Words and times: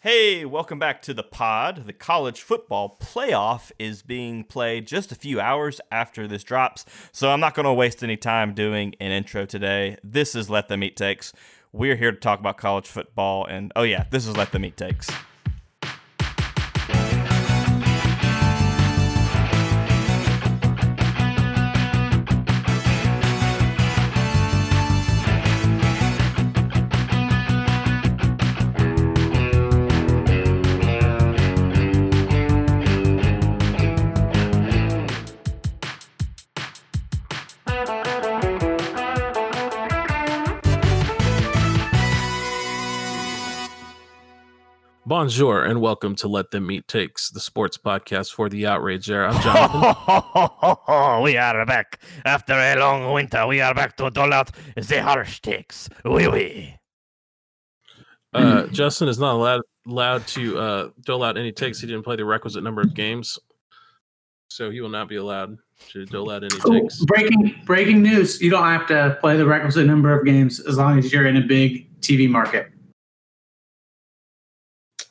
Hey, 0.00 0.44
welcome 0.44 0.78
back 0.78 1.02
to 1.02 1.12
the 1.12 1.24
pod. 1.24 1.88
The 1.88 1.92
college 1.92 2.40
football 2.40 2.96
playoff 3.02 3.72
is 3.80 4.04
being 4.04 4.44
played 4.44 4.86
just 4.86 5.10
a 5.10 5.16
few 5.16 5.40
hours 5.40 5.80
after 5.90 6.28
this 6.28 6.44
drops, 6.44 6.84
so 7.10 7.32
I'm 7.32 7.40
not 7.40 7.56
going 7.56 7.66
to 7.66 7.72
waste 7.72 8.04
any 8.04 8.16
time 8.16 8.54
doing 8.54 8.94
an 9.00 9.10
intro 9.10 9.44
today. 9.44 9.96
This 10.04 10.36
is 10.36 10.48
Let 10.48 10.68
Them 10.68 10.84
Eat 10.84 10.96
Takes. 10.96 11.32
We're 11.72 11.96
here 11.96 12.12
to 12.12 12.16
talk 12.16 12.38
about 12.38 12.58
college 12.58 12.86
football, 12.86 13.44
and 13.44 13.72
oh, 13.74 13.82
yeah, 13.82 14.04
this 14.08 14.24
is 14.24 14.36
Let 14.36 14.52
Them 14.52 14.64
Eat 14.64 14.76
Takes. 14.76 15.10
Bonjour 45.28 45.62
and 45.62 45.82
welcome 45.82 46.16
to 46.16 46.26
Let 46.26 46.52
Them 46.52 46.70
Eat 46.70 46.88
Takes, 46.88 47.28
the 47.28 47.38
sports 47.38 47.76
podcast 47.76 48.32
for 48.32 48.48
the 48.48 48.66
outrage 48.66 49.10
era. 49.10 49.30
I'm 49.30 49.42
Jonathan. 49.42 51.22
we 51.22 51.36
are 51.36 51.66
back 51.66 52.00
after 52.24 52.54
a 52.54 52.76
long 52.76 53.12
winter. 53.12 53.46
We 53.46 53.60
are 53.60 53.74
back 53.74 53.94
to 53.98 54.08
dole 54.08 54.32
out 54.32 54.52
the 54.74 55.02
harsh 55.02 55.40
takes. 55.40 55.90
Oui, 56.06 56.28
oui. 56.28 56.76
Uh, 58.32 58.68
Justin 58.68 59.08
is 59.08 59.18
not 59.18 59.34
allowed 59.34 59.60
allowed 59.86 60.26
to 60.28 60.58
uh, 60.58 60.88
dole 61.04 61.22
out 61.22 61.36
any 61.36 61.52
takes. 61.52 61.78
He 61.78 61.86
didn't 61.86 62.04
play 62.04 62.16
the 62.16 62.24
requisite 62.24 62.64
number 62.64 62.80
of 62.80 62.94
games, 62.94 63.38
so 64.48 64.70
he 64.70 64.80
will 64.80 64.88
not 64.88 65.10
be 65.10 65.16
allowed 65.16 65.58
to 65.90 66.06
dole 66.06 66.30
out 66.30 66.42
any 66.42 66.58
Oh, 66.64 66.72
takes. 66.72 67.04
breaking 67.04 67.54
breaking 67.66 68.02
news! 68.02 68.40
You 68.40 68.48
don't 68.48 68.64
have 68.64 68.86
to 68.86 69.18
play 69.20 69.36
the 69.36 69.44
requisite 69.44 69.86
number 69.86 70.18
of 70.18 70.24
games 70.24 70.58
as 70.58 70.78
long 70.78 70.98
as 70.98 71.12
you're 71.12 71.26
in 71.26 71.36
a 71.36 71.42
big 71.46 72.00
TV 72.00 72.30
market. 72.30 72.70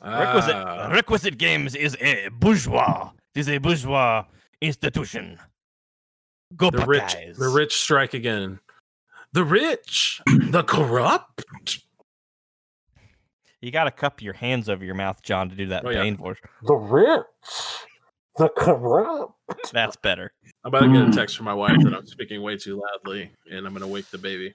Requisite, 0.08 0.54
Ah, 0.56 0.88
requisite 0.92 1.38
games 1.38 1.74
is 1.74 1.96
a 2.00 2.28
bourgeois. 2.28 3.10
It 3.34 3.40
is 3.40 3.48
a 3.48 3.58
bourgeois 3.58 4.24
institution. 4.60 5.38
Go 6.56 6.70
the 6.70 6.84
rich, 6.86 7.02
Buckeyes. 7.02 7.36
the 7.36 7.48
rich 7.48 7.74
strike 7.76 8.14
again. 8.14 8.60
The 9.32 9.44
rich, 9.44 10.20
the 10.50 10.62
corrupt. 10.62 11.44
You 13.60 13.70
got 13.70 13.84
to 13.84 13.90
cup 13.90 14.22
your 14.22 14.34
hands 14.34 14.68
over 14.68 14.84
your 14.84 14.94
mouth, 14.94 15.20
John, 15.22 15.50
to 15.50 15.56
do 15.56 15.66
that 15.66 15.84
Oh, 15.84 15.90
yeah. 15.90 16.14
Voice. 16.14 16.36
The 16.62 16.74
rich, 16.74 17.24
the 18.36 18.48
corrupt. 18.50 19.34
That's 19.72 19.96
better. 19.96 20.32
I'm 20.64 20.68
about 20.68 20.80
to 20.80 20.88
get 20.92 21.02
a 21.02 21.06
Mm. 21.06 21.14
text 21.14 21.36
from 21.36 21.44
my 21.46 21.54
wife 21.54 21.76
that 21.82 21.92
I'm 21.92 22.06
speaking 22.06 22.40
way 22.42 22.56
too 22.56 22.80
loudly, 22.80 23.30
and 23.50 23.66
I'm 23.66 23.72
going 23.72 23.82
to 23.82 23.88
wake 23.88 24.08
the 24.10 24.18
baby 24.18 24.54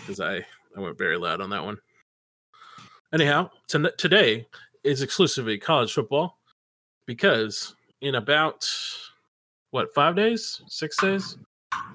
because 0.00 0.20
I 0.20 0.36
I 0.76 0.80
went 0.80 0.96
very 0.96 1.16
loud 1.18 1.40
on 1.40 1.50
that 1.50 1.64
one. 1.64 1.78
Anyhow, 3.12 3.50
to, 3.68 3.90
today 3.96 4.46
is 4.84 5.02
exclusively 5.02 5.58
college 5.58 5.92
football 5.92 6.38
because 7.06 7.74
in 8.00 8.14
about 8.16 8.68
what 9.70 9.92
five 9.94 10.14
days, 10.14 10.60
six 10.68 10.96
days, 11.00 11.36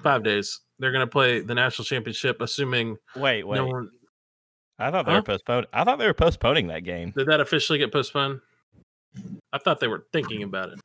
five 0.01 0.23
days, 0.23 0.61
they're 0.79 0.91
going 0.91 1.05
to 1.05 1.11
play 1.11 1.39
the 1.39 1.53
national 1.53 1.85
championship. 1.85 2.41
Assuming 2.41 2.97
Wait, 3.15 3.43
wait. 3.47 3.57
no 3.57 3.67
one 3.67 3.89
I 4.79 4.89
thought 4.89 5.05
they 5.05 5.11
Huh? 5.11 5.17
were 5.19 5.23
postponed. 5.23 5.67
I 5.71 5.83
thought 5.83 5.99
they 5.99 6.07
were 6.07 6.13
postponing 6.15 6.67
that 6.67 6.83
game. 6.83 7.11
did 7.15 7.27
that 7.27 7.39
officially 7.39 7.77
get 7.77 7.91
postponed. 7.91 8.41
I 9.51 9.59
thought 9.59 9.79
they 9.79 9.87
were 9.87 10.05
thinking 10.11 10.41
about 10.43 10.69
it. 10.69 10.79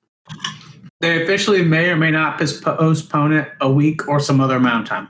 They 1.00 1.22
officially 1.22 1.62
may 1.62 1.88
or 1.88 1.96
may 1.96 2.10
not 2.10 2.38
postpone 2.38 3.32
it 3.32 3.50
a 3.62 3.70
week 3.70 4.08
or 4.08 4.20
some 4.20 4.40
other 4.40 4.56
amount 4.56 4.82
of 4.82 4.88
time. 4.88 5.08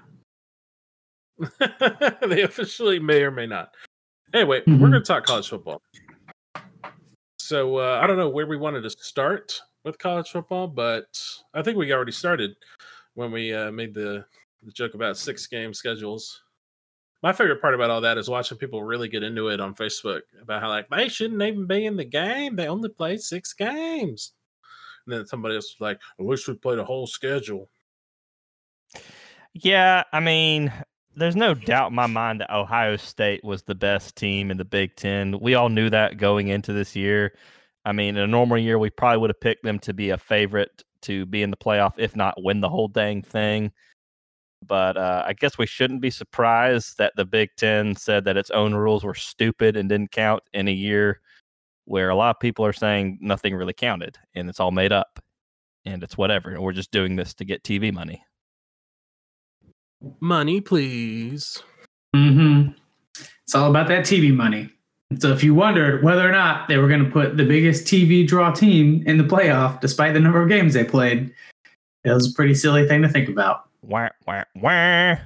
they 2.28 2.42
officially 2.42 3.00
may 3.00 3.22
or 3.22 3.30
may 3.32 3.46
not. 3.46 3.74
Anyway, 4.34 4.60
Mhm. 4.62 4.74
we're 4.80 4.90
going 4.90 4.92
to 4.92 5.06
talk 5.06 5.24
college 5.24 5.48
football. 5.48 5.80
So 7.38 7.78
uh, 7.78 8.00
I 8.02 8.06
don't 8.06 8.18
know 8.18 8.28
where 8.28 8.46
we 8.46 8.56
wanted 8.56 8.82
to 8.82 8.90
start 8.90 9.58
with 9.84 9.98
college 9.98 10.28
football, 10.30 10.68
but 10.68 11.06
I 11.54 11.62
think 11.62 11.78
we 11.78 11.92
already 11.92 12.12
started 12.12 12.56
when 13.14 13.30
we 13.32 13.54
uh, 13.54 13.70
made 13.72 13.94
the, 13.94 14.24
the 14.62 14.72
joke 14.72 14.94
about 14.94 15.16
six 15.16 15.46
game 15.46 15.72
schedules. 15.72 16.42
My 17.22 17.32
favorite 17.32 17.60
part 17.60 17.74
about 17.74 17.90
all 17.90 18.02
that 18.02 18.18
is 18.18 18.28
watching 18.28 18.58
people 18.58 18.82
really 18.84 19.08
get 19.08 19.22
into 19.22 19.48
it 19.48 19.60
on 19.60 19.74
Facebook 19.74 20.20
about 20.40 20.62
how 20.62 20.68
like 20.68 20.88
they 20.90 21.08
shouldn't 21.08 21.42
even 21.42 21.66
be 21.66 21.86
in 21.86 21.96
the 21.96 22.04
game. 22.04 22.54
They 22.54 22.68
only 22.68 22.90
play 22.90 23.16
six 23.16 23.52
games. 23.54 24.32
And 25.06 25.14
then 25.16 25.26
somebody 25.26 25.54
else 25.54 25.74
was 25.74 25.80
like, 25.80 25.98
I 26.20 26.22
wish 26.22 26.46
we 26.46 26.54
played 26.54 26.78
a 26.78 26.84
whole 26.84 27.06
schedule. 27.06 27.70
Yeah, 29.54 30.04
I 30.12 30.20
mean, 30.20 30.72
there's 31.18 31.36
no 31.36 31.54
doubt 31.54 31.90
in 31.90 31.94
my 31.94 32.06
mind 32.06 32.40
that 32.40 32.54
Ohio 32.54 32.96
State 32.96 33.42
was 33.44 33.62
the 33.62 33.74
best 33.74 34.16
team 34.16 34.50
in 34.50 34.56
the 34.56 34.64
Big 34.64 34.96
Ten. 34.96 35.38
We 35.40 35.54
all 35.54 35.68
knew 35.68 35.90
that 35.90 36.16
going 36.16 36.48
into 36.48 36.72
this 36.72 36.94
year. 36.94 37.34
I 37.84 37.92
mean, 37.92 38.16
in 38.16 38.22
a 38.22 38.26
normal 38.26 38.58
year, 38.58 38.78
we 38.78 38.90
probably 38.90 39.18
would 39.18 39.30
have 39.30 39.40
picked 39.40 39.64
them 39.64 39.78
to 39.80 39.92
be 39.92 40.10
a 40.10 40.18
favorite 40.18 40.82
to 41.02 41.26
be 41.26 41.42
in 41.42 41.50
the 41.50 41.56
playoff, 41.56 41.94
if 41.96 42.16
not 42.16 42.42
win 42.42 42.60
the 42.60 42.68
whole 42.68 42.88
dang 42.88 43.22
thing. 43.22 43.72
But 44.66 44.96
uh, 44.96 45.24
I 45.26 45.34
guess 45.34 45.58
we 45.58 45.66
shouldn't 45.66 46.00
be 46.00 46.10
surprised 46.10 46.98
that 46.98 47.12
the 47.16 47.24
Big 47.24 47.50
Ten 47.56 47.94
said 47.94 48.24
that 48.24 48.36
its 48.36 48.50
own 48.50 48.74
rules 48.74 49.04
were 49.04 49.14
stupid 49.14 49.76
and 49.76 49.88
didn't 49.88 50.10
count 50.12 50.42
in 50.52 50.68
a 50.68 50.72
year 50.72 51.20
where 51.84 52.10
a 52.10 52.16
lot 52.16 52.30
of 52.30 52.40
people 52.40 52.66
are 52.66 52.72
saying 52.72 53.18
nothing 53.20 53.54
really 53.54 53.72
counted 53.72 54.18
and 54.34 54.48
it's 54.48 54.60
all 54.60 54.72
made 54.72 54.92
up 54.92 55.20
and 55.84 56.02
it's 56.02 56.18
whatever. 56.18 56.50
And 56.50 56.62
we're 56.62 56.72
just 56.72 56.90
doing 56.90 57.16
this 57.16 57.34
to 57.34 57.44
get 57.44 57.62
TV 57.62 57.92
money. 57.92 58.22
Money, 60.20 60.60
please. 60.60 61.62
Mm-hmm. 62.14 62.72
It's 63.44 63.54
all 63.54 63.70
about 63.70 63.88
that 63.88 64.04
TV 64.04 64.34
money. 64.34 64.70
So 65.18 65.32
if 65.32 65.42
you 65.42 65.54
wondered 65.54 66.04
whether 66.04 66.28
or 66.28 66.32
not 66.32 66.68
they 66.68 66.76
were 66.76 66.88
going 66.88 67.04
to 67.04 67.10
put 67.10 67.36
the 67.36 67.44
biggest 67.44 67.86
TV 67.86 68.26
draw 68.26 68.52
team 68.52 69.02
in 69.06 69.16
the 69.16 69.24
playoff, 69.24 69.80
despite 69.80 70.12
the 70.12 70.20
number 70.20 70.42
of 70.42 70.48
games 70.48 70.74
they 70.74 70.84
played, 70.84 71.32
it 72.04 72.10
was 72.10 72.30
a 72.30 72.34
pretty 72.34 72.54
silly 72.54 72.86
thing 72.86 73.02
to 73.02 73.08
think 73.08 73.28
about. 73.28 73.68
Wah, 73.82 74.10
wah, 74.26 74.44
wah. 74.56 75.16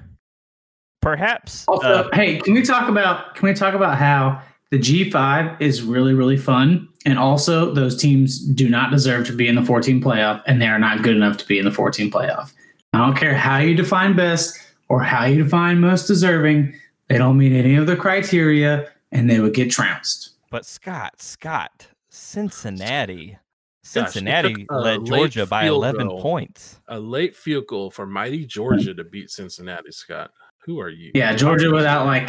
Perhaps. 1.00 1.64
Also, 1.66 1.88
uh, 1.88 2.08
hey, 2.12 2.38
can 2.38 2.54
we 2.54 2.62
talk 2.62 2.88
about 2.88 3.34
can 3.34 3.48
we 3.48 3.54
talk 3.54 3.74
about 3.74 3.98
how 3.98 4.40
the 4.70 4.78
G5 4.78 5.60
is 5.60 5.82
really 5.82 6.14
really 6.14 6.36
fun 6.36 6.88
and 7.04 7.18
also 7.18 7.74
those 7.74 7.96
teams 7.96 8.38
do 8.38 8.68
not 8.68 8.92
deserve 8.92 9.26
to 9.26 9.32
be 9.32 9.48
in 9.48 9.56
the 9.56 9.64
14 9.64 10.00
playoff 10.00 10.42
and 10.46 10.62
they 10.62 10.68
are 10.68 10.78
not 10.78 11.02
good 11.02 11.16
enough 11.16 11.36
to 11.38 11.46
be 11.46 11.58
in 11.58 11.64
the 11.64 11.72
14 11.72 12.08
playoff. 12.08 12.52
I 12.92 12.98
don't 12.98 13.16
care 13.16 13.34
how 13.34 13.58
you 13.58 13.74
define 13.74 14.14
best 14.14 14.61
or 14.92 15.02
how 15.02 15.24
you 15.24 15.42
define 15.42 15.80
most 15.80 16.06
deserving, 16.06 16.74
they 17.08 17.16
don't 17.16 17.38
meet 17.38 17.58
any 17.58 17.76
of 17.76 17.86
the 17.86 17.96
criteria 17.96 18.86
and 19.10 19.30
they 19.30 19.40
would 19.40 19.54
get 19.54 19.70
trounced. 19.70 20.32
but 20.50 20.66
Scott, 20.66 21.14
Scott, 21.22 21.86
Cincinnati. 22.10 23.38
Cincinnati 23.82 24.52
took 24.52 24.70
a 24.70 24.76
led 24.76 25.06
Georgia 25.06 25.46
by 25.46 25.64
11 25.64 26.08
goal. 26.08 26.20
points. 26.20 26.78
A 26.88 27.00
late 27.00 27.34
field 27.34 27.66
goal 27.68 27.90
for 27.90 28.04
mighty 28.04 28.44
Georgia 28.44 28.92
to 28.92 29.02
beat 29.02 29.30
Cincinnati, 29.30 29.90
Scott. 29.92 30.30
Who 30.66 30.78
are 30.78 30.90
you? 30.90 31.10
Yeah, 31.14 31.34
Georgia 31.34 31.70
without 31.70 32.04
like 32.04 32.28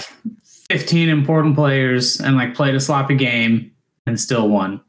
15 0.69 1.09
important 1.09 1.55
players 1.55 2.21
and 2.21 2.37
like 2.37 2.55
played 2.55 2.75
a 2.75 2.79
sloppy 2.79 3.15
game 3.15 3.73
and 4.07 4.17
still 4.17 4.47
won. 4.47 4.79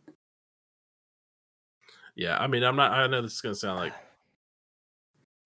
Yeah, 2.14 2.38
I 2.38 2.46
mean, 2.46 2.62
I'm 2.62 2.76
not. 2.76 2.92
I 2.92 3.08
know 3.08 3.20
this 3.20 3.32
is 3.32 3.40
gonna 3.40 3.56
sound 3.56 3.80
like 3.80 3.92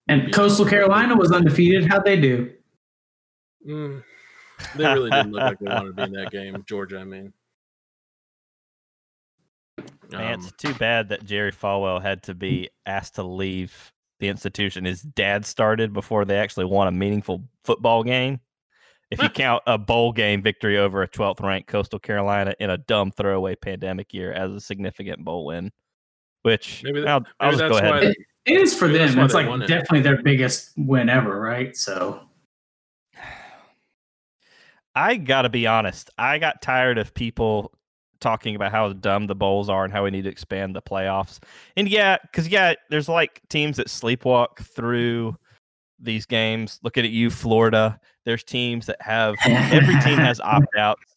And 0.09 0.33
Coastal 0.33 0.65
Carolina 0.65 1.15
was 1.15 1.31
undefeated. 1.31 1.85
How'd 1.87 2.03
they 2.03 2.19
do? 2.19 2.51
mm, 3.67 4.03
they 4.75 4.83
really 4.85 5.09
didn't 5.11 5.31
look 5.31 5.41
like 5.43 5.59
they 5.59 5.65
wanted 5.67 5.87
to 5.89 5.93
be 5.93 6.01
in 6.03 6.11
that 6.13 6.31
game. 6.31 6.63
Georgia, 6.67 6.97
I 6.99 7.03
mean, 7.03 7.31
Man, 10.11 10.33
Um, 10.33 10.39
it's 10.39 10.51
too 10.53 10.73
bad 10.73 11.09
that 11.09 11.25
Jerry 11.25 11.51
Falwell 11.51 12.01
had 12.01 12.23
to 12.23 12.33
be 12.33 12.69
asked 12.85 13.15
to 13.15 13.23
leave 13.23 13.93
the 14.19 14.27
institution. 14.27 14.83
His 14.85 15.01
dad 15.01 15.45
started 15.45 15.93
before 15.93 16.25
they 16.25 16.37
actually 16.37 16.65
won 16.65 16.87
a 16.87 16.91
meaningful 16.91 17.43
football 17.63 18.03
game. 18.03 18.39
If 19.11 19.21
you 19.21 19.29
count 19.29 19.63
a 19.67 19.77
bowl 19.77 20.11
game 20.11 20.41
victory 20.41 20.77
over 20.77 21.03
a 21.03 21.07
12th 21.07 21.41
ranked 21.41 21.69
Coastal 21.69 21.99
Carolina 21.99 22.53
in 22.59 22.69
a 22.71 22.77
dumb 22.77 23.11
throwaway 23.11 23.55
pandemic 23.55 24.13
year 24.13 24.33
as 24.33 24.51
a 24.51 24.59
significant 24.59 25.23
bowl 25.23 25.45
win, 25.45 25.71
which 26.41 26.81
Maybe 26.83 27.01
that- 27.01 27.07
I'll, 27.09 27.25
I'll 27.39 27.51
maybe 27.51 27.59
just 27.59 27.69
go 27.69 27.75
that's 27.75 27.79
ahead. 27.81 27.91
why 27.91 28.05
and- 28.07 28.15
It, 28.49 28.55
it 28.55 28.61
is 28.61 28.75
for 28.75 28.87
them. 28.87 29.19
It's 29.19 29.33
like 29.33 29.47
won 29.47 29.61
it. 29.61 29.67
definitely 29.67 30.01
their 30.01 30.21
biggest 30.21 30.71
win 30.77 31.09
ever, 31.09 31.39
right? 31.39 31.75
So 31.75 32.21
I 34.95 35.15
got 35.15 35.43
to 35.43 35.49
be 35.49 35.67
honest. 35.67 36.09
I 36.17 36.39
got 36.39 36.61
tired 36.61 36.97
of 36.97 37.13
people 37.13 37.71
talking 38.19 38.55
about 38.55 38.71
how 38.71 38.91
dumb 38.93 39.27
the 39.27 39.35
bowls 39.35 39.69
are 39.69 39.83
and 39.83 39.93
how 39.93 40.03
we 40.03 40.11
need 40.11 40.23
to 40.23 40.29
expand 40.29 40.75
the 40.75 40.81
playoffs. 40.81 41.39
And 41.77 41.87
yeah, 41.87 42.17
because 42.21 42.47
yeah, 42.47 42.73
there's 42.89 43.07
like 43.07 43.41
teams 43.49 43.77
that 43.77 43.87
sleepwalk 43.87 44.57
through 44.57 45.37
these 45.99 46.25
games. 46.25 46.79
Looking 46.83 47.05
at 47.05 47.11
you, 47.11 47.29
Florida. 47.29 47.99
There's 48.25 48.43
teams 48.43 48.85
that 48.87 49.01
have 49.01 49.35
every 49.45 49.99
team 50.01 50.17
has 50.17 50.39
opt 50.41 50.75
outs. 50.77 51.15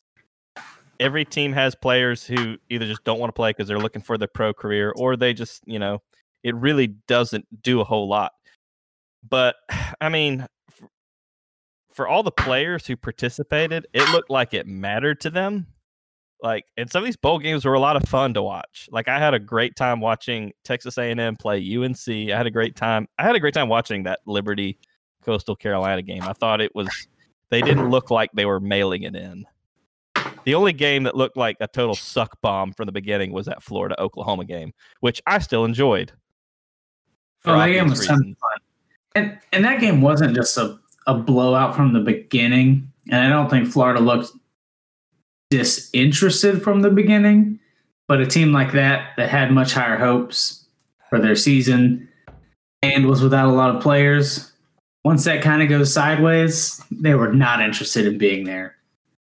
every 1.01 1.25
team 1.25 1.53
has 1.53 1.75
players 1.75 2.25
who 2.25 2.57
either 2.71 2.87
just 2.87 3.05
don't 3.05 3.19
want 3.19 3.29
to 3.29 3.35
play 3.35 3.51
because 3.51 3.67
they're 3.67 3.79
looking 3.79 4.03
for 4.03 4.17
their 4.17 4.29
pro 4.29 4.55
career 4.55 4.93
or 4.97 5.17
they 5.17 5.35
just, 5.35 5.63
you 5.67 5.79
know, 5.79 6.01
it 6.43 6.55
really 6.57 6.89
doesn't 7.07 7.47
do 7.63 7.81
a 7.81 7.85
whole 7.85 8.09
lot. 8.09 8.33
But 9.29 9.57
I 10.01 10.09
mean, 10.09 10.47
for, 11.95 12.09
all 12.09 12.23
the 12.23 12.31
players 12.33 12.87
who 12.87 12.97
participated, 12.97 13.87
it 13.93 14.09
looked 14.11 14.31
like 14.31 14.55
it 14.55 14.67
mattered 14.67 15.21
to 15.21 15.31
them. 15.31 15.67
Like, 16.43 16.65
and 16.77 16.91
some 16.91 17.03
of 17.03 17.05
these 17.05 17.17
bowl 17.17 17.39
games 17.39 17.65
were 17.65 17.75
a 17.75 17.81
lot 17.81 17.95
of 17.95 18.03
fun 18.09 18.35
to 18.35 18.43
watch. 18.43 18.89
Like, 18.91 19.07
I 19.07 19.19
had 19.19 19.33
a 19.33 19.39
great 19.39 19.77
time 19.77 20.01
watching 20.01 20.53
Texas 20.65 20.99
A&M 20.99 21.37
play 21.37 21.59
UNC. 21.59 22.09
I 22.09 22.37
had 22.37 22.47
a 22.47 22.51
great 22.51 22.75
time. 22.75 23.07
I 23.19 23.23
had 23.23 23.37
a 23.37 23.41
great 23.41 23.55
time 23.55 23.69
watching 23.69 24.03
that 24.05 24.21
Liberty 24.27 24.79
Coastal 25.25 25.55
Carolina 25.55 26.03
game. 26.03 26.23
I 26.23 26.33
thought 26.33 26.61
it 26.61 26.75
was. 26.75 26.89
They 27.51 27.61
didn't 27.61 27.91
look 27.91 28.11
like 28.11 28.31
they 28.33 28.47
were 28.47 28.59
mailing 28.59 29.03
it 29.03 29.15
in. 29.15 29.45
The 30.45 30.55
only 30.55 30.73
game 30.73 31.05
that 31.05 31.15
looked 31.15 31.37
like 31.37 31.57
a 31.61 31.69
total 31.69 31.95
suck 31.95 32.41
bomb 32.41 32.73
from 32.73 32.87
the 32.87 32.93
beginning 32.93 33.33
was 33.33 33.47
that 33.47 33.63
Florida 33.63 34.01
Oklahoma 34.01 34.45
game, 34.45 34.73
which 35.01 35.23
I 35.27 35.39
still 35.39 35.65
enjoyed. 35.65 36.13
Oh, 37.45 37.59
that 37.59 37.69
game 37.69 37.89
was 37.89 38.07
fun. 38.07 38.37
And 39.15 39.39
and 39.53 39.65
that 39.65 39.81
game 39.81 40.01
wasn't 40.01 40.35
just 40.35 40.57
a, 40.57 40.79
a 41.07 41.15
blowout 41.15 41.75
from 41.77 41.93
the 41.93 42.01
beginning. 42.01 42.91
And 43.11 43.21
I 43.21 43.29
don't 43.29 43.51
think 43.51 43.69
Florida 43.69 44.01
looked 44.01 44.31
disinterested 45.51 46.63
from 46.63 46.83
the 46.83 46.91
beginning. 46.91 47.59
But 48.09 48.21
a 48.21 48.27
team 48.27 48.53
like 48.53 48.73
that 48.73 49.11
that 49.17 49.29
had 49.29 49.53
much 49.53 49.73
higher 49.73 49.97
hopes 49.97 50.67
for 51.09 51.19
their 51.19 51.37
season 51.37 52.09
and 52.83 53.07
was 53.07 53.23
without 53.23 53.49
a 53.49 53.53
lot 53.53 53.75
of 53.75 53.83
players, 53.83 54.53
once 55.05 55.25
that 55.25 55.43
kind 55.43 55.63
of 55.63 55.69
goes 55.69 55.93
sideways, 55.93 56.83
they 56.91 57.15
were 57.15 57.33
not 57.33 57.61
interested 57.61 58.07
in 58.07 58.19
being 58.19 58.45
there. 58.45 58.77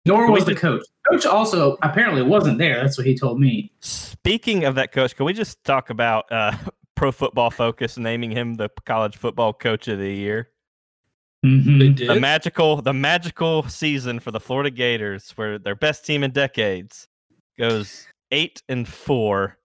Nor 0.06 0.32
was 0.32 0.46
the 0.46 0.56
coach. 0.56 0.84
Coach 1.10 1.26
also 1.26 1.78
apparently 1.82 2.22
wasn't 2.22 2.58
there. 2.58 2.82
That's 2.82 2.98
what 2.98 3.06
he 3.06 3.18
told 3.18 3.40
me. 3.40 3.72
Speaking 3.82 4.64
of 4.64 4.76
that 4.76 4.92
coach, 4.92 5.16
can 5.16 5.26
we 5.26 5.34
just 5.34 5.64
talk 5.64 5.90
about 5.90 6.32
uh, 6.32 6.56
Pro 6.96 7.12
Football 7.12 7.50
Focus 7.52 7.98
naming 7.98 8.32
him 8.32 8.56
the 8.56 8.70
college 8.86 9.18
football 9.18 9.54
coach 9.54 9.88
of 9.88 10.00
the 10.00 10.14
year? 10.14 10.50
Mm-hmm. 11.46 11.80
They 11.80 11.90
did. 11.90 12.10
The 12.10 12.20
magical, 12.20 12.82
the 12.82 12.94
magical 12.94 13.64
season 13.64 14.20
for 14.20 14.32
the 14.32 14.40
Florida 14.40 14.70
Gators, 14.70 15.32
where 15.32 15.60
their 15.60 15.76
best 15.76 16.06
team 16.06 16.24
in 16.24 16.32
decades 16.32 17.08
goes 17.60 18.08
eight 18.32 18.62
and 18.70 18.88
four, 18.88 19.58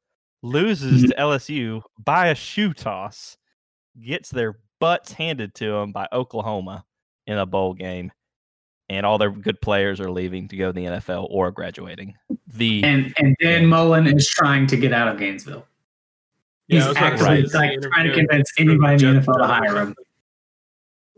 loses 0.43 1.05
Mhm. 1.05 1.09
to 1.09 1.21
LSU 1.21 1.83
by 2.05 2.29
a 2.29 2.35
shoe 2.35 2.73
toss, 2.73 3.37
gets 4.01 4.31
their 4.31 4.59
butts 4.81 5.13
handed 5.13 5.55
to 5.57 5.73
them 5.73 5.93
by 5.93 6.09
Oklahoma 6.13 6.85
in 7.27 7.39
a 7.39 7.47
bowl 7.47 7.75
game, 7.75 8.11
and 8.89 9.05
all 9.05 9.19
their 9.19 9.31
good 9.31 9.61
players 9.61 10.01
are 10.01 10.11
leaving 10.11 10.49
to 10.49 10.57
go 10.57 10.69
to 10.69 10.73
the 10.73 10.87
NFL 10.87 11.27
or 11.31 11.51
graduating. 11.53 12.15
The 12.47 12.83
And 12.85 13.13
and 13.19 13.37
Dan 13.41 13.67
Mullen 13.67 14.07
is 14.07 14.29
trying 14.29 14.67
to 14.69 14.77
get 14.77 14.93
out 14.93 15.09
of 15.09 15.19
Gainesville. 15.19 15.67
Yeah, 16.69 16.76
He's 16.81 16.85
I 16.85 16.88
was 16.88 16.97
about 16.97 17.09
to 17.09 17.12
actually 17.15 17.26
say, 17.26 17.44
is 17.44 17.53
he 17.53 17.59
like 17.59 17.81
trying 17.93 18.06
to 18.09 18.15
convince 18.15 18.53
anybody 18.59 19.06
in 19.06 19.15
the 19.17 19.20
NFL 19.23 19.38
to 19.38 19.47
hire 19.47 19.76
him. 19.76 19.94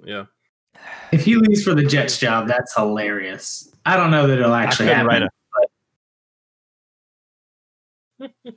Yeah. 0.05 0.25
If 1.13 1.25
he 1.25 1.35
leaves 1.37 1.63
for 1.65 1.75
the 1.75 1.85
Jets 1.85 2.19
job, 2.19 2.47
that's 2.47 2.75
hilarious. 2.75 3.73
I 3.85 3.97
don't 3.97 4.11
know 4.11 4.27
that 4.29 4.39
it'll 4.39 4.55
actually 4.55 4.87
couldn't 4.89 5.07
write 5.07 5.23
happen. 5.23 5.29
a 8.21 8.53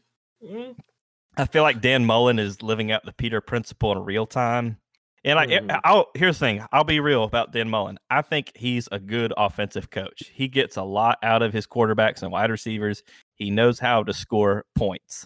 I 1.38 1.45
feel 1.45 1.63
like 1.63 1.81
Dan 1.81 2.06
Mullen 2.06 2.38
is 2.38 2.62
living 2.62 2.92
out 2.92 3.06
the 3.06 3.13
Peter 3.13 3.42
principle 3.42 3.92
in 3.92 4.00
real 4.00 4.25
time. 4.28 4.78
And 5.25 5.39
I, 5.39 5.48
Mhm. 5.48 5.80
I'll 5.86 6.12
here's 6.16 6.38
the 6.38 6.46
thing. 6.46 6.66
I'll 6.74 6.84
be 6.84 7.00
real 7.00 7.24
about 7.24 7.54
Dan 7.54 7.69
Mullen. 7.69 7.98
I 8.10 8.22
think 8.22 8.51
he's 8.56 8.89
a 8.92 9.00
good 9.00 9.34
offensive 9.38 9.89
coach. 9.89 10.30
He 10.34 10.48
gets 10.50 10.75
a 10.75 10.84
lot 10.84 11.18
out 11.24 11.42
of 11.42 11.54
his 11.54 11.66
quarterbacks 11.66 12.22
and 12.24 12.31
wide 12.31 12.51
receivers. 12.51 13.04
He 13.36 13.50
knows 13.50 13.80
how 13.80 14.04
to 14.04 14.13
score 14.13 14.66
points. 14.75 15.25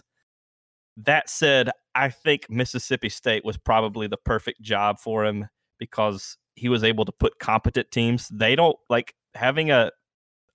That 1.04 1.30
said, 1.30 1.70
I 1.94 2.10
think 2.10 2.50
Mississippi 2.50 3.08
State 3.08 3.44
was 3.44 3.56
probably 3.56 4.08
the 4.08 4.16
perfect 4.16 4.60
job 4.60 4.98
for 4.98 5.24
him 5.24 5.48
because 5.78 6.36
he 6.56 6.68
was 6.68 6.82
able 6.82 7.04
to 7.04 7.12
put 7.12 7.38
competent 7.38 7.90
teams. 7.92 8.28
They 8.28 8.56
don't 8.56 8.76
like 8.90 9.14
having 9.34 9.70
a 9.70 9.92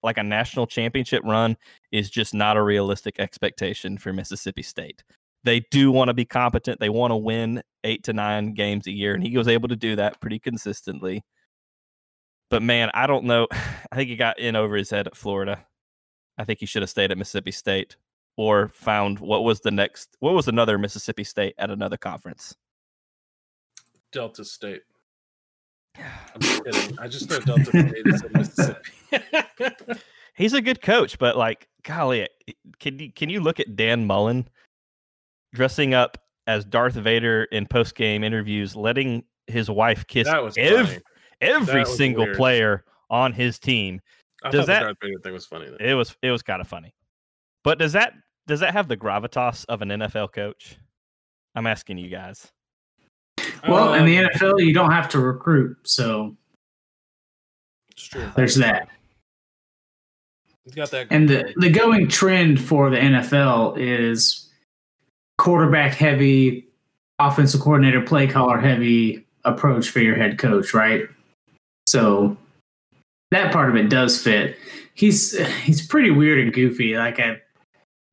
like 0.03 0.17
a 0.17 0.23
national 0.23 0.67
championship 0.67 1.23
run 1.23 1.55
is 1.93 2.09
just 2.09 2.33
not 2.33 2.57
a 2.57 2.61
realistic 2.61 3.19
expectation 3.19 3.97
for 3.97 4.11
Mississippi 4.11 4.61
State. 4.61 5.01
They 5.45 5.61
do 5.71 5.93
want 5.93 6.09
to 6.09 6.13
be 6.13 6.25
competent. 6.25 6.81
They 6.81 6.89
want 6.89 7.11
to 7.11 7.17
win 7.17 7.63
eight 7.85 8.03
to 8.03 8.13
nine 8.13 8.53
games 8.53 8.85
a 8.85 8.91
year, 8.91 9.13
and 9.13 9.23
he 9.23 9.37
was 9.37 9.47
able 9.47 9.69
to 9.69 9.77
do 9.77 9.95
that 9.95 10.19
pretty 10.19 10.39
consistently. 10.39 11.23
But 12.49 12.61
man, 12.61 12.91
I 12.93 13.07
don't 13.07 13.23
know. 13.23 13.47
I 13.91 13.95
think 13.95 14.09
he 14.09 14.17
got 14.17 14.39
in 14.39 14.57
over 14.57 14.75
his 14.75 14.89
head 14.89 15.07
at 15.07 15.15
Florida. 15.15 15.65
I 16.37 16.43
think 16.43 16.59
he 16.59 16.65
should 16.65 16.81
have 16.81 16.89
stayed 16.89 17.11
at 17.11 17.17
Mississippi 17.17 17.51
State 17.51 17.95
or 18.37 18.69
found 18.69 19.19
what 19.19 19.43
was 19.43 19.59
the 19.61 19.71
next, 19.71 20.15
what 20.19 20.33
was 20.33 20.47
another 20.47 20.77
Mississippi 20.77 21.23
State 21.23 21.53
at 21.57 21.69
another 21.69 21.97
conference. 21.97 22.55
Delta 24.11 24.43
State. 24.45 24.81
I'm 25.97 26.41
just 26.41 26.63
kidding. 26.65 26.99
I 26.99 27.07
just 27.07 27.29
know 27.29 27.39
Delta 27.39 27.65
State 27.65 28.05
is 28.05 28.23
in 28.23 28.31
Mississippi. 28.33 29.99
He's 30.35 30.53
a 30.53 30.61
good 30.61 30.81
coach, 30.81 31.19
but 31.19 31.37
like, 31.37 31.67
golly, 31.83 32.27
can 32.79 32.97
you 32.97 33.11
can 33.11 33.29
you 33.29 33.39
look 33.39 33.59
at 33.59 33.75
Dan 33.75 34.07
Mullen 34.07 34.47
dressing 35.53 35.93
up 35.93 36.17
as 36.47 36.65
Darth 36.65 36.95
Vader 36.95 37.43
in 37.45 37.67
post 37.67 37.95
game 37.95 38.23
interviews, 38.23 38.75
letting 38.75 39.23
his 39.45 39.69
wife 39.69 40.07
kiss 40.07 40.27
that 40.27 40.41
was 40.43 40.57
ev- 40.57 41.01
every 41.39 41.85
single 41.85 42.25
weird. 42.25 42.37
player 42.37 42.83
on 43.11 43.31
his 43.31 43.59
team? 43.59 44.01
I 44.43 44.49
does 44.49 44.61
thought 44.61 44.67
that- 44.67 44.79
the 44.79 44.85
Darth 44.85 44.97
Vader 45.03 45.19
thing 45.19 45.33
was 45.33 45.45
funny. 45.45 45.69
Though. 45.69 45.77
It 45.79 45.93
was 45.93 46.15
it 46.23 46.31
was 46.31 46.41
kind 46.41 46.61
of 46.61 46.67
funny. 46.67 46.95
But 47.63 47.79
does 47.79 47.93
that 47.93 48.13
does 48.47 48.59
that 48.59 48.73
have 48.73 48.87
the 48.87 48.97
gravitas 48.97 49.65
of 49.69 49.81
an 49.81 49.89
NFL 49.89 50.33
coach? 50.33 50.77
I'm 51.55 51.67
asking 51.67 51.97
you 51.97 52.09
guys. 52.09 52.51
Well, 53.67 53.93
in 53.93 54.05
the 54.05 54.17
Um, 54.19 54.25
NFL, 54.33 54.65
you 54.65 54.73
don't 54.73 54.91
have 54.91 55.07
to 55.09 55.19
recruit, 55.19 55.77
so 55.83 56.35
it's 57.91 58.05
true. 58.05 58.29
there's 58.35 58.55
that. 58.55 58.89
He's 60.65 60.75
got 60.75 60.91
that. 60.91 61.07
And 61.09 61.27
the, 61.29 61.53
the 61.57 61.69
going 61.69 62.07
trend 62.07 62.59
for 62.61 62.89
the 62.89 62.97
NFL 62.97 63.77
is 63.77 64.49
quarterback 65.37 65.93
heavy, 65.93 66.67
offensive 67.19 67.61
coordinator, 67.61 68.01
play 68.01 68.27
caller 68.27 68.57
heavy 68.59 69.25
approach 69.45 69.89
for 69.89 69.99
your 69.99 70.15
head 70.15 70.37
coach, 70.37 70.73
right? 70.73 71.03
So 71.87 72.37
that 73.31 73.51
part 73.53 73.69
of 73.69 73.75
it 73.75 73.89
does 73.89 74.21
fit. 74.21 74.57
He's 74.93 75.37
he's 75.63 75.85
pretty 75.85 76.11
weird 76.11 76.39
and 76.39 76.53
goofy. 76.53 76.97
Like 76.97 77.19
I, 77.19 77.41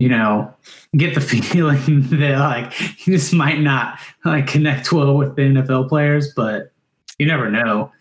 you 0.01 0.09
know, 0.09 0.53
get 0.97 1.15
the 1.15 1.21
feeling 1.21 2.09
that 2.09 2.39
like 2.39 2.73
he 2.73 3.13
just 3.13 3.33
might 3.33 3.61
not 3.61 4.01
like 4.25 4.49
connect 4.49 4.91
well 4.93 5.17
with 5.17 5.37
the 5.37 5.43
NFL 5.43 5.89
players, 5.89 6.33
but 6.35 6.73
you 7.19 7.27
never 7.27 7.49
know. 7.49 7.93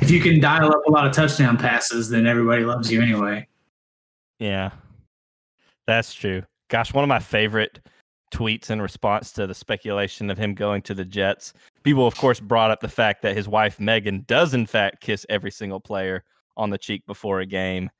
If 0.00 0.10
you 0.10 0.20
can 0.20 0.40
dial 0.40 0.70
up 0.70 0.82
a 0.86 0.90
lot 0.90 1.06
of 1.06 1.12
touchdown 1.12 1.56
passes, 1.56 2.08
then 2.08 2.26
everybody 2.26 2.64
loves 2.64 2.90
you 2.90 3.02
anyway. 3.02 3.46
Yeah, 4.38 4.70
that's 5.86 6.14
true. 6.14 6.42
Gosh, 6.68 6.94
one 6.94 7.04
of 7.04 7.08
my 7.08 7.18
favorite 7.18 7.80
tweets 8.32 8.70
in 8.70 8.80
response 8.80 9.32
to 9.32 9.46
the 9.46 9.54
speculation 9.54 10.30
of 10.30 10.38
him 10.38 10.54
going 10.54 10.82
to 10.82 10.94
the 10.94 11.04
Jets. 11.04 11.52
People, 11.82 12.06
of 12.06 12.16
course, 12.16 12.40
brought 12.40 12.70
up 12.70 12.80
the 12.80 12.88
fact 12.88 13.22
that 13.22 13.36
his 13.36 13.48
wife 13.48 13.80
Megan 13.80 14.24
does, 14.26 14.54
in 14.54 14.66
fact, 14.66 15.00
kiss 15.00 15.26
every 15.28 15.50
single 15.50 15.80
player 15.80 16.24
on 16.56 16.70
the 16.70 16.78
cheek 16.78 17.04
before 17.06 17.40
a 17.40 17.46
game. 17.46 17.90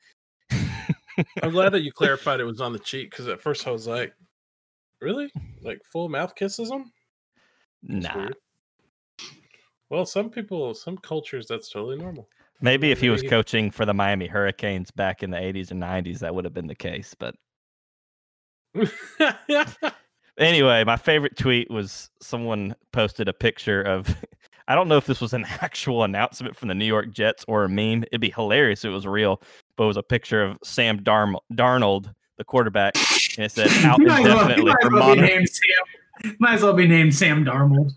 I'm 1.43 1.51
glad 1.51 1.71
that 1.73 1.83
you 1.83 1.93
clarified 1.93 2.41
it 2.41 2.45
was 2.45 2.61
on 2.61 2.73
the 2.73 2.79
cheek 2.79 3.11
because 3.11 3.29
at 3.29 3.41
first 3.41 3.67
I 3.67 3.71
was 3.71 3.87
like, 3.87 4.13
really? 5.01 5.31
Like 5.63 5.81
full 5.85 6.09
mouth 6.09 6.35
kisses 6.35 6.71
him? 6.71 6.93
Nah. 7.83 8.29
Well, 9.91 10.05
some 10.05 10.31
people, 10.31 10.75
some 10.75 10.99
cultures, 10.99 11.47
that's 11.47 11.71
totally 11.71 11.97
normal. 11.97 12.29
maybe 12.61 12.91
if 12.91 13.01
he 13.01 13.09
was 13.09 13.23
coaching 13.23 13.71
for 13.71 13.87
the 13.87 13.95
Miami 13.95 14.27
Hurricanes 14.27 14.91
back 14.91 15.23
in 15.23 15.31
the 15.31 15.39
80s 15.39 15.71
and 15.71 15.83
90s, 15.83 16.19
that 16.19 16.35
would 16.35 16.45
have 16.45 16.55
been 16.55 16.67
the 16.67 16.75
case. 16.75 17.15
But 17.19 17.35
anyway, 20.39 20.85
my 20.85 20.97
favorite 20.97 21.37
tweet 21.37 21.71
was 21.71 22.11
someone 22.21 22.75
posted 22.93 23.29
a 23.29 23.33
picture 23.33 23.83
of. 23.83 24.15
I 24.71 24.75
don't 24.75 24.89
know 24.89 24.99
if 24.99 25.07
this 25.07 25.23
was 25.23 25.33
an 25.33 25.47
actual 25.63 26.05
announcement 26.05 26.55
from 26.55 26.69
the 26.69 26.75
New 26.75 26.85
York 26.85 27.11
Jets 27.11 27.43
or 27.49 27.65
a 27.65 27.71
meme. 27.71 28.05
It'd 28.05 28.21
be 28.21 28.31
hilarious 28.31 28.85
if 28.85 28.91
it 28.91 28.93
was 28.93 29.07
real, 29.07 29.41
but 29.79 29.85
it 29.85 29.87
was 29.87 29.97
a 29.97 30.03
picture 30.03 30.43
of 30.43 30.59
Sam 30.63 31.01
Darm- 31.01 31.37
Darnold, 31.55 32.13
the 32.37 32.45
quarterback, 32.45 32.97
and 33.39 33.47
it 33.47 33.53
said 33.53 33.71
out 33.87 33.99
Might 34.03 34.21
as 34.21 34.25
well- 34.27 34.41
indefinitely 34.43 34.65
might 34.73 34.83
for 34.83 34.87
as 34.89 34.93
well 34.93 35.03
be 35.15 35.21
monitor. 35.21 35.35
named 35.35 35.49
Sam. 35.49 36.35
Might 36.41 36.55
as 36.55 36.63
well 36.63 36.73
be 36.75 36.87
named 36.87 37.15
Sam 37.15 37.45
Darnold. 37.45 37.93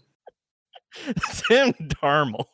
Sam 1.32 1.74
Darnold. 1.74 2.46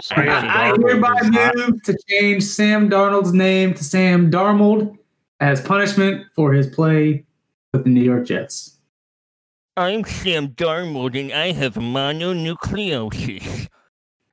Sorry, 0.00 0.28
I, 0.28 0.70
I 0.70 0.76
hereby 0.76 1.20
move 1.56 1.82
to 1.84 1.96
change 2.08 2.42
Sam 2.44 2.88
Darnold's 2.88 3.32
name 3.32 3.74
to 3.74 3.84
Sam 3.84 4.30
Darnold 4.30 4.96
as 5.40 5.60
punishment 5.60 6.26
for 6.34 6.52
his 6.52 6.66
play 6.68 7.24
with 7.72 7.84
the 7.84 7.90
New 7.90 8.02
York 8.02 8.26
Jets. 8.26 8.78
I'm 9.76 10.04
Sam 10.04 10.48
Darnold, 10.48 11.18
and 11.20 11.32
I 11.32 11.52
have 11.52 11.74
mononucleosis. 11.74 13.44
Wasn't 13.46 13.68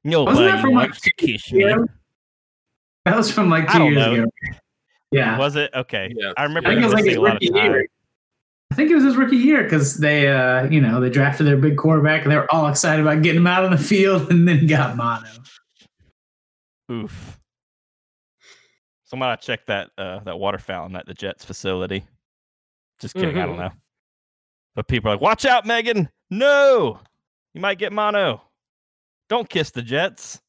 Nobody 0.03 0.37
that 0.45 0.61
from, 0.61 0.73
like, 0.73 0.87
wants 0.89 1.01
to 1.01 1.11
kiss 1.13 1.51
me. 1.51 1.65
Yeah. 1.65 1.77
That 3.05 3.15
was 3.15 3.31
from 3.31 3.49
like 3.49 3.71
two 3.71 3.83
years 3.85 3.95
know. 3.95 4.13
ago. 4.13 4.25
Yeah, 5.11 5.37
Was 5.37 5.55
it 5.55 5.71
okay? 5.73 6.13
Yeah. 6.15 6.31
I 6.37 6.43
remember 6.43 6.69
I 6.69 6.73
think 6.73 6.83
it 6.83 6.85
was 6.85 6.93
like 6.93 7.03
his 7.05 7.17
a 7.17 7.21
lot 7.21 7.35
of 7.35 7.41
rookie 7.41 7.53
year. 7.53 7.87
I 8.71 8.75
think 8.75 8.89
it 8.89 8.95
was 8.95 9.03
his 9.03 9.17
rookie 9.17 9.35
year 9.35 9.63
because 9.63 9.97
they, 9.97 10.29
uh, 10.29 10.63
you 10.69 10.79
know, 10.79 11.01
they 11.01 11.09
drafted 11.09 11.45
their 11.45 11.57
big 11.57 11.75
quarterback 11.77 12.23
and 12.23 12.31
they 12.31 12.37
were 12.37 12.49
all 12.53 12.67
excited 12.69 13.01
about 13.01 13.21
getting 13.21 13.41
him 13.41 13.47
out 13.47 13.65
on 13.65 13.71
the 13.71 13.77
field, 13.77 14.29
and 14.31 14.47
then 14.47 14.65
got 14.67 14.95
mono. 14.95 15.27
Oof. 16.91 17.37
Somebody 19.03 19.41
check 19.41 19.65
that 19.65 19.89
uh, 19.97 20.19
that 20.19 20.39
water 20.39 20.57
fountain 20.57 20.95
at 20.95 21.05
the 21.05 21.13
Jets 21.13 21.43
facility. 21.43 22.05
Just 22.99 23.13
kidding. 23.15 23.37
I 23.37 23.45
don't 23.45 23.55
Mhm. 23.55 23.59
know. 23.59 23.71
But 24.75 24.87
people 24.87 25.09
are 25.11 25.15
like, 25.15 25.21
"Watch 25.21 25.43
out, 25.45 25.65
Megan! 25.65 26.07
No, 26.29 26.99
you 27.53 27.59
might 27.59 27.77
get 27.77 27.91
mono. 27.91 28.41
Don't 29.27 29.49
kiss 29.49 29.71
the 29.71 29.81
Jets." 29.81 30.41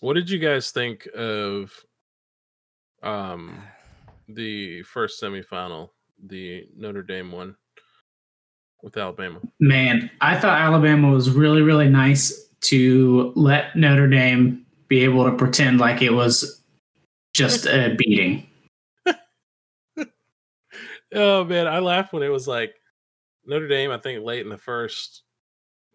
What 0.00 0.14
did 0.14 0.30
you 0.30 0.38
guys 0.38 0.70
think 0.70 1.06
of 1.14 1.72
um 3.02 3.62
the 4.28 4.82
first 4.82 5.22
semifinal, 5.22 5.90
the 6.26 6.66
Notre 6.76 7.02
Dame 7.02 7.32
one 7.32 7.56
with 8.82 8.96
Alabama? 8.96 9.40
Man, 9.58 10.10
I 10.20 10.38
thought 10.38 10.60
Alabama 10.60 11.10
was 11.10 11.30
really, 11.30 11.62
really 11.62 11.88
nice 11.88 12.48
to 12.62 13.32
let 13.36 13.76
Notre 13.76 14.08
Dame 14.08 14.64
be 14.88 15.04
able 15.04 15.24
to 15.24 15.36
pretend 15.36 15.80
like 15.80 16.02
it 16.02 16.10
was 16.10 16.62
just 17.34 17.66
a 17.66 17.94
beating. 17.98 18.46
Oh 21.12 21.44
man, 21.44 21.66
I 21.66 21.80
laughed 21.80 22.12
when 22.12 22.22
it 22.22 22.28
was 22.28 22.46
like 22.46 22.74
Notre 23.44 23.68
Dame. 23.68 23.90
I 23.90 23.98
think 23.98 24.24
late 24.24 24.42
in 24.42 24.48
the 24.48 24.58
first 24.58 25.22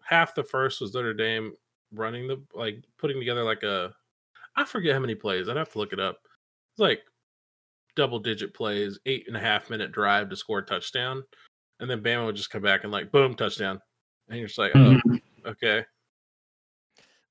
half, 0.02 0.34
the 0.34 0.44
first 0.44 0.80
was 0.80 0.94
Notre 0.94 1.14
Dame 1.14 1.54
running 1.92 2.26
the 2.28 2.42
like 2.54 2.82
putting 2.98 3.18
together 3.18 3.42
like 3.44 3.62
a 3.62 3.92
I 4.56 4.64
forget 4.64 4.94
how 4.94 5.00
many 5.00 5.14
plays. 5.14 5.48
I'd 5.48 5.56
have 5.56 5.72
to 5.72 5.78
look 5.78 5.92
it 5.92 6.00
up. 6.00 6.18
It's 6.72 6.80
like 6.80 7.00
double 7.94 8.18
digit 8.18 8.54
plays, 8.54 8.98
eight 9.06 9.24
and 9.28 9.36
a 9.36 9.40
half 9.40 9.70
minute 9.70 9.92
drive 9.92 10.28
to 10.30 10.36
score 10.36 10.58
a 10.58 10.64
touchdown, 10.64 11.22
and 11.80 11.88
then 11.90 12.02
Bama 12.02 12.26
would 12.26 12.36
just 12.36 12.50
come 12.50 12.62
back 12.62 12.82
and 12.84 12.92
like 12.92 13.12
boom 13.12 13.34
touchdown, 13.34 13.80
and 14.28 14.38
you're 14.38 14.48
just 14.48 14.58
like, 14.58 14.72
oh, 14.74 15.00
Mhm. 15.06 15.20
okay, 15.46 15.84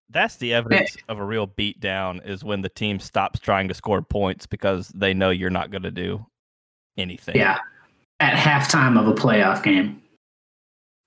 That's 0.10 0.36
the 0.36 0.54
evidence 0.54 0.96
of 1.10 1.18
a 1.18 1.24
real 1.26 1.48
beatdown 1.48 2.24
is 2.28 2.44
when 2.44 2.62
the 2.62 2.70
team 2.70 3.00
stops 3.00 3.40
trying 3.40 3.68
to 3.70 3.74
score 3.74 4.04
points 4.04 4.46
because 4.46 4.90
they 4.90 5.16
know 5.16 5.32
you're 5.32 5.50
not 5.50 5.72
going 5.72 5.82
to 5.82 5.90
do 5.92 6.24
anything. 6.96 7.36
Yeah, 7.38 7.58
at 8.20 8.36
halftime 8.36 9.00
of 9.00 9.08
a 9.08 9.14
playoff 9.14 9.64
game. 9.64 10.02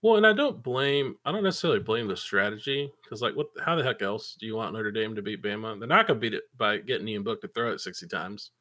Well, 0.00 0.16
and 0.16 0.26
I 0.26 0.32
don't 0.32 0.62
blame. 0.62 1.16
I 1.24 1.32
don't 1.32 1.42
necessarily 1.42 1.80
blame 1.80 2.06
the 2.06 2.16
strategy 2.16 2.88
because, 3.02 3.20
like, 3.20 3.34
what? 3.34 3.48
How 3.64 3.74
the 3.74 3.82
heck 3.82 4.00
else 4.00 4.36
do 4.38 4.46
you 4.46 4.54
want 4.54 4.72
Notre 4.72 4.92
Dame 4.92 5.16
to 5.16 5.22
beat 5.22 5.42
Bama? 5.42 5.76
They're 5.78 5.88
not 5.88 6.06
going 6.06 6.20
to 6.20 6.20
beat 6.20 6.34
it 6.34 6.44
by 6.56 6.78
getting 6.78 7.08
Ian 7.08 7.24
Book 7.24 7.40
to 7.40 7.48
throw 7.48 7.72
it 7.72 7.80
sixty 7.80 8.06
times 8.06 8.52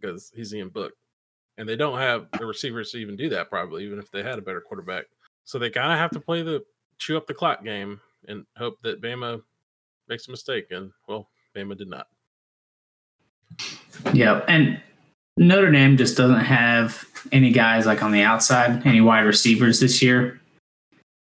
because 0.00 0.32
he's 0.34 0.52
Ian 0.52 0.70
Book, 0.70 0.94
and 1.58 1.68
they 1.68 1.76
don't 1.76 1.98
have 1.98 2.26
the 2.36 2.44
receivers 2.44 2.90
to 2.90 2.98
even 2.98 3.14
do 3.14 3.28
that. 3.28 3.50
Probably, 3.50 3.84
even 3.84 4.00
if 4.00 4.10
they 4.10 4.24
had 4.24 4.38
a 4.38 4.42
better 4.42 4.60
quarterback, 4.60 5.04
so 5.44 5.60
they 5.60 5.70
kind 5.70 5.92
of 5.92 5.98
have 5.98 6.10
to 6.10 6.20
play 6.20 6.42
the 6.42 6.64
chew 6.98 7.16
up 7.16 7.28
the 7.28 7.34
clock 7.34 7.64
game 7.64 8.00
and 8.26 8.44
hope 8.56 8.82
that 8.82 9.00
Bama 9.00 9.42
makes 10.08 10.26
a 10.26 10.32
mistake. 10.32 10.72
And 10.72 10.90
well, 11.06 11.28
Bama 11.54 11.78
did 11.78 11.88
not. 11.88 12.08
Yeah, 14.12 14.44
and 14.48 14.82
Notre 15.36 15.70
Dame 15.70 15.96
just 15.96 16.16
doesn't 16.16 16.44
have 16.44 17.04
any 17.30 17.50
guys 17.50 17.86
like 17.86 18.02
on 18.02 18.12
the 18.12 18.22
outside, 18.22 18.86
any 18.86 19.00
wide 19.00 19.20
receivers 19.20 19.80
this 19.80 20.02
year, 20.02 20.40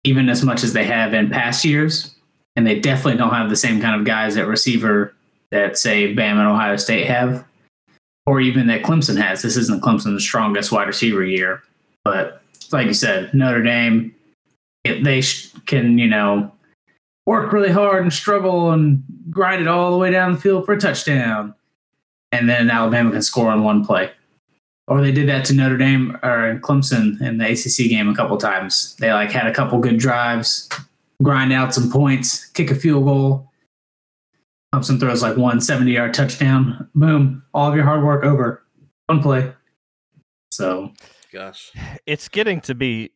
even 0.03 0.29
as 0.29 0.43
much 0.43 0.63
as 0.63 0.73
they 0.73 0.83
have 0.83 1.13
in 1.13 1.29
past 1.29 1.65
years. 1.65 2.15
And 2.55 2.65
they 2.65 2.79
definitely 2.79 3.17
don't 3.17 3.33
have 3.33 3.49
the 3.49 3.55
same 3.55 3.81
kind 3.81 3.99
of 3.99 4.05
guys 4.05 4.37
at 4.37 4.47
receiver 4.47 5.13
that 5.51 5.77
say 5.77 6.13
Bam 6.13 6.37
and 6.37 6.47
Ohio 6.47 6.77
State 6.77 7.07
have, 7.07 7.45
or 8.25 8.39
even 8.39 8.67
that 8.67 8.83
Clemson 8.83 9.17
has. 9.21 9.41
This 9.41 9.57
isn't 9.57 9.83
Clemson's 9.83 10.23
strongest 10.23 10.71
wide 10.71 10.87
receiver 10.87 11.23
year, 11.23 11.63
but 12.03 12.41
like 12.71 12.87
you 12.87 12.93
said, 12.93 13.33
Notre 13.33 13.61
Dame, 13.61 14.13
they 14.83 15.21
can, 15.65 15.97
you 15.97 16.07
know, 16.07 16.51
work 17.25 17.51
really 17.51 17.71
hard 17.71 18.03
and 18.03 18.13
struggle 18.13 18.71
and 18.71 19.03
grind 19.29 19.61
it 19.61 19.67
all 19.67 19.91
the 19.91 19.97
way 19.97 20.11
down 20.11 20.33
the 20.33 20.39
field 20.39 20.65
for 20.65 20.73
a 20.73 20.79
touchdown 20.79 21.53
and 22.35 22.49
then 22.49 22.69
Alabama 22.69 23.11
can 23.11 23.21
score 23.21 23.49
on 23.49 23.63
one 23.63 23.85
play. 23.85 24.11
Or 24.87 25.01
they 25.01 25.11
did 25.11 25.27
that 25.29 25.45
to 25.45 25.53
Notre 25.53 25.77
Dame 25.77 26.15
or 26.21 26.59
Clemson 26.61 27.19
in 27.21 27.37
the 27.37 27.51
ACC 27.51 27.89
game 27.89 28.09
a 28.09 28.15
couple 28.15 28.37
times. 28.37 28.95
They 28.97 29.11
like 29.11 29.31
had 29.31 29.47
a 29.47 29.53
couple 29.53 29.79
good 29.79 29.97
drives, 29.97 30.69
grind 31.23 31.53
out 31.53 31.73
some 31.73 31.89
points, 31.89 32.45
kick 32.47 32.69
a 32.69 32.75
field 32.75 33.05
goal. 33.05 33.51
Clemson 34.73 34.99
throws 34.99 35.23
like 35.23 35.37
one 35.37 35.61
70 35.61 35.91
yard 35.91 36.13
touchdown. 36.13 36.89
Boom, 36.93 37.41
all 37.53 37.69
of 37.69 37.75
your 37.75 37.85
hard 37.85 38.03
work 38.03 38.23
over. 38.25 38.63
One 39.07 39.21
play. 39.21 39.53
So 40.51 40.91
Gosh, 41.31 41.71
It's 42.05 42.27
getting 42.27 42.61
to 42.61 42.75
be 42.75 43.11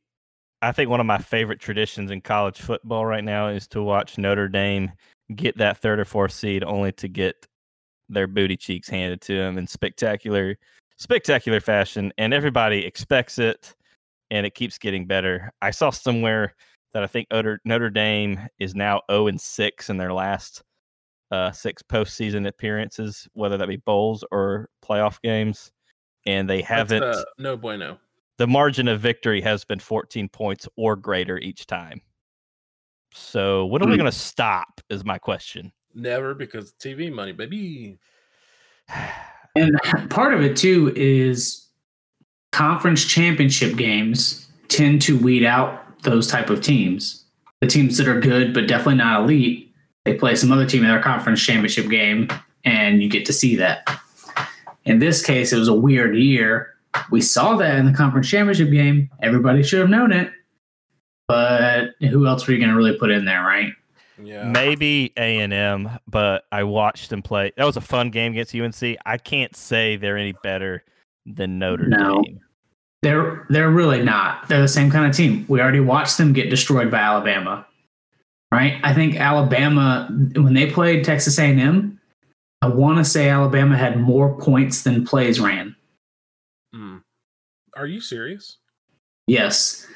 I 0.61 0.71
think 0.71 0.89
one 0.89 0.99
of 0.99 1.05
my 1.05 1.19
favorite 1.19 1.59
traditions 1.59 2.09
in 2.11 2.21
college 2.21 2.59
football 2.59 3.05
right 3.05 3.23
now 3.23 3.47
is 3.47 3.67
to 3.69 3.81
watch 3.83 4.17
Notre 4.17 4.49
Dame 4.49 4.91
get 5.35 5.57
that 5.57 5.77
third 5.77 5.99
or 5.99 6.05
fourth 6.05 6.31
seed 6.31 6.63
only 6.63 6.91
to 6.93 7.07
get 7.07 7.47
their 8.09 8.27
booty 8.27 8.57
cheeks 8.57 8.89
handed 8.89 9.21
to 9.21 9.35
them 9.35 9.57
in 9.57 9.67
spectacular 9.67 10.57
spectacular 10.97 11.61
fashion 11.61 12.11
and 12.17 12.33
everybody 12.33 12.85
expects 12.85 13.39
it 13.39 13.73
and 14.31 14.45
it 14.45 14.53
keeps 14.53 14.77
getting 14.77 15.05
better. 15.05 15.51
I 15.61 15.71
saw 15.71 15.89
somewhere 15.91 16.55
that 16.93 17.03
I 17.03 17.07
think 17.07 17.27
Notre, 17.31 17.59
Notre 17.65 17.89
Dame 17.89 18.39
is 18.59 18.75
now 18.75 19.01
0 19.09 19.27
and 19.27 19.39
6 19.39 19.89
in 19.89 19.97
their 19.97 20.11
last 20.11 20.61
uh, 21.31 21.51
six 21.51 21.81
postseason 21.83 22.47
appearances, 22.47 23.27
whether 23.33 23.55
that 23.57 23.67
be 23.67 23.77
bowls 23.77 24.23
or 24.31 24.67
playoff 24.83 25.21
games, 25.21 25.71
and 26.25 26.49
they 26.49 26.61
haven't. 26.61 27.03
uh, 27.03 27.23
no 27.37 27.55
bueno. 27.55 27.97
the 28.37 28.47
margin 28.47 28.87
of 28.87 28.99
victory 28.99 29.39
has 29.41 29.63
been 29.63 29.79
14 29.79 30.27
points 30.29 30.67
or 30.75 30.95
greater 30.95 31.37
each 31.37 31.65
time. 31.67 32.01
So 33.13 33.65
when 33.67 33.81
are 33.81 33.85
we 33.85 33.93
Hmm. 33.93 33.99
going 33.99 34.11
to 34.11 34.17
stop? 34.17 34.81
Is 34.89 35.05
my 35.05 35.17
question. 35.17 35.71
Never 35.96 36.34
because 36.34 36.74
TV 36.74 37.12
money, 37.12 37.31
baby. 37.31 37.98
And 39.55 39.79
part 40.10 40.34
of 40.34 40.41
it 40.41 40.55
too 40.55 40.93
is 40.96 41.67
conference 42.51 43.05
championship 43.05 43.77
games 43.77 44.48
tend 44.67 45.01
to 45.03 45.17
weed 45.17 45.46
out 45.46 46.01
those 46.03 46.27
type 46.27 46.50
of 46.50 46.62
teams. 46.62 47.25
The 47.62 47.67
teams 47.67 47.98
that 47.98 48.08
are 48.08 48.19
good 48.19 48.53
but 48.53 48.67
definitely 48.67 48.96
not 48.96 49.22
elite, 49.22 49.74
they 50.05 50.15
play 50.15 50.36
some 50.36 50.51
other 50.51 50.65
team 50.65 50.84
in 50.84 50.89
their 50.89 51.01
conference 51.01 51.43
championship 51.43 51.89
game, 51.89 52.29
and 52.63 53.03
you 53.03 53.10
get 53.10 53.25
to 53.25 53.34
see 53.34 53.55
that. 53.58 54.00
In 54.86 55.00
this 55.00 55.24
case, 55.24 55.51
it 55.51 55.60
was 55.60 55.67
a 55.67 55.74
weird 55.74 56.15
year. 56.15 56.74
We 57.12 57.22
saw 57.22 57.55
that 57.58 57.75
in 57.75 57.86
the 57.86 57.93
conference 57.93 58.29
championship 58.29 58.72
game. 58.72 59.10
Everybody 59.22 59.62
should 59.62 59.79
have 59.79 59.89
known 59.89 60.12
it. 60.12 60.31
But 61.27 61.91
who 62.00 62.25
else 62.25 62.48
were 62.48 62.53
you 62.53 62.60
going 62.60 62.72
to 62.72 62.75
really 62.75 62.98
put 62.98 63.12
in 63.12 63.25
there, 63.25 63.43
right? 63.43 63.74
Yeah, 64.21 64.43
Maybe 64.43 65.13
A 65.17 65.39
and 65.39 65.53
M, 65.53 65.89
but 66.07 66.45
I 66.51 66.63
watched 66.63 67.09
them 67.09 67.21
play. 67.21 67.51
That 67.57 67.65
was 67.65 67.77
a 67.77 67.81
fun 67.81 68.09
game 68.09 68.33
against 68.33 68.53
UNC. 68.55 68.97
I 69.05 69.17
can't 69.17 69.55
say 69.55 69.95
they're 69.95 70.17
any 70.17 70.33
better 70.43 70.83
than 71.25 71.59
Notre 71.59 71.88
No. 71.88 72.21
Dame. 72.23 72.39
They're 73.01 73.45
they're 73.49 73.69
really 73.69 74.03
not. 74.03 74.47
They're 74.49 74.61
the 74.61 74.67
same 74.67 74.91
kind 74.91 75.05
of 75.09 75.15
team. 75.15 75.45
We 75.47 75.61
already 75.61 75.79
watched 75.79 76.17
them 76.17 76.33
get 76.33 76.49
destroyed 76.49 76.91
by 76.91 76.99
Alabama. 76.99 77.65
Right? 78.51 78.79
I 78.83 78.93
think 78.93 79.15
Alabama 79.15 80.09
when 80.35 80.53
they 80.53 80.69
played 80.69 81.05
Texas 81.05 81.38
A&M, 81.39 81.99
I 82.61 82.67
want 82.67 82.97
to 82.97 83.05
say 83.05 83.29
Alabama 83.29 83.77
had 83.77 84.01
more 84.01 84.38
points 84.38 84.83
than 84.83 85.05
plays 85.05 85.39
ran. 85.39 85.75
Mm. 86.75 87.01
Are 87.75 87.88
you 87.88 88.01
serious? 88.01 88.57
Yes. 89.27 89.88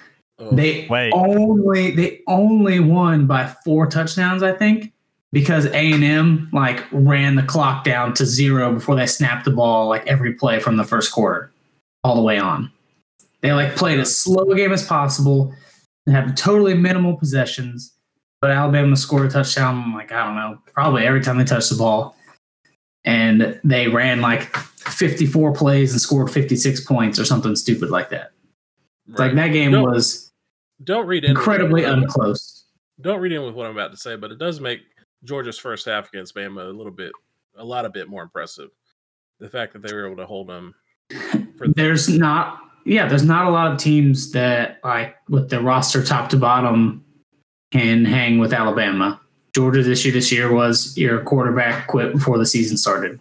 They 0.51 0.87
Wait. 0.89 1.11
only 1.13 1.91
they 1.91 2.21
only 2.27 2.79
won 2.79 3.25
by 3.27 3.47
four 3.63 3.87
touchdowns, 3.87 4.43
I 4.43 4.51
think, 4.51 4.91
because 5.31 5.65
A&M 5.67 6.49
like 6.51 6.83
ran 6.91 7.35
the 7.35 7.43
clock 7.43 7.83
down 7.83 8.13
to 8.15 8.25
0 8.25 8.73
before 8.73 8.95
they 8.95 9.05
snapped 9.07 9.45
the 9.45 9.51
ball 9.51 9.87
like 9.87 10.05
every 10.07 10.33
play 10.33 10.59
from 10.59 10.77
the 10.77 10.83
first 10.83 11.11
quarter 11.11 11.51
all 12.03 12.15
the 12.15 12.21
way 12.21 12.37
on. 12.37 12.71
They 13.41 13.51
like 13.53 13.75
played 13.75 13.99
as 13.99 14.17
slow 14.17 14.43
a 14.51 14.55
game 14.55 14.71
as 14.71 14.85
possible 14.85 15.53
and 16.05 16.15
have 16.15 16.35
totally 16.35 16.73
minimal 16.73 17.15
possessions, 17.17 17.93
but 18.41 18.51
Alabama 18.51 18.95
scored 18.95 19.25
a 19.25 19.29
touchdown 19.29 19.93
like 19.93 20.11
I 20.11 20.25
don't 20.25 20.35
know, 20.35 20.59
probably 20.73 21.05
every 21.05 21.21
time 21.21 21.37
they 21.37 21.43
touched 21.45 21.69
the 21.69 21.75
ball. 21.77 22.15
And 23.05 23.59
they 23.65 23.89
ran 23.89 24.21
like 24.21 24.55
54 24.55 25.51
plays 25.53 25.91
and 25.91 25.99
scored 25.99 26.31
56 26.31 26.85
points 26.85 27.19
or 27.19 27.25
something 27.25 27.53
stupid 27.57 27.89
like 27.89 28.09
that. 28.11 28.31
It's 29.09 29.19
Like 29.19 29.35
that 29.35 29.49
game 29.49 29.71
No. 29.71 29.83
was 29.83 30.31
don't 30.83 31.07
read 31.07 31.23
in 31.23 31.31
incredibly 31.31 31.83
with 31.83 31.91
unclose. 31.91 32.65
Don't 33.01 33.19
read 33.19 33.31
in 33.31 33.43
with 33.43 33.55
what 33.55 33.65
I'm 33.65 33.73
about 33.73 33.91
to 33.91 33.97
say, 33.97 34.15
but 34.15 34.31
it 34.31 34.37
does 34.37 34.59
make 34.59 34.81
Georgia's 35.23 35.57
first 35.57 35.85
half 35.85 36.09
against 36.09 36.35
Bama 36.35 36.69
a 36.69 36.73
little 36.73 36.91
bit, 36.91 37.11
a 37.57 37.63
lot 37.63 37.85
of 37.85 37.93
bit 37.93 38.07
more 38.09 38.23
impressive. 38.23 38.69
The 39.39 39.49
fact 39.49 39.73
that 39.73 39.81
they 39.81 39.93
were 39.93 40.05
able 40.05 40.17
to 40.17 40.25
hold 40.25 40.47
them. 40.47 40.75
For 41.57 41.67
There's 41.67 42.07
not, 42.09 42.59
yeah, 42.85 43.07
there's 43.07 43.23
not 43.23 43.45
a 43.45 43.49
lot 43.49 43.71
of 43.71 43.77
teams 43.77 44.31
that 44.31 44.79
like 44.83 45.15
with 45.29 45.49
the 45.49 45.61
roster 45.61 46.03
top 46.03 46.29
to 46.29 46.37
bottom 46.37 47.03
can 47.71 48.05
hang 48.05 48.37
with 48.37 48.53
Alabama. 48.53 49.19
Georgia's 49.55 49.87
issue 49.87 50.11
this 50.11 50.31
year 50.31 50.51
was 50.51 50.97
your 50.97 51.21
quarterback 51.23 51.87
quit 51.87 52.13
before 52.13 52.37
the 52.37 52.45
season 52.45 52.77
started. 52.77 53.19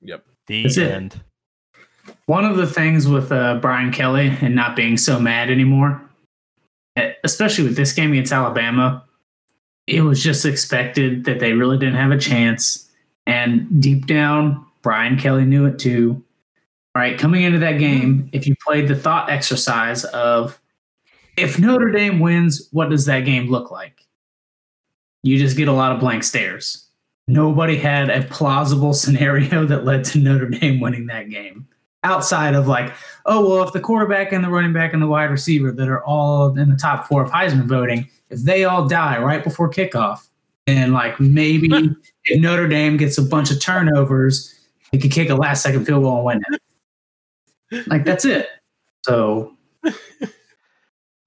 Yep. 0.00 0.24
The 0.46 0.62
That's 0.64 0.76
it. 0.76 0.90
end. 0.90 1.20
One 2.26 2.44
of 2.44 2.56
the 2.56 2.66
things 2.66 3.06
with 3.06 3.30
uh, 3.30 3.56
Brian 3.56 3.92
Kelly 3.92 4.36
and 4.40 4.54
not 4.54 4.74
being 4.74 4.96
so 4.96 5.20
mad 5.20 5.50
anymore, 5.50 6.00
Eh, 6.96 7.12
especially 7.24 7.64
with 7.64 7.76
this 7.76 7.92
game 7.92 8.12
against 8.12 8.32
Alabama, 8.32 9.04
it 9.86 10.02
was 10.02 10.22
just 10.22 10.44
expected 10.44 11.24
that 11.24 11.40
they 11.40 11.52
really 11.52 11.78
didn't 11.78 11.96
have 11.96 12.10
a 12.10 12.18
chance. 12.18 12.88
And 13.26 13.80
deep 13.80 14.06
down, 14.06 14.64
Brian 14.82 15.18
Kelly 15.18 15.44
knew 15.44 15.66
it 15.66 15.78
too. 15.78 16.22
Right, 16.94 17.18
coming 17.18 17.42
into 17.42 17.58
that 17.60 17.78
game, 17.78 18.28
if 18.32 18.46
you 18.46 18.54
played 18.66 18.86
the 18.86 18.94
thought 18.94 19.30
exercise 19.30 20.04
of 20.04 20.60
if 21.38 21.58
Notre 21.58 21.90
Dame 21.90 22.20
wins, 22.20 22.68
what 22.70 22.90
does 22.90 23.06
that 23.06 23.20
game 23.20 23.50
look 23.50 23.70
like? 23.70 24.06
You 25.22 25.38
just 25.38 25.56
get 25.56 25.68
a 25.68 25.72
lot 25.72 25.92
of 25.92 26.00
blank 26.00 26.22
stares. 26.22 26.86
Nobody 27.26 27.78
had 27.78 28.10
a 28.10 28.22
plausible 28.24 28.92
scenario 28.92 29.64
that 29.64 29.86
led 29.86 30.04
to 30.06 30.18
Notre 30.18 30.50
Dame 30.50 30.80
winning 30.80 31.06
that 31.06 31.30
game 31.30 31.66
outside 32.04 32.54
of 32.54 32.66
like, 32.66 32.92
oh, 33.26 33.48
well, 33.48 33.66
if 33.66 33.72
the 33.72 33.80
quarterback 33.80 34.32
and 34.32 34.44
the 34.44 34.48
running 34.48 34.72
back 34.72 34.92
and 34.92 35.02
the 35.02 35.06
wide 35.06 35.30
receiver 35.30 35.72
that 35.72 35.88
are 35.88 36.04
all 36.04 36.56
in 36.58 36.70
the 36.70 36.76
top 36.76 37.06
four 37.06 37.22
of 37.22 37.30
Heisman 37.30 37.66
voting, 37.66 38.08
if 38.30 38.42
they 38.42 38.64
all 38.64 38.86
die 38.88 39.18
right 39.20 39.44
before 39.44 39.70
kickoff, 39.70 40.28
and 40.66 40.92
like 40.92 41.18
maybe 41.20 41.68
if 42.24 42.40
Notre 42.40 42.68
Dame 42.68 42.96
gets 42.96 43.18
a 43.18 43.22
bunch 43.22 43.50
of 43.50 43.60
turnovers, 43.60 44.54
they 44.90 44.98
could 44.98 45.12
kick 45.12 45.28
a 45.30 45.34
last 45.34 45.62
second 45.62 45.84
field 45.84 46.02
goal 46.02 46.28
and 46.28 46.42
win 46.50 46.58
it. 47.70 47.88
Like 47.88 48.04
that's 48.04 48.24
it. 48.24 48.48
So 49.04 49.56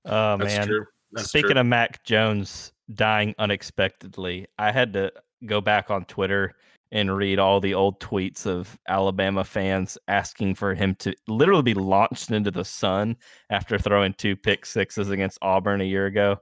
Oh 0.05 0.37
That's 0.37 0.55
man. 0.55 0.67
true. 0.67 0.85
That's 1.11 1.29
Speaking 1.29 1.51
true. 1.51 1.61
of 1.61 1.65
Mac 1.65 2.03
Jones 2.03 2.71
dying 2.93 3.33
unexpectedly, 3.39 4.47
I 4.57 4.71
had 4.71 4.93
to 4.93 5.11
go 5.45 5.61
back 5.61 5.89
on 5.89 6.05
Twitter 6.05 6.53
and 6.91 7.15
read 7.15 7.39
all 7.39 7.59
the 7.59 7.73
old 7.73 7.99
tweets 7.99 8.45
of 8.45 8.77
Alabama 8.87 9.43
fans 9.43 9.97
asking 10.07 10.55
for 10.55 10.73
him 10.73 10.95
to 10.95 11.13
literally 11.27 11.63
be 11.63 11.73
launched 11.73 12.31
into 12.31 12.51
the 12.51 12.65
sun 12.65 13.17
after 13.49 13.77
throwing 13.77 14.13
two 14.13 14.35
pick 14.35 14.65
sixes 14.65 15.09
against 15.09 15.39
Auburn 15.41 15.81
a 15.81 15.85
year 15.85 16.05
ago. 16.05 16.37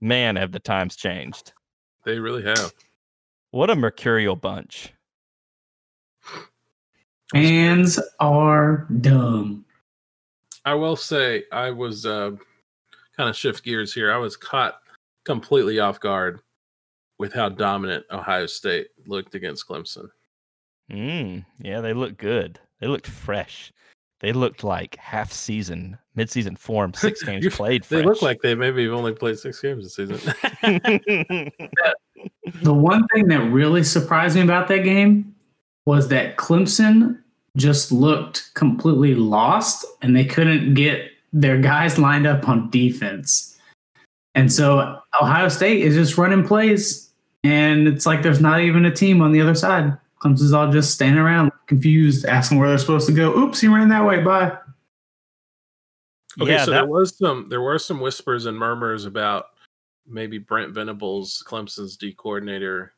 Man, 0.00 0.36
have 0.36 0.52
the 0.52 0.60
times 0.60 0.94
changed. 0.96 1.52
they 2.04 2.18
really 2.18 2.42
have. 2.42 2.72
What 3.50 3.70
a 3.70 3.74
mercurial 3.74 4.36
bunch. 4.36 4.92
fans 7.32 7.98
are 8.20 8.86
dumb. 9.00 9.64
I 10.64 10.74
will 10.74 10.96
say 10.96 11.44
I 11.52 11.70
was 11.70 12.04
uh, 12.06 12.32
kind 13.16 13.30
of 13.30 13.36
shift 13.36 13.64
gears 13.64 13.94
here. 13.94 14.12
I 14.12 14.18
was 14.18 14.36
caught 14.36 14.80
completely 15.24 15.78
off 15.80 16.00
guard 16.00 16.40
with 17.18 17.32
how 17.32 17.48
dominant 17.48 18.04
Ohio 18.12 18.46
State 18.46 18.88
looked 19.08 19.34
against 19.34 19.68
Clemson. 19.68 20.08
Mm, 20.90 21.44
yeah, 21.58 21.80
they 21.80 21.92
looked 21.92 22.18
good. 22.18 22.58
They 22.80 22.86
looked 22.86 23.06
fresh. 23.06 23.72
They 24.20 24.32
looked 24.32 24.64
like 24.64 24.96
half 24.96 25.32
season, 25.32 25.98
mid 26.14 26.30
season 26.30 26.56
form, 26.56 26.94
six 26.94 27.22
games 27.24 27.44
You- 27.44 27.50
played. 27.50 27.84
They 27.84 28.02
look 28.02 28.22
like 28.22 28.40
they 28.42 28.54
maybe 28.54 28.84
have 28.84 28.92
only 28.94 29.12
played 29.12 29.38
six 29.38 29.60
games 29.60 29.84
this 29.84 29.96
season. 29.96 30.32
The 32.62 32.72
one 32.72 33.06
thing 33.08 33.26
that 33.28 33.42
really 33.50 33.82
surprised 33.82 34.36
me 34.36 34.42
about 34.42 34.68
that 34.68 34.84
game 34.84 35.34
was 35.84 36.08
that 36.08 36.36
Clemson 36.36 37.20
just 37.56 37.90
looked 37.90 38.50
completely 38.54 39.14
lost 39.14 39.84
and 40.02 40.14
they 40.16 40.24
couldn't 40.24 40.74
get 40.74 41.10
their 41.32 41.58
guys 41.60 41.98
lined 41.98 42.26
up 42.26 42.48
on 42.48 42.70
defense. 42.70 43.58
And 44.34 44.52
so 44.52 45.00
Ohio 45.20 45.48
State 45.48 45.82
is 45.82 45.94
just 45.94 46.16
running 46.18 46.46
plays 46.46 47.05
and 47.46 47.88
it's 47.88 48.06
like 48.06 48.22
there's 48.22 48.40
not 48.40 48.60
even 48.60 48.84
a 48.84 48.90
team 48.90 49.22
on 49.22 49.32
the 49.32 49.40
other 49.40 49.54
side. 49.54 49.96
Clemson's 50.20 50.52
all 50.52 50.70
just 50.70 50.92
standing 50.92 51.20
around 51.20 51.52
confused, 51.66 52.24
asking 52.26 52.58
where 52.58 52.68
they're 52.68 52.78
supposed 52.78 53.06
to 53.06 53.12
go. 53.12 53.36
Oops, 53.36 53.60
he 53.60 53.68
ran 53.68 53.88
that 53.88 54.04
way. 54.04 54.22
Bye. 54.22 54.56
Okay, 56.40 56.52
yeah, 56.52 56.64
so 56.64 56.70
that, 56.70 56.78
there 56.78 56.86
was 56.86 57.16
some 57.16 57.48
there 57.48 57.62
were 57.62 57.78
some 57.78 58.00
whispers 58.00 58.46
and 58.46 58.58
murmurs 58.58 59.04
about 59.04 59.46
maybe 60.06 60.38
Brent 60.38 60.72
Venables, 60.72 61.42
Clemson's 61.46 61.96
D 61.96 62.12
coordinator, 62.12 62.92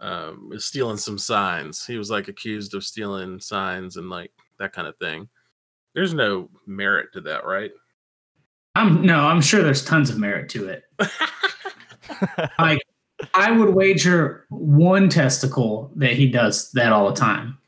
um, 0.00 0.50
is 0.52 0.64
stealing 0.64 0.98
some 0.98 1.18
signs. 1.18 1.86
He 1.86 1.96
was 1.96 2.10
like 2.10 2.28
accused 2.28 2.74
of 2.74 2.84
stealing 2.84 3.40
signs 3.40 3.96
and 3.96 4.10
like 4.10 4.32
that 4.58 4.72
kind 4.72 4.86
of 4.86 4.96
thing. 4.98 5.28
There's 5.94 6.14
no 6.14 6.50
merit 6.66 7.12
to 7.14 7.20
that, 7.22 7.44
right? 7.46 7.70
I'm 8.74 9.02
no, 9.04 9.20
I'm 9.20 9.40
sure 9.40 9.62
there's 9.62 9.84
tons 9.84 10.10
of 10.10 10.18
merit 10.18 10.48
to 10.50 10.68
it. 10.68 10.84
like 12.58 12.82
I 13.34 13.50
would 13.52 13.70
wager 13.74 14.44
one 14.50 15.08
testicle 15.08 15.90
that 15.96 16.12
he 16.12 16.28
does 16.28 16.70
that 16.72 16.92
all 16.92 17.08
the 17.08 17.16
time. 17.18 17.58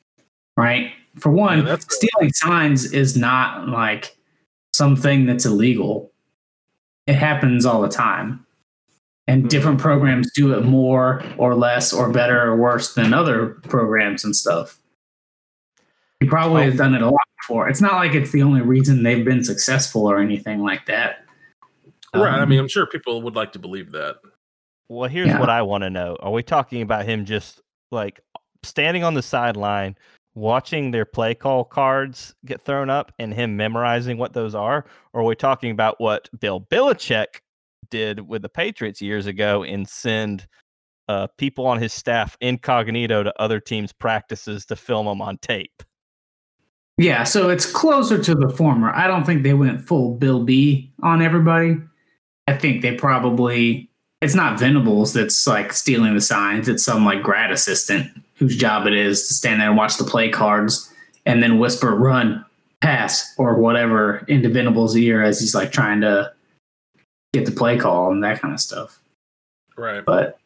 Right? 0.56 0.92
For 1.18 1.30
one, 1.30 1.66
Yeah, 1.66 1.76
stealing 1.78 2.32
signs 2.32 2.92
is 2.92 3.16
not 3.16 3.68
like 3.68 4.16
something 4.72 5.26
that's 5.26 5.44
illegal. 5.46 6.12
It 7.06 7.14
happens 7.14 7.64
all 7.66 7.82
the 7.82 7.88
time. 7.88 8.44
And 9.26 9.44
Mhm. 9.44 9.48
different 9.48 9.80
programs 9.80 10.32
do 10.32 10.52
it 10.54 10.64
more 10.64 11.22
or 11.38 11.54
less 11.54 11.92
or 11.92 12.10
better 12.10 12.42
or 12.42 12.56
worse 12.56 12.94
than 12.94 13.14
other 13.14 13.46
programs 13.68 14.24
and 14.24 14.34
stuff. 14.36 14.78
He 16.20 16.26
probably 16.26 16.62
Oh. 16.62 16.66
has 16.66 16.76
done 16.76 16.94
it 16.94 17.02
a 17.02 17.08
lot 17.08 17.20
before. 17.40 17.68
It's 17.68 17.80
not 17.80 17.94
like 17.94 18.14
it's 18.14 18.32
the 18.32 18.42
only 18.42 18.60
reason 18.60 19.02
they've 19.02 19.24
been 19.24 19.42
successful 19.44 20.06
or 20.10 20.18
anything 20.18 20.62
like 20.62 20.86
that. 20.86 21.24
right. 22.14 22.34
I 22.38 22.40
Um, 22.42 22.48
mean, 22.48 22.60
I'm 22.60 22.68
sure 22.68 22.86
people 22.86 23.22
would 23.22 23.34
like 23.34 23.52
to 23.52 23.58
believe 23.58 23.90
that. 23.92 24.16
Well, 24.88 25.08
here's 25.08 25.28
Yeah. 25.28 25.40
what 25.40 25.50
I 25.50 25.62
want 25.62 25.82
to 25.82 25.90
know. 25.90 26.16
Are 26.20 26.32
we 26.32 26.42
talking 26.42 26.82
about 26.82 27.04
him 27.04 27.24
just 27.24 27.60
like 27.90 28.20
standing 28.62 29.04
on 29.04 29.14
the 29.14 29.22
sideline, 29.22 29.96
watching 30.34 30.90
their 30.90 31.04
play 31.04 31.34
call 31.34 31.64
cards 31.64 32.34
get 32.44 32.60
thrown 32.60 32.90
up 32.90 33.12
and 33.18 33.32
him 33.32 33.56
memorizing 33.56 34.18
what 34.18 34.32
those 34.32 34.54
are? 34.54 34.84
Or 35.12 35.22
are 35.22 35.24
we 35.24 35.34
talking 35.36 35.70
about 35.70 36.00
what 36.00 36.28
Bill 36.38 36.60
Belichick 36.60 37.40
did 37.90 38.20
with 38.20 38.42
the 38.42 38.48
Patriots 38.48 39.00
years 39.00 39.26
ago 39.26 39.62
and 39.62 39.88
send 39.88 40.46
uh, 41.08 41.26
people 41.38 41.66
on 41.66 41.78
his 41.78 41.92
staff 41.92 42.36
incognito 42.40 43.22
to 43.22 43.40
other 43.40 43.60
teams' 43.60 43.92
practices 43.92 44.64
to 44.66 44.76
film 44.76 45.06
them 45.06 45.20
on 45.20 45.38
tape? 45.38 45.82
Yeah, 46.96 47.24
so 47.24 47.50
it's 47.50 47.70
closer 47.70 48.22
to 48.22 48.34
the 48.34 48.48
former. 48.48 48.90
I 48.90 49.06
don't 49.06 49.24
think 49.24 49.42
they 49.42 49.54
went 49.54 49.80
full 49.80 50.14
Bill 50.14 50.44
B 50.44 50.92
on 51.02 51.20
everybody. 51.22 51.76
I 52.46 52.56
think 52.56 52.82
they 52.82 52.94
probably 52.94 53.90
it's 54.24 54.34
not 54.34 54.58
Venables 54.58 55.12
that's 55.12 55.46
like 55.46 55.74
stealing 55.74 56.14
the 56.14 56.20
signs. 56.20 56.66
It's 56.66 56.82
some 56.82 57.04
like 57.04 57.22
grad 57.22 57.52
assistant 57.52 58.10
whose 58.36 58.56
job 58.56 58.86
it 58.86 58.94
is 58.94 59.28
to 59.28 59.34
stand 59.34 59.60
there 59.60 59.68
and 59.68 59.76
watch 59.76 59.98
the 59.98 60.04
play 60.04 60.30
cards 60.30 60.90
and 61.26 61.42
then 61.42 61.58
whisper 61.58 61.94
run, 61.94 62.42
pass, 62.80 63.34
or 63.36 63.56
whatever 63.56 64.24
into 64.26 64.48
Venables' 64.48 64.96
ear 64.96 65.22
as 65.22 65.40
he's 65.40 65.54
like 65.54 65.72
trying 65.72 66.00
to 66.00 66.32
get 67.34 67.44
the 67.44 67.52
play 67.52 67.76
call 67.76 68.10
and 68.10 68.24
that 68.24 68.40
kind 68.40 68.54
of 68.54 68.60
stuff. 68.60 68.98
Right. 69.76 70.02
But 70.02 70.38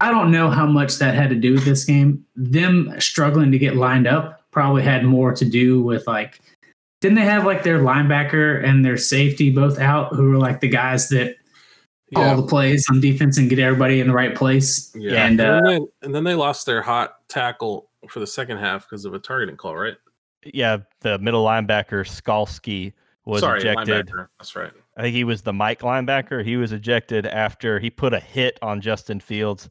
I 0.00 0.10
don't 0.10 0.30
know 0.30 0.50
how 0.50 0.66
much 0.66 0.98
that 0.98 1.14
had 1.14 1.30
to 1.30 1.36
do 1.36 1.54
with 1.54 1.64
this 1.64 1.86
game. 1.86 2.26
Them 2.36 2.94
struggling 2.98 3.50
to 3.52 3.58
get 3.58 3.74
lined 3.74 4.06
up 4.06 4.42
probably 4.50 4.82
had 4.82 5.02
more 5.02 5.32
to 5.34 5.46
do 5.46 5.82
with 5.82 6.06
like, 6.06 6.40
didn't 7.00 7.16
they 7.16 7.24
have 7.24 7.46
like 7.46 7.62
their 7.62 7.78
linebacker 7.78 8.62
and 8.62 8.84
their 8.84 8.98
safety 8.98 9.50
both 9.50 9.78
out 9.78 10.14
who 10.14 10.28
were 10.28 10.36
like 10.36 10.60
the 10.60 10.68
guys 10.68 11.08
that 11.08 11.36
Yeah. 12.16 12.34
call 12.34 12.42
the 12.42 12.48
plays 12.48 12.84
on 12.90 13.00
defense 13.00 13.38
and 13.38 13.48
get 13.50 13.58
everybody 13.58 14.00
in 14.00 14.08
the 14.08 14.12
right 14.14 14.34
place? 14.34 14.92
Yeah. 14.94 15.24
And, 15.26 15.40
And, 15.40 15.40
uh, 15.40 15.60
then 15.60 15.64
they, 15.64 15.86
and 16.06 16.14
then 16.14 16.24
they 16.24 16.34
lost 16.34 16.66
their 16.66 16.82
hot 16.82 17.16
tackle 17.28 17.88
for 18.08 18.20
the 18.20 18.26
second 18.26 18.58
half 18.58 18.84
because 18.88 19.04
of 19.04 19.14
a 19.14 19.18
targeting 19.18 19.56
call, 19.56 19.76
right? 19.76 19.96
Yeah, 20.44 20.78
the 21.00 21.18
middle 21.18 21.44
linebacker 21.44 22.04
Skalski 22.06 22.92
was 23.24 23.40
Sorry, 23.40 23.60
ejected. 23.60 24.08
linebacker. 24.08 24.28
That's 24.38 24.54
right. 24.54 24.70
I 24.96 25.02
think 25.02 25.14
he 25.16 25.24
was 25.24 25.42
the 25.42 25.52
Mike 25.52 25.80
linebacker. 25.80 26.44
He 26.44 26.56
was 26.56 26.72
ejected 26.72 27.26
after 27.26 27.78
he 27.80 27.88
put 27.90 28.12
a 28.12 28.20
hit 28.20 28.58
on 28.60 28.80
Justin 28.80 29.20
Fields 29.20 29.68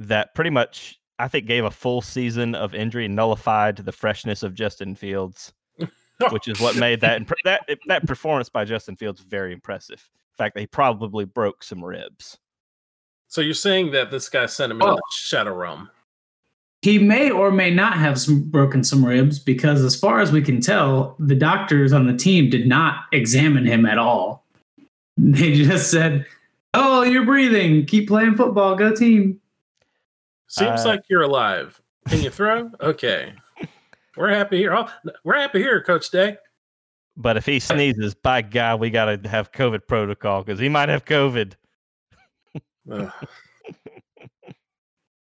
that 0.00 0.34
pretty 0.34 0.50
much 0.50 0.98
I 1.18 1.28
think 1.28 1.46
gave 1.46 1.64
a 1.64 1.70
full 1.70 2.02
season 2.02 2.54
of 2.54 2.74
injury 2.74 3.06
and 3.06 3.14
nullified 3.16 3.76
the 3.76 3.92
freshness 3.92 4.42
of 4.42 4.52
Justin 4.54 4.94
Fields, 4.94 5.52
which 6.30 6.48
is 6.48 6.60
what 6.60 6.76
made 6.76 7.00
that 7.00 7.22
impre- 7.22 7.34
that 7.44 7.66
that 7.86 8.06
performance 8.06 8.48
by 8.50 8.64
Justin 8.66 8.96
Fields 8.96 9.20
very 9.20 9.52
impressive. 9.52 10.10
In 10.38 10.44
fact, 10.44 10.58
he 10.58 10.66
probably 10.66 11.24
broke 11.24 11.62
some 11.62 11.82
ribs. 11.82 12.36
So 13.28 13.40
you're 13.40 13.54
saying 13.54 13.92
that 13.92 14.10
this 14.10 14.28
guy 14.28 14.44
sent 14.44 14.70
him 14.70 14.82
Oh. 14.82 14.90
into 14.90 14.96
the 14.96 15.02
shadow 15.16 15.54
realm? 15.54 15.90
He 16.82 16.98
may 16.98 17.30
or 17.30 17.50
may 17.50 17.70
not 17.74 17.94
have 17.94 18.20
some, 18.20 18.42
broken 18.42 18.84
some 18.84 19.02
ribs 19.04 19.38
because, 19.38 19.82
as 19.82 19.98
far 19.98 20.20
as 20.20 20.30
we 20.32 20.42
can 20.42 20.60
tell, 20.60 21.16
the 21.18 21.34
doctors 21.34 21.94
on 21.94 22.06
the 22.06 22.12
team 22.16 22.50
did 22.50 22.66
not 22.68 23.04
examine 23.12 23.64
him 23.64 23.86
at 23.86 23.98
all. 23.98 24.44
They 25.18 25.54
just 25.54 25.90
said, 25.90 26.26
"Oh, 26.74 27.02
you're 27.02 27.24
breathing. 27.24 27.86
Keep 27.86 28.08
playing 28.08 28.36
football. 28.36 28.76
Go 28.76 28.94
team." 28.94 29.40
Seems 30.48 30.82
Uh, 30.82 30.88
like 30.88 31.04
you're 31.08 31.22
alive. 31.22 31.80
Can 32.08 32.20
you 32.22 32.28
throw? 32.28 32.70
Okay. 32.82 33.32
We're 34.14 34.28
happy 34.28 34.58
here. 34.58 34.74
Oh, 34.76 34.86
we're 35.24 35.38
happy 35.38 35.60
here, 35.60 35.80
Coach 35.82 36.10
Day. 36.10 36.36
But 37.16 37.36
if 37.36 37.46
he 37.46 37.58
sneezes, 37.60 38.14
by 38.14 38.42
God, 38.42 38.80
we 38.80 38.90
got 38.90 39.22
to 39.22 39.28
have 39.28 39.50
COVID 39.52 39.86
protocol 39.86 40.42
because 40.42 40.60
he 40.60 40.68
might 40.68 40.88
have 40.90 41.04
COVID. 41.04 41.54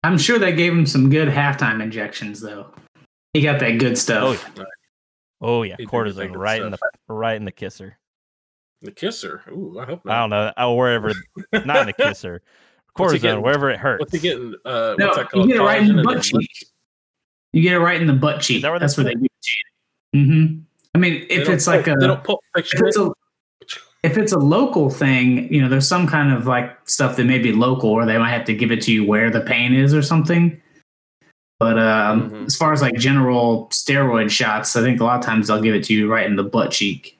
I'm 0.03 0.17
sure 0.17 0.39
they 0.39 0.53
gave 0.53 0.71
him 0.73 0.85
some 0.85 1.09
good 1.09 1.27
halftime 1.27 1.81
injections, 1.81 2.39
though. 2.41 2.73
He 3.33 3.41
got 3.41 3.59
that 3.59 3.79
good 3.79 3.93
Oh 3.93 3.95
stuff. 3.95 4.49
yeah, 4.57 4.63
oh 5.41 5.63
yeah, 5.63 5.75
He 5.77 5.85
did 5.85 5.89
cortisone 5.89 6.15
think 6.15 6.35
of 6.35 6.41
right 6.41 6.61
in 6.61 6.71
the 6.71 6.77
right 7.07 7.35
in 7.35 7.45
the 7.45 7.51
kisser. 7.51 7.97
The 8.81 8.91
kisser. 8.91 9.41
Ooh, 9.49 9.79
I 9.79 9.85
hope 9.85 10.05
not. 10.05 10.13
I 10.13 10.19
don't 10.19 10.29
know, 10.29 10.53
oh, 10.57 10.75
wherever, 10.75 11.13
not 11.65 11.81
in 11.81 11.85
the 11.87 11.93
kisser, 11.97 12.41
What's 12.95 13.13
he 13.13 13.17
cortisone 13.17 13.21
getting? 13.21 13.41
wherever 13.41 13.69
it 13.71 13.79
hurts. 13.79 14.01
What's 14.01 14.13
he 14.13 14.19
getting? 14.19 14.55
Uh, 14.65 14.95
No, 14.97 15.05
what's 15.07 15.17
that 15.17 15.29
you 15.35 15.47
get 15.47 15.55
it 15.57 15.61
right 15.61 15.81
in 15.81 15.95
the 15.95 16.03
butt 16.03 16.21
cheek. 16.21 16.49
You 17.53 17.61
get 17.61 17.73
it 17.73 17.79
right 17.79 17.99
in 17.99 18.07
the 18.07 18.13
butt 18.13 18.41
cheek. 18.41 18.61
that 18.61 18.69
where 18.69 18.79
they 18.79 18.83
That's 18.83 18.97
where 18.97 19.05
they 19.05 19.13
give 19.13 19.23
it 19.23 19.31
to 19.41 19.51
you. 20.19 20.25
hmm 20.25 20.59
I 20.95 20.99
mean, 20.99 21.25
if 21.29 21.49
it's 21.49 21.67
like 21.67 21.87
a 21.87 21.95
they 21.99 22.07
don't 22.07 22.23
pulp 22.23 22.39
if 22.55 22.67
it's 22.73 22.97
a 22.97 23.11
if 24.03 24.17
it's 24.17 24.33
a 24.33 24.37
local 24.37 24.89
thing, 24.89 25.51
you 25.51 25.61
know, 25.61 25.69
there's 25.69 25.87
some 25.87 26.07
kind 26.07 26.33
of 26.33 26.45
like 26.45 26.77
stuff 26.89 27.15
that 27.15 27.23
may 27.23 27.39
be 27.39 27.53
local, 27.53 27.89
or 27.89 28.05
they 28.05 28.17
might 28.17 28.31
have 28.31 28.45
to 28.45 28.53
give 28.53 28.71
it 28.71 28.81
to 28.83 28.91
you 28.91 29.05
where 29.05 29.29
the 29.31 29.39
pain 29.41 29.73
is 29.73 29.93
or 29.93 30.01
something. 30.01 30.61
But 31.59 31.79
um, 31.79 32.29
Mhm. 32.29 32.45
as 32.47 32.57
far 32.57 32.73
as 32.73 32.81
like 32.81 32.95
general 32.95 33.67
steroid 33.71 34.29
shots, 34.29 34.75
I 34.75 34.81
think 34.81 34.99
a 34.99 35.05
lot 35.05 35.19
of 35.19 35.25
times 35.25 35.47
they'll 35.47 35.61
give 35.61 35.73
it 35.73 35.83
to 35.85 35.93
you 35.93 36.11
right 36.11 36.25
in 36.25 36.35
the 36.35 36.43
butt 36.43 36.71
cheek. 36.71 37.17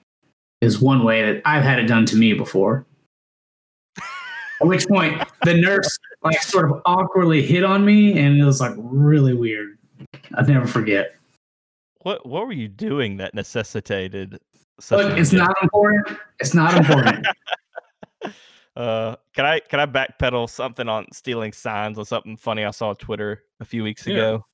Is 0.60 0.80
one 0.80 1.04
way 1.04 1.22
that 1.32 1.42
I've 1.44 1.62
had 1.62 1.78
it 1.78 1.86
done 1.86 2.04
to 2.06 2.16
me 2.16 2.34
before. 2.34 2.84
At 4.60 4.66
which 4.68 4.86
point 4.86 5.20
the 5.42 5.54
nurse 5.54 5.98
like 6.22 6.40
sort 6.42 6.70
of 6.70 6.80
awkwardly 6.86 7.42
hit 7.42 7.64
on 7.64 7.84
me, 7.84 8.18
and 8.18 8.38
it 8.38 8.44
was 8.44 8.60
like 8.60 8.72
really 8.76 9.34
weird. 9.34 9.78
I'd 10.36 10.48
never 10.48 10.66
forget. 10.66 11.16
What 12.04 12.24
what 12.26 12.46
were 12.46 12.52
you 12.52 12.68
doing 12.68 13.16
that 13.16 13.34
necessitated? 13.34 14.38
Such 14.78 14.98
Look, 15.04 15.12
an 15.12 15.18
it's 15.18 15.32
not 15.32 15.54
important. 15.62 16.18
It's 16.38 16.54
not 16.54 16.76
important. 16.76 17.26
Uh, 18.76 19.14
can 19.36 19.44
I 19.44 19.60
can 19.60 19.78
I 19.78 19.86
backpedal 19.86 20.50
something 20.50 20.88
on 20.88 21.06
stealing 21.12 21.52
signs 21.52 21.96
or 21.96 22.04
something 22.04 22.36
funny 22.36 22.64
I 22.64 22.72
saw 22.72 22.88
on 22.88 22.96
Twitter 22.96 23.44
a 23.60 23.64
few 23.64 23.84
weeks 23.84 24.04
Yeah. 24.04 24.14
ago? 24.16 24.46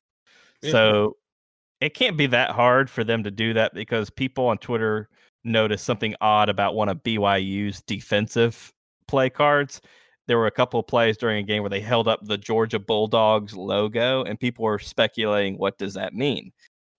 Yeah. 0.60 0.72
So 0.72 1.16
it 1.80 1.94
can't 1.94 2.18
be 2.18 2.26
that 2.26 2.50
hard 2.50 2.90
for 2.90 3.02
them 3.02 3.22
to 3.24 3.30
do 3.30 3.54
that 3.54 3.72
because 3.72 4.10
people 4.10 4.46
on 4.48 4.58
Twitter 4.58 5.08
noticed 5.42 5.86
something 5.86 6.14
odd 6.20 6.50
about 6.50 6.74
one 6.74 6.90
of 6.90 7.02
BYU's 7.02 7.80
defensive 7.80 8.70
play 9.08 9.30
cards. 9.30 9.80
There 10.26 10.36
were 10.36 10.46
a 10.46 10.50
couple 10.50 10.78
of 10.78 10.86
plays 10.86 11.16
during 11.16 11.38
a 11.38 11.46
game 11.46 11.62
where 11.62 11.70
they 11.70 11.80
held 11.80 12.06
up 12.06 12.20
the 12.22 12.36
Georgia 12.36 12.78
Bulldogs 12.78 13.56
logo, 13.56 14.22
and 14.24 14.38
people 14.38 14.66
were 14.66 14.78
speculating 14.78 15.56
what 15.56 15.78
does 15.78 15.94
that 15.94 16.12
mean. 16.12 16.52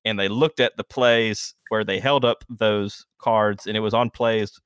And 0.06 0.20
they 0.20 0.28
looked 0.28 0.60
at 0.60 0.76
the 0.78 0.84
plays 0.84 1.54
where 1.70 1.84
they 1.84 2.00
held 2.00 2.26
up 2.26 2.44
those 2.50 3.06
cards, 3.20 3.68
and 3.68 3.78
it 3.78 3.82
was 3.82 3.94
on 3.94 4.10
plays 4.10 4.60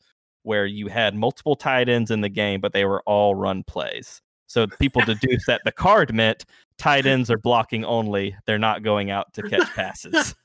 where 0.44 0.66
you 0.66 0.88
had 0.88 1.16
multiple 1.16 1.56
tight 1.56 1.90
ends 1.90 2.12
in 2.12 2.22
the 2.22 2.30
game, 2.30 2.62
but 2.62 2.72
they 2.72 2.86
were 2.86 3.02
all 3.06 3.36
run 3.36 3.64
plays. 3.64 4.22
So 4.48 4.68
people 4.68 5.02
deduced 5.06 5.48
that 5.48 5.62
the 5.66 5.72
card 5.72 6.14
meant 6.14 6.46
tight 6.78 7.06
ends 7.06 7.30
are 7.32 7.38
blocking 7.38 7.84
only; 7.84 8.36
they're 8.46 8.60
not 8.60 8.84
going 8.84 9.12
out 9.12 9.34
to 9.34 9.44
catch 9.44 9.68
passes. 9.74 10.36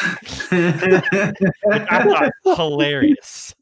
Which 0.00 0.52
I 0.52 2.04
thought 2.04 2.32
hilarious. 2.56 3.54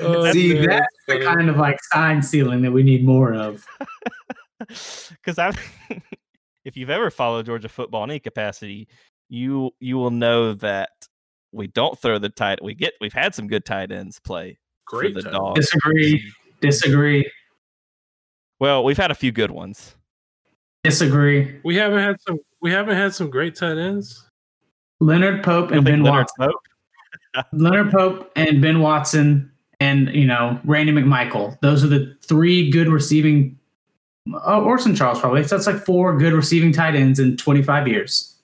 Oh, 0.00 0.32
See, 0.32 0.54
man, 0.54 0.66
that's 0.66 0.96
the 1.06 1.20
kind 1.20 1.48
of 1.48 1.56
like 1.56 1.78
sign 1.92 2.22
stealing 2.22 2.62
that 2.62 2.72
we 2.72 2.82
need 2.82 3.04
more 3.04 3.34
of. 3.34 3.64
Because 5.10 5.38
I, 5.38 5.52
if 6.64 6.76
you've 6.76 6.90
ever 6.90 7.12
followed 7.12 7.46
Georgia 7.46 7.68
football 7.68 8.02
in 8.02 8.10
any 8.10 8.18
capacity, 8.18 8.88
you 9.28 9.70
you 9.80 9.96
will 9.96 10.10
know 10.10 10.54
that 10.54 10.90
we 11.52 11.66
don't 11.68 11.98
throw 12.00 12.18
the 12.18 12.28
tight. 12.28 12.62
We 12.62 12.74
get 12.74 12.94
we've 13.00 13.12
had 13.12 13.34
some 13.34 13.48
good 13.48 13.64
tight 13.64 13.90
ends 13.92 14.18
play 14.20 14.58
Great 14.86 15.14
for 15.14 15.22
the 15.22 15.30
time. 15.30 15.32
dogs. 15.32 15.60
Disagree. 15.60 16.32
Disagree. 16.60 17.30
Well, 18.60 18.82
we've 18.84 18.96
had 18.96 19.10
a 19.10 19.14
few 19.14 19.32
good 19.32 19.50
ones. 19.50 19.94
Disagree. 20.84 21.60
We 21.64 21.76
haven't 21.76 22.00
had 22.00 22.20
some. 22.26 22.38
We 22.60 22.70
haven't 22.70 22.96
had 22.96 23.14
some 23.14 23.30
great 23.30 23.54
tight 23.54 23.78
ends. 23.78 24.28
Leonard 25.00 25.44
Pope 25.44 25.70
and 25.70 25.84
Ben 25.84 26.02
Leonard 26.02 26.26
Watson. 26.38 26.46
Pope? 26.46 27.46
Leonard 27.52 27.92
Pope 27.92 28.32
and 28.34 28.60
Ben 28.60 28.80
Watson 28.80 29.50
and 29.80 30.08
you 30.14 30.26
know 30.26 30.58
Randy 30.64 30.92
McMichael. 30.92 31.58
Those 31.60 31.84
are 31.84 31.88
the 31.88 32.16
three 32.22 32.70
good 32.70 32.88
receiving. 32.88 33.58
Oh, 34.44 34.64
Orson 34.64 34.94
Charles 34.94 35.20
probably. 35.20 35.44
So 35.44 35.56
that's 35.56 35.66
like 35.66 35.84
four 35.84 36.18
good 36.18 36.32
receiving 36.32 36.72
tight 36.72 36.94
ends 36.94 37.18
in 37.18 37.36
25 37.36 37.88
years. 37.88 38.37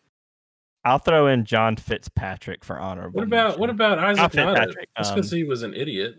I'll 0.85 0.99
throw 0.99 1.27
in 1.27 1.45
John 1.45 1.77
Fitzpatrick 1.77 2.65
for 2.65 2.79
honorable. 2.79 3.19
What 3.19 3.25
about 3.25 3.59
what 3.59 3.71
about 3.71 3.99
Isaac 3.99 4.17
Not 4.17 4.35
Nada? 4.35 4.61
Fitzpatrick, 4.61 4.89
Just 4.99 5.11
um, 5.11 5.17
because 5.17 5.31
he 5.31 5.45
was 5.45 5.63
an 5.63 5.75
idiot. 5.75 6.17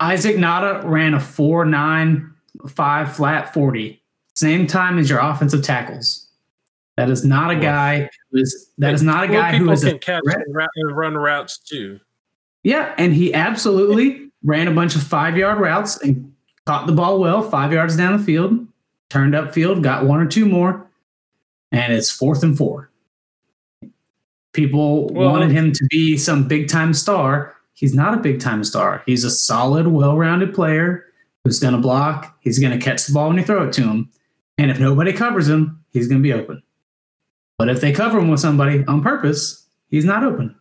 Isaac 0.00 0.36
Nauta 0.36 0.82
ran 0.84 1.14
a 1.14 1.20
four 1.20 1.64
nine 1.64 2.32
five 2.68 3.14
flat 3.14 3.52
40. 3.52 4.02
Same 4.34 4.66
time 4.66 4.98
as 4.98 5.10
your 5.10 5.18
offensive 5.18 5.62
tackles. 5.62 6.28
That 6.96 7.10
is 7.10 7.24
not 7.24 7.50
a 7.50 7.56
guy 7.56 8.08
who 8.30 8.40
is 8.40 8.70
that 8.78 8.94
is 8.94 9.02
not 9.02 9.24
a 9.24 9.28
guy 9.28 9.52
who 9.52 9.66
people 9.66 9.74
a 9.74 9.90
can 9.90 9.98
catch 9.98 10.22
and, 10.24 10.96
run 10.96 11.14
routes 11.14 11.58
too. 11.58 12.00
Yeah, 12.64 12.94
and 12.98 13.14
he 13.14 13.32
absolutely 13.34 14.30
ran 14.42 14.68
a 14.68 14.72
bunch 14.72 14.96
of 14.96 15.02
five 15.02 15.36
yard 15.36 15.58
routes 15.60 16.00
and 16.02 16.32
caught 16.66 16.86
the 16.86 16.92
ball 16.92 17.20
well, 17.20 17.42
five 17.42 17.72
yards 17.72 17.96
down 17.96 18.16
the 18.16 18.22
field, 18.22 18.66
turned 19.10 19.34
up 19.34 19.54
field, 19.54 19.82
got 19.82 20.06
one 20.06 20.20
or 20.20 20.26
two 20.26 20.44
more, 20.44 20.90
and 21.70 21.92
it's 21.92 22.10
fourth 22.10 22.42
and 22.42 22.58
four. 22.58 22.87
People 24.52 25.08
Well- 25.08 25.30
wanted 25.30 25.50
um, 25.50 25.56
him 25.56 25.72
to 25.72 25.86
be 25.90 26.16
some 26.16 26.48
big 26.48 26.68
time 26.68 26.92
star. 26.94 27.54
He's 27.74 27.94
not 27.94 28.14
a 28.14 28.16
big 28.16 28.40
time 28.40 28.64
star. 28.64 29.02
He's 29.06 29.24
a 29.24 29.30
solid, 29.30 29.86
well 29.86 30.16
rounded 30.16 30.52
player 30.54 31.04
who's 31.44 31.60
going 31.60 31.74
to 31.74 31.80
block. 31.80 32.36
He's 32.40 32.58
going 32.58 32.76
to 32.76 32.84
catch 32.84 33.06
the 33.06 33.12
ball 33.12 33.28
when 33.28 33.36
you 33.36 33.44
throw 33.44 33.68
it 33.68 33.72
to 33.74 33.82
him. 33.82 34.10
And 34.56 34.70
if 34.70 34.80
nobody 34.80 35.12
covers 35.12 35.48
him, 35.48 35.84
he's 35.92 36.08
going 36.08 36.20
to 36.20 36.22
be 36.22 36.32
open. 36.32 36.62
But 37.58 37.68
if 37.68 37.80
they 37.80 37.92
cover 37.92 38.18
him 38.18 38.28
with 38.28 38.40
somebody 38.40 38.84
on 38.86 39.02
purpose, 39.02 39.66
he's 39.88 40.04
not 40.04 40.24
open. 40.24 40.56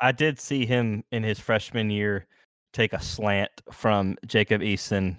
I 0.00 0.12
did 0.12 0.38
see 0.38 0.66
him 0.66 1.02
in 1.10 1.22
his 1.22 1.38
freshman 1.38 1.90
year 1.90 2.26
take 2.72 2.92
a 2.92 3.00
slant 3.00 3.50
from 3.72 4.16
Jacob 4.26 4.60
Eason 4.60 5.16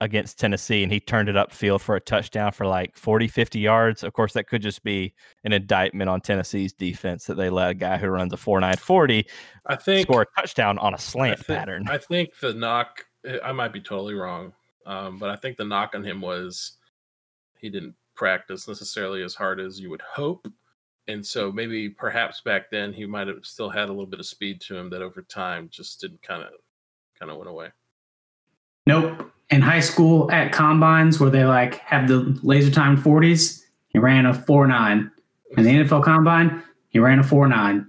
against 0.00 0.38
Tennessee, 0.38 0.82
and 0.82 0.92
he 0.92 1.00
turned 1.00 1.28
it 1.28 1.34
upfield 1.34 1.80
for 1.80 1.96
a 1.96 2.00
touchdown 2.00 2.52
for 2.52 2.66
like 2.66 2.96
40, 2.96 3.26
50 3.26 3.58
yards. 3.58 4.04
Of 4.04 4.12
course, 4.12 4.32
that 4.34 4.46
could 4.46 4.62
just 4.62 4.82
be 4.82 5.12
an 5.44 5.52
indictment 5.52 6.08
on 6.08 6.20
Tennessee's 6.20 6.72
defense 6.72 7.26
that 7.26 7.34
they 7.34 7.50
let 7.50 7.70
a 7.70 7.74
guy 7.74 7.98
who 7.98 8.08
runs 8.08 8.32
a 8.32 8.36
4 8.36 8.60
9 8.60 8.76
40 8.76 9.26
I 9.66 9.76
think 9.76 10.06
score 10.06 10.22
a 10.22 10.40
touchdown 10.40 10.78
on 10.78 10.94
a 10.94 10.98
slant 10.98 11.40
thi- 11.40 11.54
pattern. 11.54 11.86
I 11.88 11.98
think 11.98 12.30
the 12.40 12.54
knock. 12.54 13.06
eh, 13.24 13.38
I 13.44 13.52
might 13.52 13.72
be 13.72 13.80
totally 13.80 14.14
wrong, 14.14 14.52
um, 14.86 15.18
but 15.18 15.30
I 15.30 15.36
think 15.36 15.56
the 15.56 15.64
knock 15.64 15.94
on 15.94 16.04
him 16.04 16.20
was 16.20 16.72
he 17.58 17.68
didn't 17.68 17.94
practice 18.14 18.68
necessarily 18.68 19.22
as 19.22 19.34
hard 19.34 19.60
as 19.60 19.80
you 19.80 19.90
would 19.90 20.02
hope, 20.02 20.46
and 21.08 21.26
so 21.26 21.50
maybe 21.50 21.88
perhaps 21.88 22.40
back 22.40 22.70
then 22.70 22.92
he 22.92 23.04
might 23.04 23.26
have 23.26 23.44
still 23.44 23.68
had 23.70 23.88
a 23.88 23.92
little 23.92 24.06
bit 24.06 24.20
of 24.20 24.26
speed 24.26 24.60
to 24.60 24.76
him 24.76 24.90
that 24.90 25.02
over 25.02 25.22
time 25.22 25.68
just 25.70 26.00
didn't 26.00 26.22
kind 26.22 26.42
of 26.42 26.50
kind 27.18 27.32
of 27.32 27.38
went 27.38 27.50
away. 27.50 27.68
Nope. 28.88 29.30
In 29.50 29.60
high 29.60 29.80
school 29.80 30.30
at 30.30 30.50
combines 30.50 31.20
where 31.20 31.30
they 31.30 31.44
like 31.44 31.74
have 31.80 32.08
the 32.08 32.38
laser 32.42 32.70
timed 32.70 32.98
40s, 32.98 33.62
he 33.88 33.98
ran 33.98 34.24
a 34.24 34.32
4 34.32 34.66
9. 34.66 35.10
In 35.56 35.62
the 35.62 35.70
NFL 35.70 36.04
combine, 36.04 36.62
he 36.88 36.98
ran 36.98 37.18
a 37.18 37.22
4 37.22 37.48
9. 37.48 37.86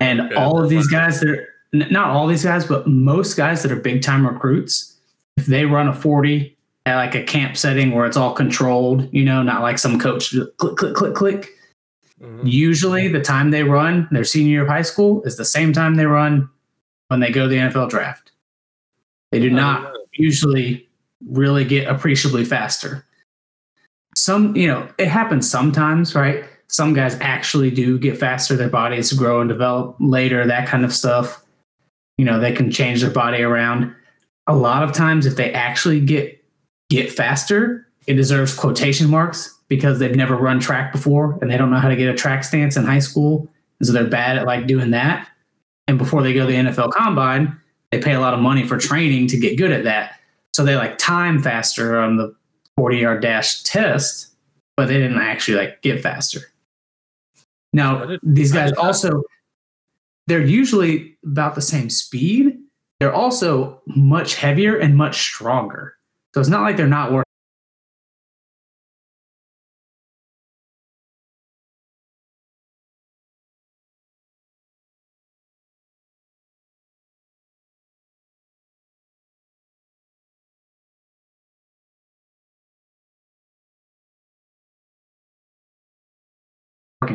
And 0.00 0.20
Okay, 0.20 0.34
all 0.34 0.62
of 0.62 0.68
these 0.68 0.88
guys 0.88 1.20
that 1.20 1.28
are 1.28 1.46
not 1.72 2.10
all 2.10 2.26
these 2.26 2.44
guys, 2.44 2.66
but 2.66 2.88
most 2.88 3.36
guys 3.36 3.62
that 3.62 3.70
are 3.70 3.76
big 3.76 4.02
time 4.02 4.26
recruits, 4.26 4.96
if 5.36 5.46
they 5.46 5.64
run 5.64 5.88
a 5.88 5.94
40 5.94 6.56
at 6.86 6.96
like 6.96 7.14
a 7.14 7.22
camp 7.22 7.56
setting 7.56 7.92
where 7.92 8.04
it's 8.04 8.16
all 8.16 8.34
controlled, 8.34 9.08
you 9.14 9.24
know, 9.24 9.44
not 9.44 9.62
like 9.62 9.78
some 9.78 9.98
coach 9.98 10.34
click, 10.56 10.76
click, 10.76 10.94
click, 10.94 11.14
click. 11.14 11.50
Mhm. 12.20 12.40
Usually 12.42 13.06
the 13.06 13.20
time 13.20 13.52
they 13.52 13.62
run 13.62 14.08
their 14.10 14.24
senior 14.24 14.50
year 14.50 14.62
of 14.62 14.68
high 14.68 14.82
school 14.82 15.22
is 15.22 15.36
the 15.36 15.44
same 15.44 15.72
time 15.72 15.94
they 15.94 16.06
run 16.06 16.48
when 17.08 17.20
they 17.20 17.30
go 17.30 17.44
to 17.44 17.48
the 17.48 17.58
NFL 17.58 17.88
draft. 17.88 18.32
They 19.30 19.38
do 19.40 19.50
not. 19.50 19.92
Usually 20.14 20.88
really 21.28 21.64
get 21.64 21.88
appreciably 21.88 22.44
faster. 22.44 23.04
Some, 24.16 24.54
you 24.56 24.66
know, 24.66 24.88
it 24.98 25.08
happens 25.08 25.48
sometimes, 25.48 26.14
right? 26.14 26.44
Some 26.68 26.92
guys 26.92 27.16
actually 27.20 27.70
do 27.70 27.98
get 27.98 28.18
faster, 28.18 28.56
their 28.56 28.68
bodies 28.68 29.12
grow 29.12 29.40
and 29.40 29.48
develop 29.48 29.96
later, 30.00 30.46
that 30.46 30.68
kind 30.68 30.84
of 30.84 30.92
stuff. 30.92 31.44
You 32.18 32.24
know, 32.24 32.38
they 32.38 32.52
can 32.52 32.70
change 32.70 33.00
their 33.00 33.10
body 33.10 33.42
around. 33.42 33.94
A 34.46 34.54
lot 34.54 34.82
of 34.82 34.92
times 34.92 35.26
if 35.26 35.36
they 35.36 35.52
actually 35.52 36.00
get 36.00 36.42
get 36.90 37.10
faster, 37.10 37.86
it 38.06 38.14
deserves 38.14 38.54
quotation 38.54 39.08
marks 39.08 39.58
because 39.68 39.98
they've 39.98 40.14
never 40.14 40.36
run 40.36 40.60
track 40.60 40.92
before 40.92 41.38
and 41.40 41.50
they 41.50 41.56
don't 41.56 41.70
know 41.70 41.78
how 41.78 41.88
to 41.88 41.96
get 41.96 42.08
a 42.08 42.14
track 42.14 42.44
stance 42.44 42.76
in 42.76 42.84
high 42.84 42.98
school. 42.98 43.48
And 43.80 43.86
so 43.86 43.92
they're 43.92 44.04
bad 44.04 44.36
at 44.36 44.46
like 44.46 44.66
doing 44.66 44.90
that. 44.90 45.28
And 45.88 45.96
before 45.96 46.22
they 46.22 46.34
go 46.34 46.46
to 46.46 46.52
the 46.52 46.58
NFL 46.58 46.92
combine, 46.92 47.58
they 47.92 48.00
pay 48.00 48.14
a 48.14 48.20
lot 48.20 48.34
of 48.34 48.40
money 48.40 48.66
for 48.66 48.78
training 48.78 49.28
to 49.28 49.38
get 49.38 49.56
good 49.56 49.70
at 49.70 49.84
that. 49.84 50.18
So 50.54 50.64
they 50.64 50.76
like 50.76 50.98
time 50.98 51.40
faster 51.40 51.98
on 51.98 52.16
the 52.16 52.34
40 52.76 52.96
yard 52.96 53.22
dash 53.22 53.62
test, 53.62 54.34
but 54.76 54.88
they 54.88 54.98
didn't 54.98 55.20
actually 55.20 55.58
like 55.58 55.82
get 55.82 56.02
faster. 56.02 56.40
Now, 57.74 58.18
these 58.22 58.52
guys 58.52 58.72
also, 58.72 59.22
they're 60.26 60.44
usually 60.44 61.16
about 61.24 61.54
the 61.54 61.62
same 61.62 61.88
speed. 61.88 62.58
They're 63.00 63.14
also 63.14 63.80
much 63.86 64.34
heavier 64.34 64.76
and 64.76 64.96
much 64.96 65.20
stronger. 65.22 65.96
So 66.34 66.40
it's 66.40 66.50
not 66.50 66.62
like 66.62 66.76
they're 66.76 66.86
not 66.86 67.12
working. 67.12 67.31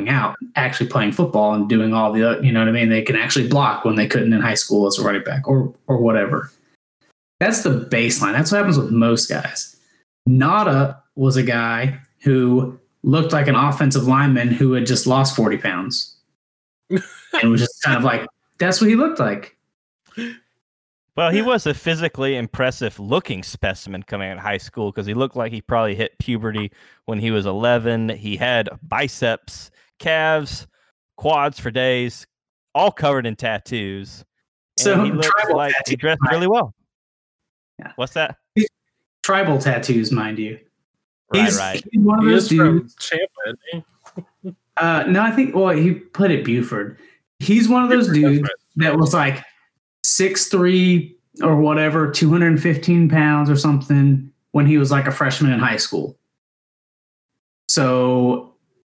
Working 0.08 0.24
out, 0.24 0.36
actually 0.56 0.90
playing 0.90 1.12
football 1.12 1.54
and 1.54 1.68
doing 1.68 1.94
all 1.94 2.12
the 2.12 2.40
you 2.42 2.52
know 2.52 2.60
what 2.60 2.70
I 2.70 2.72
mean. 2.72 2.90
They 2.90 3.02
can 3.02 3.16
actually 3.16 3.48
block 3.48 3.86
when 3.86 3.96
they 3.96 4.08
couldn't 4.08 4.34
in 4.34 4.42
high 4.42 4.56
school 4.56 4.88
as 4.88 4.98
a 4.98 5.04
running 5.04 5.24
back 5.24 5.48
or 5.48 5.74
or 5.88 5.98
whatever. 5.98 6.52
That's 7.40 7.64
the 7.64 7.88
baseline. 7.92 8.34
That's 8.34 8.52
what 8.52 8.58
happens 8.58 8.78
with 8.78 8.92
most 8.92 9.30
guys. 9.30 9.76
Nauta 10.28 10.98
was 11.16 11.38
a 11.38 11.44
guy 11.44 12.00
who 12.20 12.80
looked 13.04 13.32
like 13.32 13.48
an 13.48 13.56
offensive 13.56 14.08
lineman 14.08 14.50
who 14.50 14.74
had 14.74 14.86
just 14.86 15.08
lost 15.08 15.36
40 15.36 15.58
pounds. 15.58 16.16
and 16.90 17.52
was 17.52 17.62
just 17.62 17.82
kind 17.84 17.98
of 17.98 18.04
like, 18.04 18.26
that's 18.60 18.82
what 18.82 18.90
he 18.90 18.96
looked 18.96 19.20
like. 19.20 19.56
Well, 21.16 21.32
he 21.32 21.42
was 21.42 21.66
a 21.66 21.74
physically 21.74 22.36
impressive 22.36 23.00
looking 23.00 23.44
specimen 23.44 24.04
coming 24.04 24.30
out 24.30 24.38
of 24.38 24.44
high 24.44 24.60
school 24.60 24.92
because 24.92 25.08
he 25.08 25.14
looked 25.14 25.36
like 25.36 25.52
he 25.52 25.62
probably 25.62 25.96
hit 25.96 26.18
puberty 26.20 26.72
when 27.06 27.20
he 27.20 27.32
was 27.32 27.46
11. 27.46 28.10
He 28.10 28.38
had 28.38 28.70
biceps, 28.84 29.72
calves, 30.00 30.68
quads 31.18 31.60
for 31.60 31.72
days, 31.72 32.26
all 32.76 32.92
covered 32.92 33.26
in 33.26 33.36
tattoos. 33.36 34.24
And 34.80 34.84
So, 34.84 35.04
he 35.04 35.12
looked 35.12 35.26
tribal 35.26 35.58
like 35.58 35.74
he 35.88 35.96
dressed 35.96 36.22
really 36.30 36.48
well. 36.48 36.74
Yeah. 37.80 37.92
What's 37.96 38.14
that? 38.14 38.38
Tribal 39.24 39.58
tattoos, 39.60 40.12
mind 40.12 40.40
you. 40.40 40.60
Right, 41.34 41.46
he's, 41.46 41.58
right. 41.58 41.84
he's 41.92 42.02
one 42.02 42.20
of 42.20 42.26
He 42.26 42.32
those 42.32 42.52
is 42.52 42.58
from 42.58 42.80
dudes. 42.80 42.96
Tampa, 42.96 43.26
isn't 43.48 43.60
he? 44.44 44.56
Uh, 44.78 45.04
no, 45.08 45.24
I 45.24 45.32
think, 45.32 45.56
well, 45.56 45.76
he 45.76 45.92
put 45.92 46.30
it 46.30 46.46
Buford. 46.46 47.00
He's 47.40 47.68
one 47.68 47.84
of 47.84 47.90
those 47.90 48.10
Buford, 48.10 48.32
dudes 48.32 48.42
right. 48.44 48.52
that 48.76 48.96
was 48.96 49.12
like 49.12 49.44
six 50.04 50.50
three 50.50 51.18
or 51.42 51.56
whatever, 51.56 52.12
215 52.12 53.10
pounds 53.10 53.50
or 53.50 53.56
something 53.56 54.32
when 54.52 54.68
he 54.68 54.78
was 54.78 54.92
like 54.92 55.08
a 55.08 55.12
freshman 55.12 55.52
in 55.52 55.60
high 55.60 55.78
school. 55.78 56.16
So, 57.68 58.47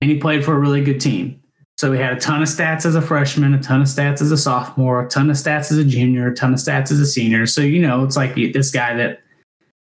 and 0.01 0.09
he 0.09 0.17
played 0.17 0.43
for 0.43 0.55
a 0.55 0.59
really 0.59 0.83
good 0.83 0.99
team. 0.99 1.41
So 1.77 1.91
he 1.91 1.99
had 1.99 2.13
a 2.13 2.19
ton 2.19 2.41
of 2.41 2.47
stats 2.47 2.85
as 2.85 2.95
a 2.95 3.01
freshman, 3.01 3.53
a 3.53 3.59
ton 3.59 3.81
of 3.81 3.87
stats 3.87 4.21
as 4.21 4.31
a 4.31 4.37
sophomore, 4.37 5.05
a 5.05 5.09
ton 5.09 5.29
of 5.29 5.35
stats 5.35 5.71
as 5.71 5.77
a 5.77 5.83
junior, 5.83 6.27
a 6.27 6.35
ton 6.35 6.53
of 6.53 6.59
stats 6.59 6.91
as 6.91 6.99
a 6.99 7.05
senior. 7.05 7.47
So, 7.47 7.61
you 7.61 7.81
know, 7.81 8.03
it's 8.03 8.15
like 8.15 8.35
this 8.35 8.71
guy 8.71 8.95
that 8.97 9.21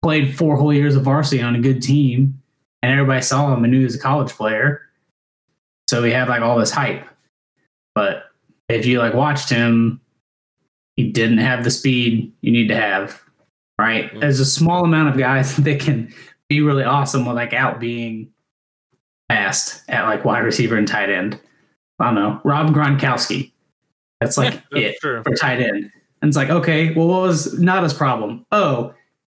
played 0.02 0.36
four 0.36 0.56
whole 0.56 0.72
years 0.72 0.96
of 0.96 1.02
varsity 1.02 1.42
on 1.42 1.54
a 1.54 1.60
good 1.60 1.82
team 1.82 2.40
and 2.82 2.92
everybody 2.92 3.22
saw 3.22 3.52
him 3.52 3.64
and 3.64 3.72
knew 3.72 3.80
he 3.80 3.84
was 3.84 3.96
a 3.96 3.98
college 3.98 4.32
player. 4.32 4.82
So 5.88 6.02
he 6.02 6.12
had 6.12 6.28
like 6.28 6.42
all 6.42 6.58
this 6.58 6.70
hype. 6.70 7.06
But 7.94 8.24
if 8.68 8.86
you 8.86 8.98
like 8.98 9.14
watched 9.14 9.50
him, 9.50 10.00
he 10.96 11.10
didn't 11.10 11.38
have 11.38 11.64
the 11.64 11.70
speed 11.70 12.32
you 12.40 12.52
need 12.52 12.68
to 12.68 12.76
have. 12.76 13.20
Right? 13.78 14.12
Mhm. 14.12 14.20
There's 14.20 14.40
a 14.40 14.46
small 14.46 14.84
amount 14.84 15.10
of 15.10 15.18
guys 15.18 15.56
that 15.58 15.80
can 15.80 16.12
be 16.48 16.60
really 16.60 16.84
awesome 16.84 17.26
with 17.26 17.36
like 17.36 17.52
out 17.52 17.80
being 17.80 18.30
fast 19.28 19.82
at 19.88 20.04
like 20.06 20.24
wide 20.24 20.44
receiver 20.44 20.76
and 20.76 20.86
tight 20.88 21.10
end. 21.10 21.38
I 21.98 22.06
don't 22.06 22.14
know. 22.14 22.40
Rob 22.44 22.74
Gronkowski. 22.74 23.52
That's 24.20 24.36
like 24.36 24.54
Yeah, 24.72 24.88
it 24.88 24.96
true. 25.00 25.22
for 25.22 25.34
tight 25.34 25.60
end. 25.60 25.90
And 26.22 26.28
it's 26.28 26.36
like, 26.36 26.50
okay, 26.50 26.92
well, 26.94 27.06
what 27.08 27.22
was 27.22 27.58
not 27.58 27.82
his 27.82 27.92
problem? 27.94 28.46
Oh, 28.52 28.94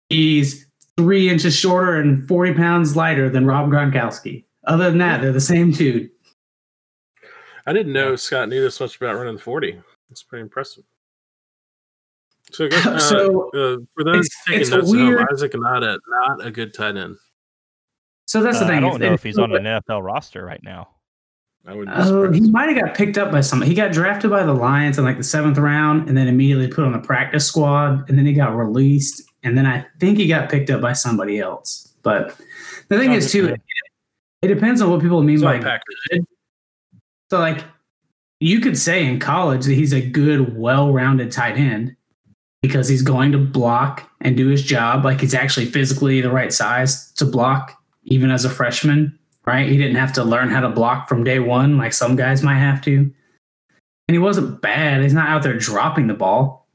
he's 0.09 0.67
three 0.97 1.29
inches 1.29 1.55
shorter 1.57 1.97
and 1.97 2.27
40 2.29 2.55
pounds 2.55 2.97
lighter 2.97 3.29
than 3.29 3.47
Rob 3.47 3.69
Gronkowski. 3.71 4.45
Other 4.67 4.85
than 4.89 4.99
that, 4.99 5.21
they're 5.21 5.33
the 5.33 5.41
same 5.41 5.71
dude. 5.73 6.11
I 7.67 7.73
didn't 7.73 7.93
know 7.93 8.15
Scott 8.17 8.49
knew 8.49 8.63
this 8.63 8.79
much 8.81 8.97
about 8.97 9.17
running 9.17 9.35
the 9.37 9.43
40. 9.43 9.81
It's 10.11 10.23
pretty 10.23 10.43
impressive. 10.43 10.85
So, 12.53 12.67
uh, 12.73 12.99
So, 12.99 13.49
uh, 13.51 13.77
for 13.95 14.05
those 14.05 14.27
it's- 14.27 14.29
taking 14.47 14.61
it's 14.63 14.71
notes 14.71 14.93
home, 14.93 15.07
weird- 15.09 15.27
Isaac 15.33 15.53
Nauta, 15.53 15.99
not 16.09 16.47
a 16.47 16.51
good 16.51 16.73
tight 16.73 16.97
end. 16.97 17.17
So 18.27 18.43
that's 18.43 18.59
the 18.59 18.65
Uh, 18.65 18.69
thing. 18.69 18.77
I 18.79 18.81
don't 18.81 18.93
know 19.01 19.07
that 19.09 19.13
if 19.15 19.23
he's 19.23 19.39
on 19.39 19.55
an 19.55 19.65
NFL 19.65 20.03
roster 20.05 20.45
right 20.45 20.63
now. 20.63 20.89
I 21.67 21.75
would 21.75 21.87
be 21.87 21.93
Oh, 21.95 22.31
he 22.33 22.41
might 22.51 22.69
have 22.69 22.79
got 22.85 22.95
picked 22.97 23.19
up 23.19 23.33
by 23.33 23.41
somebody. 23.41 23.71
He 23.71 23.75
got 23.75 23.93
drafted 23.93 24.31
by 24.31 24.45
the 24.45 24.53
Lions 24.55 24.99
in 24.99 25.05
like 25.05 25.17
the 25.17 25.25
seventh 25.25 25.59
round, 25.59 26.09
and 26.09 26.17
then 26.17 26.29
immediately 26.29 26.69
put 26.69 26.85
on 26.85 26.93
the 26.93 26.99
practice 27.01 27.45
squad, 27.47 28.09
and 28.09 28.17
then 28.19 28.25
he 28.27 28.33
got 28.33 28.57
released, 28.57 29.23
and 29.43 29.57
then 29.59 29.67
I 29.67 29.85
think 29.99 30.19
he 30.19 30.29
got 30.29 30.49
picked 30.51 30.71
up 30.71 30.81
by 30.81 30.93
somebody 30.93 31.41
else. 31.41 31.93
But 32.03 32.37
the 32.89 32.99
thing 32.99 33.13
is, 33.13 33.33
too, 33.33 33.47
it, 33.49 33.61
it 34.43 34.49
depends 34.49 34.81
on 34.81 34.91
what 34.91 35.01
people 35.01 35.23
mean 35.23 35.37
It's 35.37 35.43
by 35.45 35.57
on 35.57 35.63
Packers. 35.63 35.97
good. 36.11 36.27
So, 37.31 37.41
like, 37.41 37.65
you 38.39 38.61
could 38.61 38.79
say 38.79 39.05
in 39.05 39.19
college 39.19 39.65
that 39.65 39.75
he's 39.75 39.93
a 39.93 40.01
good, 40.01 40.57
well-rounded 40.57 41.33
tight 41.33 41.57
end 41.57 41.97
because 42.63 42.89
he's 42.89 43.03
going 43.03 43.33
to 43.33 43.39
block 43.39 44.09
and 44.21 44.37
do 44.37 44.47
his 44.47 44.63
job. 44.63 45.05
Like, 45.05 45.21
he's 45.21 45.35
actually 45.35 45.67
physically 45.67 46.21
the 46.21 46.31
right 46.31 46.53
size 46.53 47.11
to 47.15 47.25
block, 47.25 47.77
even 48.07 48.31
as 48.31 48.45
a 48.45 48.51
freshman. 48.51 49.19
Right? 49.45 49.69
He 49.69 49.77
didn't 49.77 49.97
have 49.97 50.13
to 50.15 50.25
learn 50.25 50.49
how 50.49 50.61
to 50.61 50.69
block 50.69 51.09
from 51.09 51.23
day 51.23 51.39
one, 51.39 51.79
like 51.79 51.93
some 51.93 52.17
guys 52.17 52.43
might 52.43 52.59
have 52.59 52.83
to. 52.83 52.97
And 52.97 54.15
he 54.15 54.19
wasn't 54.19 54.61
bad. 54.61 55.03
He's 55.03 55.15
not 55.15 55.29
out 55.29 55.45
there 55.45 55.57
dropping 55.57 56.09
the 56.09 56.15
ball, 56.15 56.67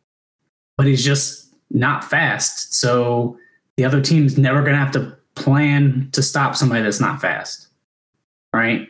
but 0.78 0.88
he's 0.88 1.04
just 1.04 1.54
not 1.70 2.04
fast. 2.04 2.74
So 2.74 3.38
the 3.76 3.84
other 3.84 4.02
team's 4.02 4.38
never 4.38 4.62
going 4.62 4.74
to 4.74 4.78
have 4.78 4.92
to 4.92 5.18
plan 5.36 6.10
to 6.14 6.24
stop 6.24 6.56
somebody 6.56 6.82
that's 6.82 7.02
not 7.02 7.20
fast. 7.20 7.68
Right? 8.54 8.88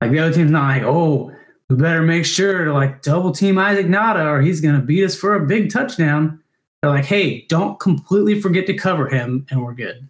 Like 0.00 0.10
the 0.10 0.18
other 0.18 0.32
team's 0.32 0.50
not 0.50 0.68
like, 0.68 0.82
oh, 0.82 1.32
we 1.68 1.76
better 1.76 2.02
make 2.02 2.24
sure 2.24 2.64
to 2.64 2.72
like 2.72 3.02
double 3.02 3.30
team 3.30 3.56
Isaac 3.58 3.86
Nauta 3.86 4.26
or 4.26 4.40
he's 4.40 4.60
going 4.60 4.74
to 4.74 4.80
beat 4.80 5.04
us 5.04 5.14
for 5.14 5.36
a 5.36 5.46
big 5.46 5.70
touchdown. 5.72 6.40
They're 6.82 6.90
like, 6.90 7.04
hey, 7.04 7.42
don't 7.42 7.78
completely 7.78 8.40
forget 8.40 8.66
to 8.66 8.74
cover 8.74 9.08
him 9.08 9.46
and 9.50 9.62
we're 9.62 9.74
good. 9.74 10.08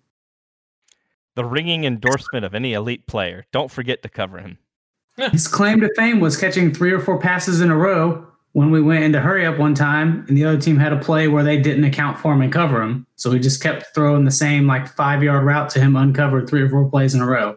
The 1.37 1.45
ringing 1.45 1.85
endorsement 1.85 2.45
of 2.45 2.55
any 2.55 2.73
elite 2.73 3.07
player. 3.07 3.47
Don't 3.53 3.71
forget 3.71 4.03
to 4.03 4.09
cover 4.09 4.39
him. 4.39 4.59
His 5.33 5.47
claim 5.49 5.81
to 5.81 5.91
fame 5.97 6.21
was 6.21 6.37
catching 6.37 6.73
three 6.73 6.93
or 6.93 7.01
four 7.01 7.19
passes 7.19 7.61
in 7.61 7.71
a 7.71 7.77
row 7.77 8.27
when 8.53 8.71
we 8.73 8.83
went 8.83 9.05
into 9.05 9.21
hurry 9.21 9.47
up 9.47 9.59
one 9.59 9.75
time 9.75 10.25
and 10.29 10.37
the 10.37 10.45
other 10.45 10.59
team 10.61 10.77
had 10.77 10.93
a 10.93 10.99
play 10.99 11.29
where 11.29 11.45
they 11.45 11.61
didn't 11.61 11.85
account 11.85 12.19
for 12.19 12.33
him 12.33 12.43
and 12.43 12.53
cover 12.53 12.83
him. 12.83 13.07
So 13.17 13.31
we 13.31 13.39
just 13.39 13.63
kept 13.63 13.95
throwing 13.95 14.25
the 14.25 14.31
same 14.31 14.67
like 14.67 14.89
five 14.89 15.23
yard 15.23 15.45
route 15.45 15.71
to 15.71 15.81
him 15.81 15.95
uncovered 15.95 16.49
three 16.49 16.63
or 16.63 16.69
four 16.69 16.89
plays 16.91 17.15
in 17.15 17.21
a 17.21 17.27
row. 17.27 17.57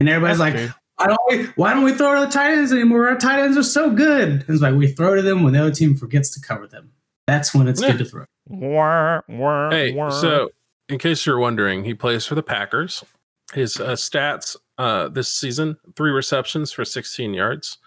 And 0.00 0.08
everybody's 0.08 0.38
That's 0.38 0.54
like, 0.54 0.64
true. 0.70 0.74
why 0.96 1.06
don't 1.08 1.20
we 1.28 1.44
why 1.56 1.74
don't 1.74 1.84
we 1.84 1.92
throw 1.92 2.14
to 2.20 2.26
the 2.26 2.32
tight 2.32 2.52
ends 2.52 2.72
anymore? 2.72 3.08
Our 3.08 3.18
tight 3.18 3.40
ends 3.40 3.58
are 3.58 3.62
so 3.62 3.90
good. 3.90 4.28
And 4.30 4.44
it's 4.48 4.62
like 4.62 4.74
we 4.74 4.86
throw 4.86 5.16
to 5.16 5.22
them 5.22 5.42
when 5.42 5.52
the 5.52 5.60
other 5.60 5.72
team 5.74 5.96
forgets 5.96 6.30
to 6.30 6.40
cover 6.40 6.66
them. 6.66 6.92
That's 7.26 7.54
when 7.54 7.68
it's 7.68 7.82
Yeah. 7.82 7.92
good 7.92 7.98
to 7.98 8.04
throw. 8.06 8.24
Wah, 8.46 9.20
wah, 9.28 9.70
Hey, 9.70 9.92
wah. 9.92 10.08
so 10.08 10.50
in 10.88 10.98
case 10.98 11.26
you're 11.26 11.38
wondering, 11.38 11.84
he 11.84 11.94
plays 11.94 12.24
for 12.26 12.34
the 12.34 12.42
Packers. 12.42 13.04
His 13.52 13.80
uh, 13.80 13.92
stats 13.92 14.56
uh, 14.76 15.08
this 15.08 15.32
season: 15.32 15.76
three 15.96 16.10
receptions 16.10 16.72
for 16.72 16.84
16 16.84 17.34
yards. 17.34 17.78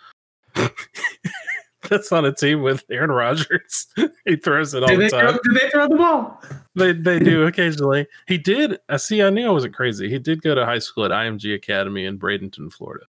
That's 1.90 2.12
on 2.12 2.26
a 2.26 2.34
team 2.34 2.62
with 2.62 2.84
Aaron 2.92 3.12
Rodgers. 3.12 3.88
he 4.26 4.36
throws 4.36 4.74
it 4.74 4.84
all 4.84 4.90
the 4.90 4.96
they, 4.98 5.10
throw, 5.10 5.32
time. 5.32 5.40
did 5.44 5.62
they 5.62 5.70
throw 5.70 5.88
the 5.88 5.96
ball? 5.96 6.42
They 6.76 6.94
they 6.94 7.20
do 7.20 7.46
occasionally. 7.48 8.08
He 8.28 8.38
did. 8.38 8.80
I 8.88 8.98
see. 8.98 9.22
I 9.22 9.30
knew 9.30 9.48
I 9.48 9.52
wasn't 9.52 9.74
crazy. 9.74 10.10
He 10.10 10.20
did 10.20 10.42
go 10.42 10.56
to 10.56 10.66
high 10.66 10.80
school 10.80 11.06
at 11.06 11.12
IMG 11.12 11.56
Academy 11.56 12.06
in 12.06 12.20
Bradenton, 12.20 12.72
Florida. 12.72 13.06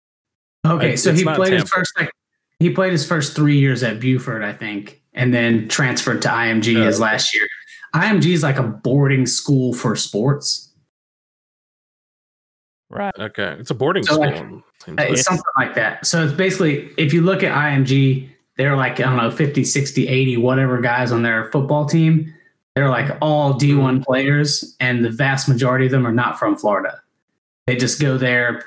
Okay, 0.65 0.93
I- 0.93 0.95
so 0.95 1.13
he 1.13 1.23
played 1.23 1.53
his 1.53 1.69
first 1.69 1.91
like 1.99 2.11
he 2.59 2.69
played 2.69 2.91
his 2.91 3.05
first 3.05 3.35
three 3.35 3.57
years 3.57 3.83
at 3.83 3.99
Buford, 3.99 4.43
I 4.43 4.53
think, 4.53 5.01
and 5.13 5.33
then 5.33 5.67
transferred 5.67 6.21
to 6.23 6.29
IMG 6.29 6.79
Oh, 6.79 6.85
his 6.85 6.99
last 6.99 7.33
year. 7.35 7.47
IMG 7.95 8.33
is 8.33 8.43
like 8.43 8.57
a 8.57 8.63
boarding 8.63 9.25
school 9.25 9.73
for 9.73 9.95
sports. 9.95 10.69
right. 12.89 13.13
Okay, 13.17 13.55
it's 13.59 13.71
a 13.71 13.75
boarding 13.75 14.03
So, 14.03 14.13
school. 14.13 14.25
like, 14.25 14.35
seems 14.37 14.99
Uh, 14.99 15.03
like. 15.03 15.09
It's 15.11 15.23
something 15.23 15.43
like 15.57 15.75
that. 15.75 16.05
So 16.05 16.23
it's 16.25 16.33
basically 16.33 16.89
if 16.97 17.13
you 17.13 17.21
look 17.21 17.43
at 17.43 17.53
IMG, 17.53 18.29
they're 18.57 18.75
like 18.75 18.99
I 18.99 19.03
don't 19.03 19.17
know 19.17 19.31
50, 19.31 19.63
60, 19.63 20.07
80 20.07 20.37
whatever 20.37 20.79
guys 20.81 21.11
on 21.11 21.23
their 21.23 21.45
football 21.51 21.85
team. 21.85 22.33
They're 22.75 22.89
like 22.89 23.17
all 23.21 23.53
D1 23.53 24.03
players 24.03 24.75
and 24.79 25.03
the 25.03 25.09
vast 25.09 25.49
majority 25.49 25.85
of 25.85 25.91
them 25.91 26.05
are 26.07 26.11
not 26.13 26.39
from 26.39 26.55
Florida. 26.57 27.01
They 27.67 27.75
just 27.75 27.99
go 28.01 28.17
there 28.17 28.63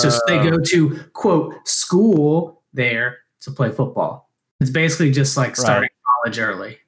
just 0.00 0.22
they 0.26 0.38
Uh, 0.38 0.50
go 0.50 0.58
to 0.60 1.00
quote 1.12 1.66
school 1.68 2.62
there 2.72 3.18
to 3.40 3.50
play 3.50 3.70
football. 3.70 4.30
It's 4.60 4.70
basically 4.70 5.10
just 5.10 5.36
like 5.36 5.56
starting 5.56 5.90
college 6.22 6.38
early, 6.38 6.78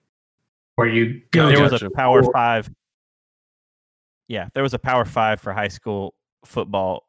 where 0.76 0.88
you 0.88 1.20
go. 1.32 1.48
there 1.48 1.62
was 1.62 1.82
a 1.82 1.90
power 1.90 2.22
Cool. 2.22 2.32
five. 2.32 2.70
Yeah, 4.28 4.48
there 4.54 4.62
was 4.62 4.74
a 4.74 4.78
power 4.78 5.04
five 5.04 5.40
for 5.40 5.52
high 5.52 5.68
school 5.68 6.14
football. 6.44 7.04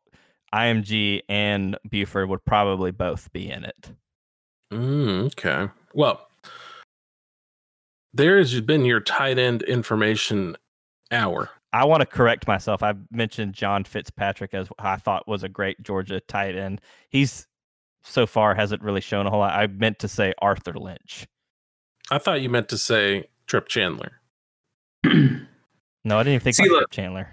IMG 0.53 1.21
and 1.27 1.77
Buford 1.89 2.29
would 2.29 2.43
probably 2.45 2.91
both 2.91 3.31
be 3.33 3.49
in 3.49 3.65
it. 3.65 3.91
Mm, 4.71 5.25
okay. 5.27 5.71
Well, 5.93 6.27
there 8.13 8.37
has 8.37 8.59
been 8.61 8.85
your 8.85 8.99
tight 9.01 9.37
end 9.37 9.63
information 9.63 10.55
hour. 11.11 11.49
I 11.73 11.83
want 11.85 12.01
to 12.01 12.05
correct 12.05 12.47
myself. 12.47 12.81
I 12.83 12.93
mentioned 13.11 13.53
John 13.53 13.83
Fitzpatrick 13.83 14.53
as 14.53 14.69
I 14.79 14.95
thought 14.95 15.27
was 15.27 15.43
a 15.43 15.49
great 15.49 15.81
Georgia 15.83 16.21
tight 16.21 16.55
end. 16.55 16.79
He's 17.09 17.47
so 18.03 18.25
far 18.25 18.55
hasn't 18.55 18.81
really 18.81 19.01
shown 19.01 19.25
a 19.27 19.29
whole 19.29 19.39
lot. 19.39 19.53
I 19.59 19.67
meant 19.67 19.99
to 19.99 20.07
say 20.07 20.33
Arthur 20.41 20.73
Lynch. 20.73 21.27
I 22.11 22.17
thought 22.19 22.41
you 22.41 22.49
meant 22.49 22.69
to 22.69 22.77
say 22.77 23.25
Trip 23.47 23.67
Chandler. 23.67 24.13
No, 26.05 26.19
I 26.19 26.23
didn't 26.23 26.35
even 26.35 26.43
think 26.43 26.55
See, 26.55 26.67
about 26.67 26.81
look. 26.81 26.91
Chandler. 26.91 27.27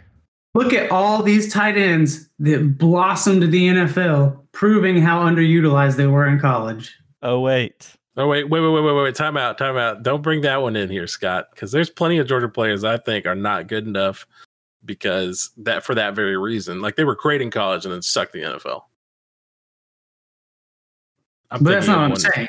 Look 0.55 0.73
at 0.73 0.91
all 0.91 1.23
these 1.23 1.53
tight 1.53 1.77
ends 1.77 2.29
that 2.41 2.79
blossomed 2.79 3.43
to 3.43 3.47
the 3.47 3.69
NFL, 3.69 4.39
proving 4.53 5.01
how 5.01 5.25
underutilized 5.25 5.97
they 5.97 6.07
were 6.07 6.27
in 6.27 6.41
college. 6.41 6.95
Oh 7.23 7.41
wait. 7.41 7.95
Oh 8.17 8.27
wait, 8.29 8.45
wait, 8.49 8.61
wait, 8.61 8.71
wait, 8.71 8.83
wait, 8.83 8.95
wait! 8.95 9.15
Time 9.15 9.37
out, 9.37 9.57
time 9.57 9.77
out! 9.77 10.03
Don't 10.03 10.23
bring 10.23 10.43
that 10.43 10.61
one 10.61 10.77
in 10.77 10.91
here, 10.91 11.07
Scott, 11.07 11.47
because 11.51 11.71
there's 11.71 11.89
plenty 11.89 12.19
of 12.19 12.27
Georgia 12.27 12.49
players 12.49 12.85
I 12.85 12.99
think 12.99 13.25
are 13.27 13.35
not 13.35 13.69
good 13.69 13.87
enough 13.87 14.27
because 14.85 15.51
that 15.59 15.85
for 15.85 15.95
that 15.95 16.15
very 16.15 16.37
reason. 16.37 16.81
Like 16.81 16.97
they 16.97 17.05
were 17.05 17.15
great 17.15 17.41
in 17.41 17.51
college 17.51 17.85
and 17.85 17.95
then 17.95 18.03
sucked 18.03 18.33
the 18.33 18.41
NFL. 18.41 18.83
I'm 21.51 21.63
but 21.63 21.71
that's 21.71 21.87
not 21.87 22.11
what 22.11 22.11
I'm 22.11 22.33
saying. 22.33 22.49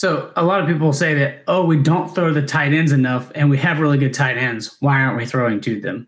So 0.00 0.32
a 0.36 0.44
lot 0.44 0.60
of 0.60 0.66
people 0.66 0.92
say 0.92 1.14
that, 1.14 1.44
oh, 1.46 1.64
we 1.64 1.80
don't 1.80 2.14
throw 2.14 2.32
the 2.32 2.44
tight 2.44 2.72
ends 2.72 2.92
enough, 2.92 3.30
and 3.34 3.48
we 3.48 3.56
have 3.58 3.80
really 3.80 3.98
good 3.98 4.12
tight 4.12 4.36
ends. 4.36 4.76
Why 4.80 5.00
aren't 5.00 5.16
we 5.16 5.24
throwing 5.24 5.60
to 5.62 5.80
them? 5.80 6.06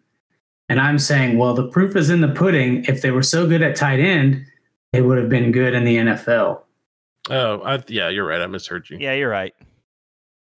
And 0.68 0.81
I'm 0.81 0.99
saying, 0.99 1.38
well, 1.38 1.55
the 1.55 1.68
proof 1.68 1.94
is 1.94 2.11
in 2.11 2.20
the 2.20 2.29
pudding. 2.29 2.85
If 2.87 3.03
they 3.03 3.12
were 3.12 3.22
so 3.22 3.46
good 3.46 3.62
at 3.62 3.77
tight 3.77 4.01
end, 4.01 4.44
they 4.92 5.01
would 5.01 5.18
have 5.18 5.29
been 5.29 5.53
good 5.53 5.75
in 5.75 5.85
the 5.85 5.96
NFL. 5.96 6.62
Oh, 7.31 7.61
I, 7.62 7.83
yeah, 7.88 8.09
you're 8.09 8.27
right. 8.27 8.40
I 8.40 8.46
misheard 8.46 8.90
you. 8.90 8.99
Yeah, 8.99 9.14
you're 9.14 9.31
right. 9.31 9.55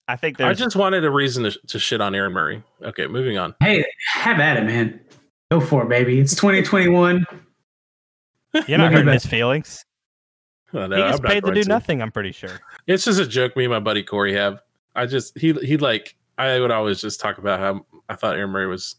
I 0.07 0.17
think 0.17 0.38
there's. 0.38 0.59
I 0.59 0.64
just 0.64 0.77
wanted 0.77 1.05
a 1.05 1.11
reason 1.11 1.45
to, 1.45 1.59
to 1.67 1.79
shit 1.79 2.01
on 2.01 2.14
Aaron 2.14 2.33
Murray. 2.33 2.62
Okay, 2.83 3.07
moving 3.07 3.37
on. 3.37 3.55
Hey, 3.61 3.85
have 4.14 4.41
at 4.41 4.57
it, 4.57 4.64
man. 4.64 5.01
Go 5.51 5.61
for 5.61 5.83
it, 5.83 5.88
baby. 5.88 6.19
It's 6.19 6.35
2021. 6.35 7.27
You're 8.67 8.79
not 8.79 8.93
hurting 8.93 9.12
his 9.12 9.27
feelings. 9.27 9.85
Oh, 10.73 10.87
no, 10.87 10.97
he 10.97 11.03
gets 11.03 11.21
paid 11.21 11.45
to 11.45 11.53
do 11.53 11.62
to. 11.62 11.69
nothing. 11.69 12.03
I'm 12.03 12.11
pretty 12.11 12.33
sure. 12.33 12.61
It's 12.88 13.05
just 13.05 13.20
a 13.20 13.27
joke 13.27 13.57
me 13.57 13.64
and 13.64 13.72
my 13.72 13.81
buddy 13.81 14.03
Corey 14.03 14.35
have. 14.35 14.62
I 14.96 15.07
just 15.07 15.38
he 15.38 15.53
he 15.53 15.77
like 15.77 16.16
I 16.38 16.59
would 16.59 16.70
always 16.70 17.01
just 17.01 17.20
talk 17.20 17.38
about 17.38 17.61
how 17.61 17.87
I 18.09 18.16
thought 18.16 18.37
Aaron 18.37 18.51
Murray 18.51 18.66
was 18.66 18.96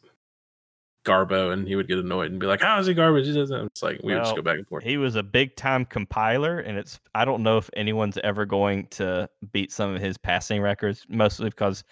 Garbo, 1.06 1.52
and 1.52 1.68
he 1.68 1.76
would 1.76 1.88
get 1.88 1.98
annoyed 1.98 2.30
and 2.32 2.40
be 2.40 2.46
like, 2.46 2.62
"How 2.62 2.80
is 2.80 2.86
he 2.86 2.94
garbage?" 2.94 3.26
He 3.26 3.34
doesn't. 3.34 3.66
It's 3.66 3.82
like 3.82 4.00
we 4.04 4.14
well, 4.14 4.20
would 4.20 4.26
just 4.26 4.36
go 4.36 4.42
back 4.44 4.58
and 4.58 4.68
forth. 4.68 4.84
He 4.84 4.98
was 4.98 5.16
a 5.16 5.24
big 5.24 5.56
time 5.56 5.86
compiler, 5.86 6.60
and 6.60 6.78
it's 6.78 7.00
I 7.16 7.26
don't 7.26 7.42
know 7.42 7.58
if 7.58 7.70
anyone's 7.76 8.20
ever 8.20 8.46
going 8.46 8.88
to 8.92 9.28
beat 9.52 9.72
some 9.72 9.96
of 9.96 10.02
his 10.02 10.18
passing 10.18 10.62
records, 10.62 11.06
mostly 11.10 11.50
because 11.50 11.84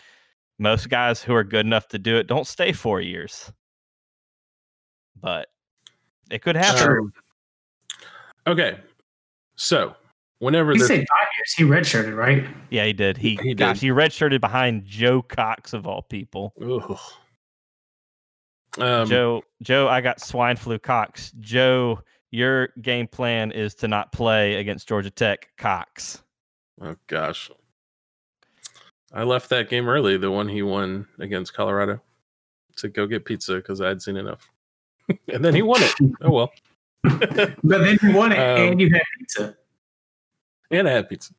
most 0.59 0.89
guys 0.89 1.23
who 1.23 1.33
are 1.33 1.43
good 1.43 1.65
enough 1.65 1.87
to 1.89 1.99
do 1.99 2.17
it 2.17 2.27
don't 2.27 2.45
stay 2.45 2.71
four 2.71 3.01
years. 3.01 3.51
But 5.19 5.47
it 6.29 6.43
could 6.43 6.55
happen. 6.55 7.11
Okay, 8.45 8.77
so 9.55 9.95
whenever 10.39 10.73
he 10.73 10.79
said 10.79 11.05
five 11.09 11.26
years, 11.37 11.53
he 11.55 11.63
redshirted, 11.63 12.15
right? 12.15 12.45
Yeah, 12.69 12.85
he 12.85 12.93
did. 12.93 13.17
He, 13.17 13.37
he 13.41 13.53
gosh, 13.53 13.79
did. 13.79 13.85
he 13.85 13.91
redshirted 13.91 14.41
behind 14.41 14.85
Joe 14.85 15.21
Cox 15.21 15.73
of 15.73 15.87
all 15.87 16.01
people. 16.01 16.53
Um, 18.79 19.07
Joe, 19.07 19.43
Joe, 19.61 19.87
I 19.87 20.01
got 20.01 20.21
swine 20.21 20.55
flu. 20.55 20.77
Cox, 20.77 21.31
Joe, 21.39 21.99
your 22.31 22.69
game 22.81 23.07
plan 23.07 23.51
is 23.51 23.73
to 23.75 23.87
not 23.87 24.11
play 24.11 24.55
against 24.55 24.87
Georgia 24.87 25.09
Tech. 25.09 25.49
Cox. 25.57 26.21
Oh 26.81 26.95
gosh, 27.07 27.49
I 29.13 29.23
left 29.23 29.49
that 29.49 29.69
game 29.69 29.89
early. 29.89 30.17
The 30.17 30.29
one 30.29 30.47
he 30.47 30.61
won 30.61 31.07
against 31.19 31.53
Colorado 31.53 32.01
to 32.77 32.89
go 32.89 33.07
get 33.07 33.25
pizza 33.25 33.55
because 33.55 33.81
I'd 33.81 34.01
seen 34.01 34.17
enough, 34.17 34.49
and 35.27 35.43
then 35.43 35.55
he 35.55 35.61
won 35.63 35.81
it. 35.81 35.93
Oh 36.21 36.31
well. 36.31 36.51
but 37.03 37.57
then 37.63 37.97
you 38.01 38.13
won 38.13 38.31
it, 38.31 38.37
um, 38.59 38.71
and 38.71 38.81
you 38.81 38.89
had 38.91 39.01
pizza. 39.19 39.55
And 40.71 40.87
I 40.87 40.91
had 40.91 41.09
pizza. 41.09 41.33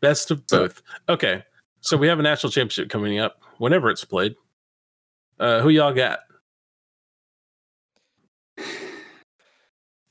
Best 0.00 0.30
of 0.30 0.46
both. 0.46 0.82
Okay, 1.08 1.42
so 1.80 1.96
we 1.96 2.06
have 2.08 2.18
a 2.18 2.22
national 2.22 2.50
championship 2.50 2.90
coming 2.90 3.18
up. 3.18 3.40
Whenever 3.58 3.88
it's 3.88 4.04
played, 4.04 4.34
uh, 5.40 5.60
who 5.60 5.70
y'all 5.70 5.94
got? 5.94 6.20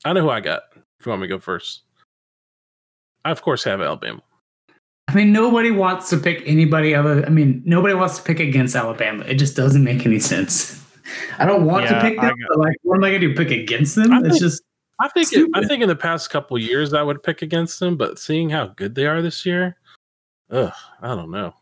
I 0.04 0.14
know 0.14 0.22
who 0.22 0.30
I 0.30 0.40
got. 0.40 0.64
If 1.00 1.06
you 1.06 1.12
want 1.12 1.22
me 1.22 1.28
to 1.28 1.36
go 1.36 1.40
first, 1.40 1.82
I 3.24 3.32
of 3.32 3.42
course 3.42 3.64
have 3.64 3.82
Alabama. 3.82 4.22
I 5.08 5.14
mean, 5.14 5.32
nobody 5.32 5.70
wants 5.70 6.10
to 6.10 6.18
pick 6.18 6.42
anybody 6.46 6.96
other. 6.96 7.24
I 7.26 7.30
mean, 7.30 7.62
nobody 7.66 7.94
wants 7.94 8.18
to 8.18 8.24
pick 8.24 8.40
against 8.40 8.76
Alabama. 8.76 9.24
It 9.26 9.36
just 9.36 9.56
doesn't 9.56 9.84
make 9.84 10.06
any 10.06 10.20
sense. 10.20 10.84
I 11.38 11.46
don't 11.46 11.66
want 11.66 11.86
yeah, 11.86 12.00
to 12.00 12.02
pick 12.02 12.20
them, 12.20 12.36
but 12.50 12.58
like, 12.58 12.76
what 12.82 12.96
am 12.96 13.04
I 13.04 13.10
going 13.10 13.22
to 13.22 13.28
do? 13.28 13.36
Pick 13.36 13.52
against 13.52 13.96
them? 13.96 14.10
Think, 14.10 14.26
it's 14.26 14.40
just. 14.40 14.64
I 15.00 15.10
think. 15.10 15.34
It, 15.34 15.50
I 15.54 15.66
think 15.66 15.82
in 15.82 15.90
the 15.90 15.96
past 15.96 16.30
couple 16.30 16.58
years 16.58 16.94
I 16.94 17.04
would 17.04 17.22
pick 17.24 17.42
against 17.42 17.80
them, 17.80 17.98
but 17.98 18.20
seeing 18.20 18.50
how 18.50 18.68
good 18.68 18.96
they 18.96 19.06
are 19.06 19.22
this 19.22 19.46
year, 19.46 19.78
ugh, 20.52 20.74
I 21.02 21.16
don't 21.16 21.32
know. 21.32 21.54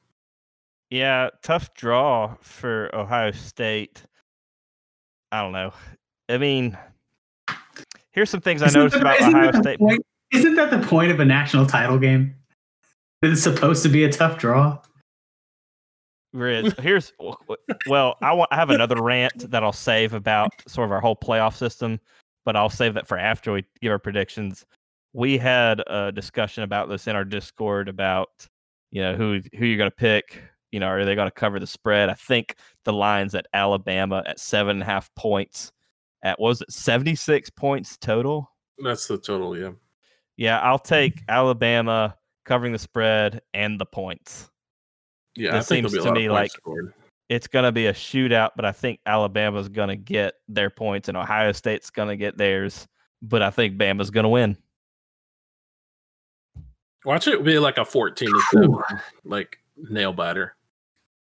Yeah, 0.90 1.30
tough 1.42 1.74
draw 1.74 2.36
for 2.42 2.94
Ohio 2.96 3.32
State. 3.32 4.04
I 5.32 5.42
don't 5.42 5.54
know. 5.54 5.74
I 6.30 6.38
mean, 6.38 6.78
Here's 8.14 8.30
some 8.30 8.42
things 8.42 8.62
isn't 8.62 8.80
I 8.80 8.84
noticed 8.84 8.96
the, 8.96 9.02
about 9.02 9.22
Ohio 9.22 9.52
State. 9.60 9.80
Point, 9.80 10.06
isn't 10.32 10.56
that 10.56 10.70
the 10.70 10.80
point 10.88 11.12
of 11.12 11.20
a 11.20 11.26
national 11.26 11.66
title 11.66 11.98
game? 11.98 12.36
That 13.22 13.32
it's 13.32 13.42
supposed 13.42 13.84
to 13.84 13.90
be 13.90 14.04
a 14.04 14.12
tough 14.12 14.38
draw. 14.38 14.80
Riz, 16.32 16.74
here's 16.80 17.14
well, 17.88 18.16
I 18.22 18.34
want 18.34 18.52
I 18.52 18.56
have 18.56 18.72
another 18.72 19.02
rant 19.02 19.52
that 19.52 19.64
I'll 19.64 19.72
save 19.72 20.14
about 20.14 20.52
sort 20.68 20.86
of 20.86 20.92
our 20.92 21.00
whole 21.00 21.16
playoff 21.16 21.56
system, 21.56 22.00
but 22.46 22.56
I'll 22.56 22.70
save 22.70 22.94
that 22.96 23.08
for 23.08 23.18
after 23.18 23.54
we 23.54 23.66
give 23.82 23.92
our 23.92 24.00
predictions. 24.00 24.66
We 25.14 25.38
had 25.38 25.82
a 25.88 26.12
discussion 26.12 26.64
about 26.64 26.90
this 26.90 27.08
in 27.08 27.16
our 27.16 27.26
Discord 27.26 27.90
about 27.90 28.48
you 28.92 29.02
know 29.02 29.16
who 29.16 29.42
who 29.58 29.66
you're 29.66 29.78
going 29.78 29.90
to 29.90 29.96
pick. 29.96 30.42
You 30.72 30.80
know, 30.80 30.88
are 30.88 31.06
they 31.06 31.16
going 31.16 31.28
to 31.28 31.32
cover 31.32 31.60
the 31.60 31.68
spread? 31.68 32.10
I 32.10 32.16
think 32.16 32.56
the 32.84 32.94
lines 32.94 33.36
at 33.36 33.46
Alabama 33.54 34.24
at 34.26 34.40
seven 34.40 34.78
and 34.78 34.82
a 34.82 34.86
half 34.86 35.14
points 35.16 35.72
at 36.24 36.40
was 36.40 36.62
it 36.62 36.72
76 36.72 37.50
points 37.52 37.98
total? 37.98 38.50
That's 38.80 39.08
the 39.08 39.20
total, 39.20 39.58
yeah. 39.58 39.72
Yeah, 40.36 40.60
I'll 40.60 40.80
take 40.80 41.22
Alabama 41.30 42.18
covering 42.46 42.74
the 42.74 42.80
spread 42.80 43.42
and 43.54 43.80
the 43.80 43.86
points. 43.86 44.50
Yeah, 45.36 45.58
it 45.60 45.66
seems 45.66 45.94
to 45.94 46.12
me 46.12 46.30
like 46.30 46.52
scored. 46.52 46.94
It's 47.34 47.48
going 47.48 47.64
to 47.64 47.72
be 47.72 47.88
a 47.88 47.94
shootout, 47.94 48.52
but 48.56 48.64
I 48.64 48.72
think 48.72 49.00
Alabama's 49.08 49.68
going 49.68 49.90
to 49.90 49.96
get 49.96 50.36
their 50.48 50.70
points 50.70 51.08
and 51.08 51.18
Ohio 51.18 51.52
State's 51.52 51.90
going 51.90 52.10
to 52.10 52.16
get 52.16 52.38
theirs, 52.38 52.88
but 53.24 53.42
I 53.42 53.50
think 53.50 53.76
Bama's 53.76 54.12
going 54.12 54.24
to 54.24 54.30
win. 54.30 54.56
Watch 57.06 57.28
it 57.28 57.44
be 57.44 57.58
like 57.58 57.78
a 57.78 57.86
14 57.86 58.30
to 58.30 58.42
7, 58.52 58.78
like 59.26 59.58
nail 59.90 60.14
biter. 60.14 60.56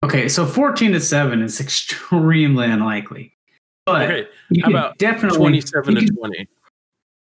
Okay, 0.02 0.28
so 0.28 0.46
14 0.46 0.92
to 0.92 1.00
7 1.00 1.42
is 1.42 1.60
extremely 1.60 2.66
unlikely. 2.66 3.36
But 3.84 4.10
okay, 4.10 4.28
how 4.62 4.70
about 4.70 4.98
definitely 4.98 5.38
27 5.38 5.94
to 5.96 6.06
20? 6.06 6.38
I 6.40 6.46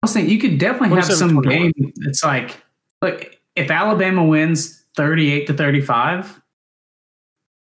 was 0.02 0.14
saying 0.14 0.30
you 0.30 0.40
could 0.40 0.58
definitely 0.58 0.96
have 0.96 1.06
some 1.06 1.42
21. 1.42 1.72
game 1.74 1.94
It's 2.04 2.24
like, 2.24 2.64
like 3.02 3.42
if 3.56 3.70
Alabama 3.70 4.24
wins 4.24 4.86
38 4.96 5.48
to 5.48 5.54
35, 5.54 6.42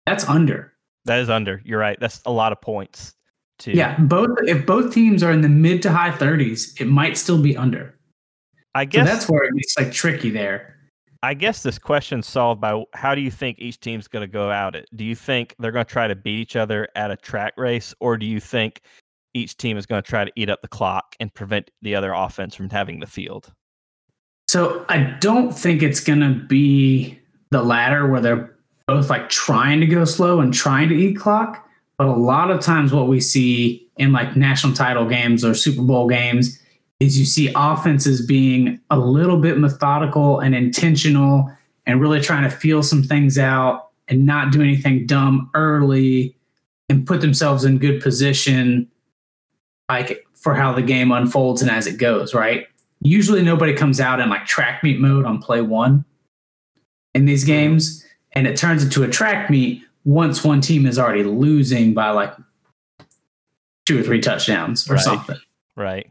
that's 0.06 0.28
under. 0.28 0.71
That 1.04 1.18
is 1.18 1.30
under. 1.30 1.60
You're 1.64 1.80
right. 1.80 1.98
That's 2.00 2.20
a 2.26 2.32
lot 2.32 2.52
of 2.52 2.60
points. 2.60 3.14
Too. 3.58 3.72
Yeah, 3.72 3.98
both 4.00 4.30
if 4.42 4.66
both 4.66 4.92
teams 4.92 5.22
are 5.22 5.30
in 5.30 5.40
the 5.40 5.48
mid 5.48 5.82
to 5.82 5.92
high 5.92 6.10
30s, 6.10 6.80
it 6.80 6.86
might 6.86 7.16
still 7.16 7.40
be 7.40 7.56
under. 7.56 7.96
I 8.74 8.84
guess 8.84 9.06
so 9.06 9.12
that's 9.12 9.28
where 9.28 9.44
it 9.44 9.54
gets 9.54 9.78
like 9.78 9.92
tricky 9.92 10.30
there. 10.30 10.76
I 11.22 11.34
guess 11.34 11.62
this 11.62 11.78
question 11.78 12.22
solved 12.22 12.60
by 12.60 12.82
how 12.94 13.14
do 13.14 13.20
you 13.20 13.30
think 13.30 13.58
each 13.60 13.78
team's 13.78 14.08
going 14.08 14.22
to 14.22 14.32
go 14.32 14.50
out 14.50 14.74
it? 14.74 14.88
Do 14.96 15.04
you 15.04 15.14
think 15.14 15.54
they're 15.58 15.70
going 15.70 15.84
to 15.84 15.90
try 15.90 16.08
to 16.08 16.16
beat 16.16 16.40
each 16.40 16.56
other 16.56 16.88
at 16.96 17.12
a 17.12 17.16
track 17.16 17.52
race, 17.56 17.94
or 18.00 18.16
do 18.16 18.26
you 18.26 18.40
think 18.40 18.80
each 19.34 19.57
team 19.57 19.76
is 19.76 19.86
going 19.86 20.03
to 20.03 20.09
try 20.09 20.24
to 20.24 20.32
eat 20.34 20.50
up 20.50 20.62
the 20.62 20.68
clock 20.68 21.14
and 21.20 21.32
prevent 21.32 21.70
the 21.82 21.94
other 21.94 22.12
offense 22.12 22.57
from 22.57 22.68
having 22.70 22.98
the 22.98 23.07
field? 23.07 23.53
So 24.48 24.84
I 24.88 24.98
don't 25.20 25.53
think 25.53 25.82
it's 25.82 26.00
going 26.00 26.20
to 26.20 26.34
be 26.46 27.18
the 27.50 27.62
latter 27.62 28.09
where 28.09 28.20
they're 28.20 28.57
both 28.87 29.11
like 29.11 29.28
trying 29.28 29.80
to 29.80 29.87
go 29.87 30.05
slow 30.05 30.41
and 30.41 30.53
trying 30.53 30.89
to 30.89 30.95
eat 30.95 31.16
clock. 31.16 31.68
But 31.99 32.07
a 32.07 32.12
lot 32.12 32.51
of 32.51 32.61
times, 32.61 32.93
what 32.93 33.09
we 33.09 33.20
see 33.20 33.89
in 33.97 34.12
like 34.12 34.37
national 34.37 34.74
title 34.74 35.09
games 35.09 35.45
or 35.45 35.55
Super 35.55 35.83
Bowl 35.83 36.09
games 36.09 36.59
is 37.01 37.18
you 37.18 37.24
see 37.24 37.53
offenses 37.55 38.24
being 38.24 38.80
a 38.91 38.99
little 38.99 39.39
bit 39.39 39.59
methodical 39.59 40.41
and 40.41 40.55
intentional 40.55 41.51
and 41.87 42.01
really 42.01 42.20
trying 42.20 42.49
to 42.49 42.51
feel 42.51 42.83
some 42.83 43.03
things 43.03 43.39
out 43.39 43.91
and 44.09 44.24
not 44.24 44.53
do 44.53 44.62
anything 44.62 45.07
dumb 45.07 45.51
early 45.55 46.37
and 46.89 47.07
put 47.07 47.20
themselves 47.20 47.64
in 47.64 47.78
good 47.78 48.01
position 48.01 48.89
like 49.89 50.24
for 50.35 50.55
how 50.55 50.72
the 50.72 50.83
game 50.83 51.11
unfolds 51.12 51.61
and 51.61 51.70
as 51.70 51.87
it 51.87 51.99
goes, 51.99 52.35
right? 52.35 52.66
Usually 53.01 53.43
nobody 53.43 53.74
comes 53.74 54.01
out 54.01 54.20
in 54.20 54.28
like 54.28 54.47
track 54.47 54.83
meet 54.83 55.01
mode 55.01 55.24
on 55.24 55.41
play 55.41 55.61
1 55.61 56.05
in 57.14 57.24
these 57.26 57.45
games 57.45 58.05
and 58.33 58.47
it 58.47 58.57
turns 58.57 58.83
into 58.83 59.03
a 59.03 59.09
track 59.09 59.51
meet 59.51 59.83
once 60.05 60.43
one 60.43 60.61
team 60.61 60.87
is 60.87 60.99
already 60.99 61.22
losing 61.22 61.95
by 61.95 62.11
like 62.11 62.35
two 63.87 64.01
or 64.01 64.03
three 64.03 64.20
touchdowns 64.20 64.89
or 64.89 64.95
right. 64.95 65.03
something. 65.03 65.37
Right. 65.76 66.11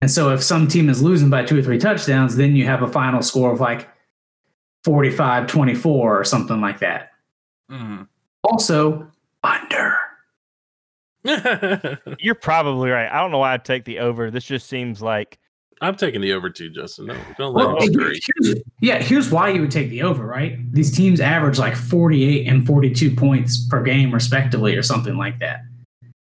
And 0.00 0.10
so 0.10 0.30
if 0.30 0.42
some 0.42 0.68
team 0.68 0.88
is 0.88 1.02
losing 1.02 1.30
by 1.30 1.44
two 1.44 1.58
or 1.58 1.62
three 1.62 1.78
touchdowns, 1.78 2.36
then 2.36 2.56
you 2.56 2.66
have 2.66 2.82
a 2.82 2.88
final 2.88 3.22
score 3.22 3.52
of 3.52 3.60
like 3.60 3.88
45 4.84 5.46
24 5.46 6.20
or 6.20 6.24
something 6.24 6.60
like 6.60 6.80
that. 6.80 7.12
Mm-hmm. 7.70 8.02
Also, 8.42 9.10
under. 9.42 9.96
You're 12.18 12.34
probably 12.34 12.90
right. 12.90 13.10
I 13.10 13.20
don't 13.20 13.30
know 13.30 13.38
why 13.38 13.54
I'd 13.54 13.64
take 13.64 13.86
the 13.86 14.00
over. 14.00 14.30
This 14.30 14.44
just 14.44 14.66
seems 14.66 15.00
like 15.00 15.38
I'm 15.80 15.96
taking 15.96 16.20
the 16.20 16.32
over 16.32 16.50
too, 16.50 16.70
Justin. 16.70 17.06
No, 17.06 17.16
don't 17.38 17.54
let 17.54 17.66
Well, 17.66 17.80
him 17.80 17.92
here's- 17.92 18.60
yeah, 18.80 19.02
here's 19.02 19.30
why 19.30 19.50
you 19.50 19.60
would 19.60 19.70
take 19.70 19.90
the 19.90 20.02
over, 20.02 20.24
right? 20.26 20.58
These 20.72 20.90
teams 20.94 21.20
average 21.20 21.58
like 21.58 21.76
48 21.76 22.46
and 22.46 22.66
42 22.66 23.10
points 23.14 23.66
per 23.68 23.82
game, 23.82 24.12
respectively, 24.12 24.76
or 24.76 24.82
something 24.82 25.16
like 25.16 25.38
that. 25.40 25.60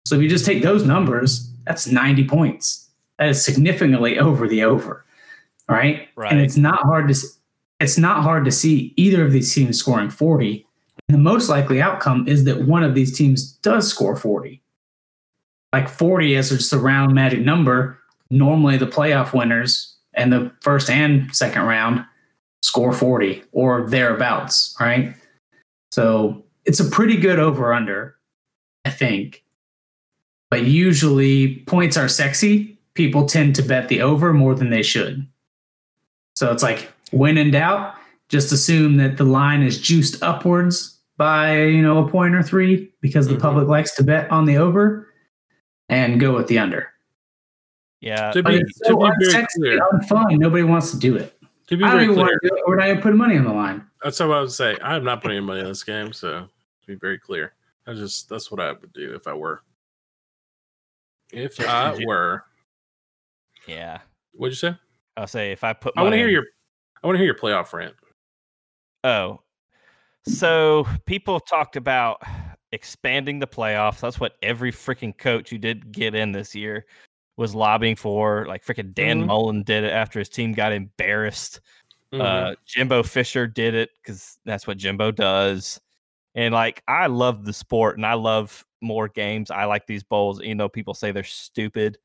So 0.06 0.16
if 0.16 0.22
you 0.22 0.28
just 0.28 0.44
take 0.46 0.62
those 0.62 0.84
numbers, 0.84 1.50
that's 1.66 1.86
90 1.86 2.24
points. 2.26 2.88
That 3.18 3.28
is 3.28 3.44
significantly 3.44 4.18
over 4.18 4.46
the 4.48 4.62
over, 4.64 5.04
right? 5.68 6.08
Right. 6.16 6.32
And 6.32 6.40
it's 6.40 6.56
not 6.56 6.80
hard 6.82 7.08
to 7.08 7.14
it's 7.80 7.98
not 7.98 8.22
hard 8.24 8.44
to 8.44 8.50
see 8.50 8.92
either 8.96 9.24
of 9.24 9.30
these 9.32 9.54
teams 9.54 9.78
scoring 9.78 10.10
40. 10.10 10.66
And 11.08 11.14
the 11.14 11.20
most 11.22 11.48
likely 11.48 11.80
outcome 11.80 12.26
is 12.26 12.44
that 12.44 12.66
one 12.66 12.82
of 12.82 12.94
these 12.94 13.16
teams 13.16 13.52
does 13.62 13.88
score 13.88 14.16
40. 14.16 14.60
Like 15.72 15.88
40 15.88 16.34
is 16.34 16.48
just 16.48 16.72
a 16.72 16.78
round 16.78 17.14
magic 17.14 17.40
number. 17.40 17.97
Normally 18.30 18.76
the 18.76 18.86
playoff 18.86 19.32
winners 19.32 19.96
and 20.14 20.32
the 20.32 20.52
first 20.60 20.90
and 20.90 21.34
second 21.34 21.62
round 21.62 22.04
score 22.62 22.92
40 22.92 23.42
or 23.52 23.88
thereabouts, 23.88 24.76
right? 24.80 25.14
So 25.92 26.44
it's 26.64 26.80
a 26.80 26.84
pretty 26.84 27.16
good 27.16 27.38
over 27.38 27.72
under, 27.72 28.16
I 28.84 28.90
think. 28.90 29.44
But 30.50 30.64
usually 30.64 31.56
points 31.66 31.96
are 31.96 32.08
sexy. 32.08 32.78
People 32.94 33.26
tend 33.26 33.54
to 33.56 33.62
bet 33.62 33.88
the 33.88 34.02
over 34.02 34.32
more 34.32 34.54
than 34.54 34.70
they 34.70 34.82
should. 34.82 35.26
So 36.34 36.52
it's 36.52 36.62
like 36.62 36.92
when 37.10 37.38
in 37.38 37.50
doubt, 37.50 37.94
just 38.28 38.52
assume 38.52 38.96
that 38.98 39.16
the 39.16 39.24
line 39.24 39.62
is 39.62 39.80
juiced 39.80 40.22
upwards 40.22 40.98
by, 41.16 41.62
you 41.62 41.80
know, 41.82 42.04
a 42.04 42.08
point 42.10 42.34
or 42.34 42.42
three 42.42 42.90
because 43.00 43.28
the 43.28 43.34
Mhm. 43.34 43.40
public 43.40 43.68
likes 43.68 43.94
to 43.96 44.04
bet 44.04 44.30
on 44.30 44.44
the 44.44 44.56
over 44.56 45.08
and 45.88 46.20
go 46.20 46.34
with 46.34 46.46
the 46.48 46.58
under. 46.58 46.88
Yeah. 48.00 48.30
To 48.32 48.42
be, 48.42 48.56
it's 48.56 48.78
to 48.80 48.84
so 48.90 48.96
be 48.96 49.10
very 49.20 49.32
unsexy, 49.44 49.46
clear, 49.56 49.80
unfun. 49.92 50.38
Nobody 50.38 50.62
wants 50.62 50.90
to 50.92 50.98
do 50.98 51.16
it. 51.16 51.36
to 51.66 51.76
be 51.76 51.84
I 51.84 51.88
don't 51.88 51.96
very 51.96 52.04
even 52.04 52.16
want 52.16 52.28
clear, 52.28 52.38
to 52.38 52.48
do 52.48 52.56
it. 52.56 52.62
We're 52.66 52.76
not 52.76 52.88
even 52.88 53.02
putting 53.02 53.18
money 53.18 53.36
on 53.36 53.44
the 53.44 53.52
line. 53.52 53.84
that's 54.02 54.20
what 54.20 54.30
I 54.30 54.40
would 54.40 54.52
say. 54.52 54.76
I'm 54.82 55.04
not 55.04 55.20
putting 55.22 55.36
any 55.38 55.46
money 55.46 55.60
on 55.60 55.66
this 55.66 55.82
game, 55.84 56.12
so 56.12 56.40
to 56.42 56.86
be 56.86 56.94
very 56.94 57.18
clear, 57.18 57.54
I 57.86 57.94
just 57.94 58.28
that's 58.28 58.50
what 58.50 58.60
I 58.60 58.72
would 58.72 58.92
do 58.92 59.14
if 59.14 59.26
I 59.26 59.34
were. 59.34 59.62
If 61.32 61.60
I 61.60 61.94
you- 61.94 62.06
were, 62.06 62.44
Yeah. 63.66 63.98
what'd 64.32 64.52
you 64.52 64.56
say? 64.56 64.76
I'll 65.16 65.26
say 65.26 65.50
if 65.52 65.64
I 65.64 65.72
put 65.72 65.94
I 65.96 66.02
want 66.02 66.12
to 66.12 66.16
hear 66.18 66.28
your, 66.28 66.44
I 67.02 67.06
want 67.06 67.16
to 67.16 67.18
hear 67.18 67.26
your 67.26 67.34
playoff 67.34 67.72
rant. 67.72 67.94
Oh, 69.04 69.40
so 70.26 70.86
people 71.06 71.40
talked 71.40 71.76
about 71.76 72.22
expanding 72.72 73.38
the 73.40 73.46
playoffs. 73.46 74.00
That's 74.00 74.20
what 74.20 74.36
every 74.42 74.70
freaking 74.70 75.16
coach 75.16 75.50
who 75.50 75.58
did 75.58 75.90
get 75.92 76.14
in 76.14 76.32
this 76.32 76.54
year 76.54 76.86
was 77.38 77.54
lobbying 77.54 77.96
for. 77.96 78.44
Like 78.46 78.64
freaking 78.64 78.92
Dan 78.92 79.22
Mhm. 79.22 79.26
Mullen 79.26 79.62
did 79.62 79.84
it 79.84 79.92
after 79.92 80.18
his 80.18 80.28
team 80.28 80.52
got 80.52 80.72
embarrassed. 80.72 81.60
Mhm. 82.12 82.20
Uh, 82.20 82.54
Jimbo 82.66 83.02
Fisher 83.02 83.46
did 83.46 83.74
it 83.74 83.90
because 84.02 84.38
that's 84.44 84.66
what 84.66 84.76
Jimbo 84.76 85.10
does. 85.12 85.80
And 86.34 86.52
like, 86.52 86.82
I 86.88 87.06
love 87.06 87.44
the 87.46 87.52
sport 87.52 87.96
and 87.96 88.04
I 88.04 88.14
love 88.14 88.64
more 88.82 89.08
games. 89.08 89.50
I 89.50 89.64
like 89.64 89.86
these 89.86 90.02
bowls. 90.04 90.42
even 90.42 90.58
though 90.58 90.68
people 90.68 90.94
say 90.94 91.10
they're 91.12 91.24
stupid. 91.24 91.96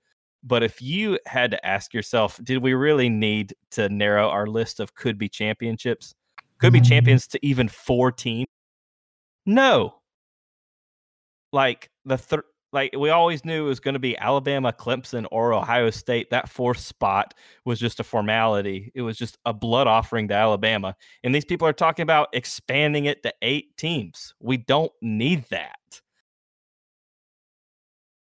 But 0.43 0.61
if 0.63 0.81
you 0.81 1.17
had 1.25 1.51
to 1.51 1.65
ask 1.65 1.93
yourself, 1.93 2.39
did 2.43 2.57
we 2.59 2.73
really 2.73 3.09
need 3.09 3.53
to 3.71 3.89
narrow 3.89 4.29
our 4.29 4.45
list 4.47 4.79
of 4.79 4.93
could 4.95 5.17
be 5.17 5.29
championships? 5.29 6.15
Could 6.59 6.73
be 6.73 6.81
champions 6.81 7.27
to 7.27 7.39
even 7.45 7.67
four 7.69 8.11
teams? 8.11 8.47
No. 9.45 10.01
Like 11.51 11.89
the 12.05 12.17
third, 12.17 12.43
like 12.73 12.95
we 12.97 13.09
always 13.11 13.45
knew 13.45 13.65
it 13.65 13.69
was 13.69 13.79
going 13.79 13.93
to 13.93 13.99
be 13.99 14.17
Alabama, 14.17 14.73
Clemson, 14.73 15.25
or 15.31 15.53
Ohio 15.53 15.89
State. 15.91 16.31
That 16.31 16.49
fourth 16.49 16.79
spot 16.79 17.33
was 17.65 17.79
just 17.79 17.99
a 17.99 18.03
formality. 18.03 18.91
It 18.95 19.03
was 19.03 19.15
just 19.17 19.37
a 19.45 19.53
blood 19.53 19.87
offering 19.87 20.27
to 20.29 20.33
Alabama. 20.33 20.95
And 21.23 21.33
these 21.33 21.45
people 21.45 21.67
are 21.67 21.73
talking 21.73 22.03
about 22.03 22.29
expanding 22.33 23.05
it 23.05 23.23
to 23.23 23.33
eight 23.43 23.77
teams. 23.77 24.33
We 24.39 24.57
don't 24.57 24.91
need 25.01 25.45
that. 25.51 25.77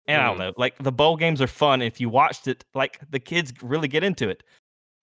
And 0.07 0.21
I 0.21 0.25
don't 0.25 0.35
Mm. 0.35 0.39
know, 0.39 0.53
like 0.57 0.77
the 0.79 0.91
bowl 0.91 1.15
games 1.15 1.41
are 1.41 1.47
fun. 1.47 1.81
If 1.81 2.01
you 2.01 2.09
watched 2.09 2.47
it, 2.47 2.65
like 2.73 2.99
the 3.09 3.19
kids 3.19 3.53
really 3.61 3.87
get 3.87 4.03
into 4.03 4.29
it. 4.29 4.43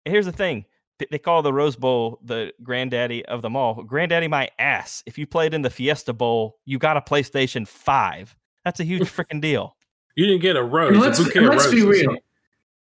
Here's 0.05 0.27
the 0.27 0.33
thing 0.33 0.67
they 1.11 1.19
call 1.19 1.41
the 1.41 1.53
Rose 1.53 1.77
Bowl 1.77 2.21
the 2.23 2.53
granddaddy 2.63 3.25
of 3.25 3.41
them 3.41 3.57
all. 3.57 3.83
Granddaddy, 3.83 4.29
my 4.29 4.51
ass. 4.59 5.03
If 5.07 5.17
you 5.17 5.27
played 5.27 5.55
in 5.55 5.63
the 5.63 5.71
Fiesta 5.71 6.13
Bowl, 6.13 6.59
you 6.67 6.79
got 6.79 6.99
a 6.99 7.01
PlayStation 7.01 7.67
5. 7.67 8.37
That's 8.65 8.81
a 8.81 8.85
huge 8.85 9.03
freaking 9.17 9.41
deal. 9.41 9.77
You 10.17 10.27
didn't 10.27 10.43
get 10.43 10.57
a 10.57 10.63
rose. 10.63 10.93
And 10.93 11.01
let's, 11.01 11.23
bouquet 11.23 11.41
and 11.41 11.49
let's 11.49 11.71
be 11.71 11.83
roses. 11.83 12.07
real. 12.07 12.17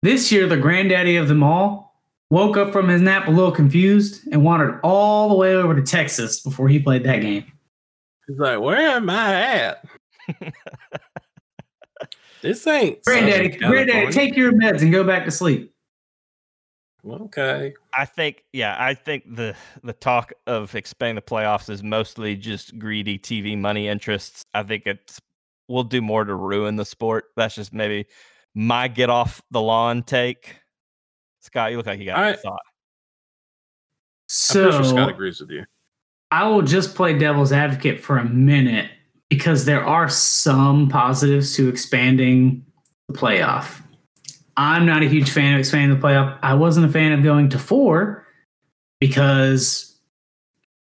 This 0.01 0.32
year, 0.32 0.47
the 0.47 0.57
granddaddy 0.57 1.15
of 1.17 1.28
them 1.28 1.43
all 1.43 1.91
woke 2.32 2.57
up 2.57 2.72
from 2.72 2.88
his 2.88 3.01
nap 3.01 3.28
a 3.28 3.32
little 3.32 3.51
confused 3.51 4.28
and 4.32 4.43
wandered 4.43 4.80
all 4.84 5.30
the 5.30 5.36
way 5.36 5.53
over 5.53 5.76
to 5.76 5.82
Texas 5.82 6.41
before 6.41 6.67
he 6.67 6.80
played 6.80 7.03
that 7.03 7.22
game. 7.22 7.45
He's 8.28 8.39
like, 8.39 8.59
where 8.59 8.78
am 8.78 9.09
I 9.09 9.34
at? 9.34 9.86
this 12.41 12.65
ain't 12.65 13.03
Granddaddy, 13.03 13.51
Southern 13.53 13.69
granddaddy, 13.69 14.11
take 14.11 14.36
your 14.36 14.53
meds 14.53 14.82
and 14.82 14.91
go 14.91 15.03
back 15.03 15.26
to 15.26 15.32
sleep. 15.32 15.74
Okay. 17.05 17.74
I 17.97 18.05
think, 18.05 18.43
yeah, 18.53 18.76
I 18.80 18.93
think 18.93 19.24
the 19.36 19.55
the 19.84 19.93
talk 19.93 20.34
of 20.45 20.76
expanding 20.76 21.15
the 21.15 21.22
playoffs 21.22 21.69
is 21.69 21.82
mostly 21.82 22.36
just 22.36 22.78
greedy 22.78 23.17
TV 23.17 23.57
money 23.57 23.88
interests. 23.88 24.45
I 24.53 24.63
think 24.63 24.84
it's 24.86 25.19
will 25.72 25.84
do 25.84 26.01
more 26.01 26.24
to 26.24 26.36
ruin 26.36 26.76
the 26.76 26.86
sport. 26.86 27.26
That's 27.36 27.55
just 27.55 27.74
maybe 27.74 28.05
my 28.53 28.88
get 28.88 29.09
off 29.09 29.41
the 29.51 29.61
lawn 29.61 30.03
take. 30.03 30.57
Scott, 31.39 31.72
you 31.72 31.78
look 31.78 31.86
like 31.86 31.99
you 31.99 32.05
got 32.05 32.19
I- 32.19 32.30
a 32.30 32.38
thought. 32.38 32.61
I'm 34.49 34.61
pretty 34.61 34.72
sure 34.72 34.84
Scott 34.86 35.09
agrees 35.09 35.41
with 35.41 35.49
you. 35.49 35.65
I 36.32 36.47
will 36.47 36.61
just 36.61 36.95
play 36.95 37.17
devil's 37.17 37.51
advocate 37.51 37.99
for 37.99 38.17
a 38.17 38.24
minute 38.24 38.89
because 39.30 39.65
there 39.65 39.84
are 39.84 40.07
some 40.07 40.88
positives 40.88 41.55
to 41.57 41.67
expanding 41.67 42.65
the 43.09 43.13
playoff. 43.13 43.82
I'm 44.55 44.86
not 44.86 45.03
a 45.03 45.09
huge 45.09 45.30
fan 45.30 45.55
of 45.55 45.59
expanding 45.59 45.99
the 45.99 46.05
playoff. 46.05 46.38
I 46.41 46.53
wasn't 46.53 46.86
a 46.86 46.89
fan 46.89 47.11
of 47.11 47.24
going 47.24 47.49
to 47.49 47.59
four 47.59 48.26
because 48.99 49.99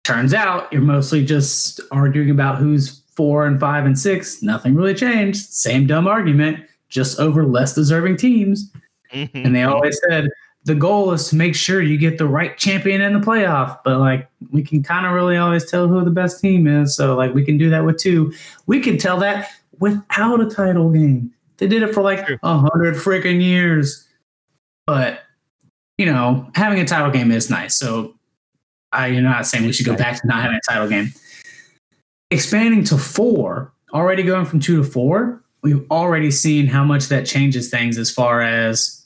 turns 0.04 0.34
out 0.34 0.72
you're 0.72 0.82
mostly 0.82 1.24
just 1.24 1.80
arguing 1.90 2.30
about 2.30 2.58
who's 2.58 3.01
four 3.16 3.46
and 3.46 3.60
five 3.60 3.84
and 3.84 3.98
six. 3.98 4.42
Nothing 4.42 4.74
really 4.74 4.94
changed. 4.94 5.52
Same 5.52 5.86
dumb 5.86 6.06
argument, 6.06 6.64
just 6.88 7.18
over 7.18 7.46
less 7.46 7.74
deserving 7.74 8.16
teams. 8.16 8.70
Mm-hmm. 9.12 9.46
And 9.46 9.54
they 9.54 9.62
always 9.62 10.00
said 10.08 10.28
the 10.64 10.74
goal 10.74 11.12
is 11.12 11.28
to 11.28 11.36
make 11.36 11.54
sure 11.54 11.82
you 11.82 11.98
get 11.98 12.18
the 12.18 12.26
right 12.26 12.56
champion 12.56 13.00
in 13.00 13.12
the 13.12 13.24
playoff. 13.24 13.78
But 13.84 13.98
like 13.98 14.28
we 14.50 14.62
can 14.62 14.82
kind 14.82 15.06
of 15.06 15.12
really 15.12 15.36
always 15.36 15.70
tell 15.70 15.88
who 15.88 16.04
the 16.04 16.10
best 16.10 16.40
team 16.40 16.66
is. 16.66 16.96
So 16.96 17.16
like 17.16 17.34
we 17.34 17.44
can 17.44 17.58
do 17.58 17.70
that 17.70 17.84
with 17.84 17.98
two. 17.98 18.32
We 18.66 18.80
can 18.80 18.98
tell 18.98 19.18
that 19.18 19.50
without 19.78 20.40
a 20.40 20.48
title 20.48 20.90
game. 20.90 21.32
They 21.58 21.66
did 21.66 21.82
it 21.82 21.94
for 21.94 22.02
like 22.02 22.28
a 22.42 22.58
hundred 22.58 22.94
freaking 22.94 23.42
years. 23.42 24.08
But 24.86 25.20
you 25.98 26.06
know, 26.06 26.50
having 26.54 26.80
a 26.80 26.84
title 26.84 27.10
game 27.10 27.30
is 27.30 27.50
nice. 27.50 27.76
So 27.76 28.14
I, 28.92 29.08
you're 29.08 29.22
not 29.22 29.46
saying 29.46 29.64
we 29.64 29.72
should 29.72 29.86
go 29.86 29.96
back 29.96 30.20
to 30.20 30.26
not 30.26 30.42
having 30.42 30.56
a 30.56 30.72
title 30.72 30.88
game. 30.88 31.12
Expanding 32.32 32.82
to 32.84 32.96
four, 32.96 33.70
already 33.92 34.22
going 34.22 34.46
from 34.46 34.58
two 34.58 34.78
to 34.78 34.82
four, 34.82 35.42
we've 35.62 35.84
already 35.90 36.30
seen 36.30 36.66
how 36.66 36.82
much 36.82 37.08
that 37.08 37.26
changes 37.26 37.68
things 37.68 37.98
as 37.98 38.10
far 38.10 38.40
as 38.40 39.04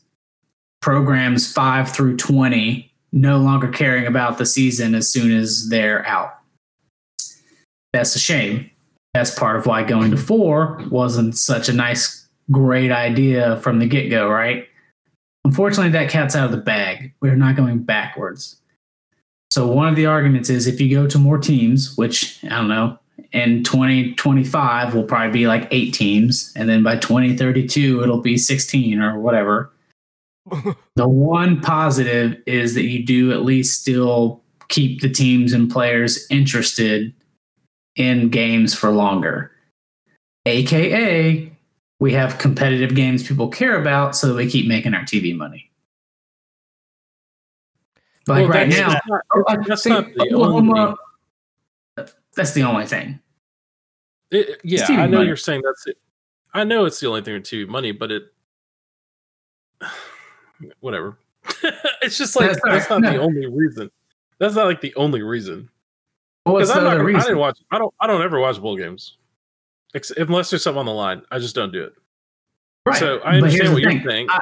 programs 0.81 1.53
five 1.53 1.91
through 1.91 2.17
20 2.17 2.89
no 3.11 3.39
longer 3.39 3.67
caring 3.67 4.07
about 4.07 4.39
the 4.39 4.47
season 4.47 4.95
as 4.95 5.11
soon 5.11 5.37
as 5.37 5.69
they're 5.71 6.07
out. 6.07 6.39
That's 7.93 8.15
a 8.15 8.21
shame. 8.21 8.71
That's 9.13 9.37
part 9.37 9.57
of 9.57 9.67
why 9.67 9.83
going 9.83 10.13
to 10.13 10.17
four 10.17 10.81
wasn't 10.89 11.37
such 11.37 11.69
a 11.69 11.73
nice, 11.73 12.29
great 12.53 12.93
idea 12.93 13.57
from 13.57 13.81
the 13.81 13.89
get 13.89 14.09
go, 14.09 14.29
right? 14.29 14.69
Unfortunately, 15.45 15.91
that 15.91 16.11
cat's 16.11 16.37
out 16.37 16.45
of 16.45 16.53
the 16.53 16.59
bag. 16.59 17.13
We're 17.21 17.35
not 17.35 17.57
going 17.57 17.83
backwards. 17.83 18.61
So, 19.51 19.67
one 19.67 19.89
of 19.89 19.97
the 19.97 20.07
arguments 20.07 20.49
is 20.49 20.69
if 20.69 20.81
you 20.81 20.95
go 20.95 21.09
to 21.09 21.19
more 21.19 21.39
teams, 21.39 21.97
which 21.97 22.39
I 22.45 22.51
don't 22.51 22.69
know, 22.69 23.01
in 23.33 23.63
2025 23.65 24.95
will 24.95 25.03
probably 25.05 25.33
be 25.33 25.47
like 25.47 25.69
eight 25.71 25.93
teams. 25.95 26.53
And 26.57 26.69
then 26.69 26.83
by 26.83 26.97
2032, 26.97 28.03
it'll 28.03 28.21
be 28.21 28.37
16 28.39 29.01
or 29.01 29.19
whatever. 29.21 29.73
The 30.95 31.07
one 31.09 31.61
positive 31.61 32.41
is 32.47 32.75
that 32.75 32.85
you 32.85 33.05
do 33.05 33.31
at 33.33 33.45
least 33.45 33.81
still 33.83 34.43
keep 34.69 35.03
the 35.03 35.11
teams 35.11 35.53
and 35.53 35.71
players 35.71 36.27
interested 36.31 37.13
in 37.97 38.31
games 38.31 38.75
for 38.75 38.91
longer. 38.91 39.51
AKA, 40.47 41.53
we 42.01 42.13
have 42.15 42.39
competitive 42.39 42.95
games 42.95 43.27
people 43.27 43.49
care 43.49 43.79
about, 43.79 44.17
so 44.17 44.35
we 44.37 44.49
keep 44.51 44.67
making 44.67 44.95
our 44.95 45.03
TV 45.03 45.37
money. 45.37 45.71
Like 48.27 48.49
Well, 48.49 48.59
right 48.59 48.69
now, 48.69 48.99
not- 49.09 49.23
I 49.49 49.57
that's 49.67 49.83
think 49.83 49.95
not 49.95 50.15
the 50.15 50.35
Oklahoma- 50.35 50.97
That's 52.37 52.53
the 52.53 52.63
only 52.63 52.87
thing. 52.87 53.21
It, 54.31 54.61
yeah, 54.65 54.85
I 54.89 55.07
know 55.07 55.19
money. 55.19 55.29
you're 55.29 55.37
saying 55.37 55.63
that's 55.65 55.87
it. 55.87 55.99
I 56.53 56.65
know 56.65 56.85
it's 56.85 57.01
the 57.01 57.09
only 57.09 57.23
thing 57.23 57.35
with 57.35 57.45
TV 57.45 57.67
money, 57.69 57.93
but 57.93 58.11
it 58.11 58.25
whatever. 60.81 61.19
it's 62.03 62.19
just 62.19 62.37
like 62.37 62.49
That's 62.49 62.61
that's, 62.65 62.91
not- 62.91 63.03
not 63.03 63.13
the 63.13 63.21
only 63.21 63.47
reason. 63.47 63.91
That's 64.39 64.55
not 64.55 64.67
like 64.67 64.81
the 64.81 64.95
only 64.97 65.23
reason. 65.23 65.71
Because 66.45 66.71
I'm 66.71 66.85
not. 66.85 66.99
Gonna, 66.99 67.19
I 67.19 67.23
didn't 67.23 67.39
watch. 67.39 67.59
I 67.71 67.79
don't. 67.79 67.93
I 68.01 68.07
don't 68.07 68.23
ever 68.23 68.39
watch 68.39 68.61
bowl 68.61 68.77
games, 68.77 69.17
Ex- 69.95 70.13
unless 70.13 70.51
there's 70.51 70.63
something 70.63 70.79
on 70.81 70.87
the 70.87 70.93
line. 70.93 71.23
I 71.31 71.39
just 71.41 71.55
don't 71.57 71.73
do 71.73 71.83
it. 71.85 71.95
Right. 72.85 72.99
So 72.99 73.19
I 73.19 73.37
understand 73.37 73.73
what 73.73 73.83
you're 73.83 74.03
saying. 74.09 74.29
I, 74.31 74.39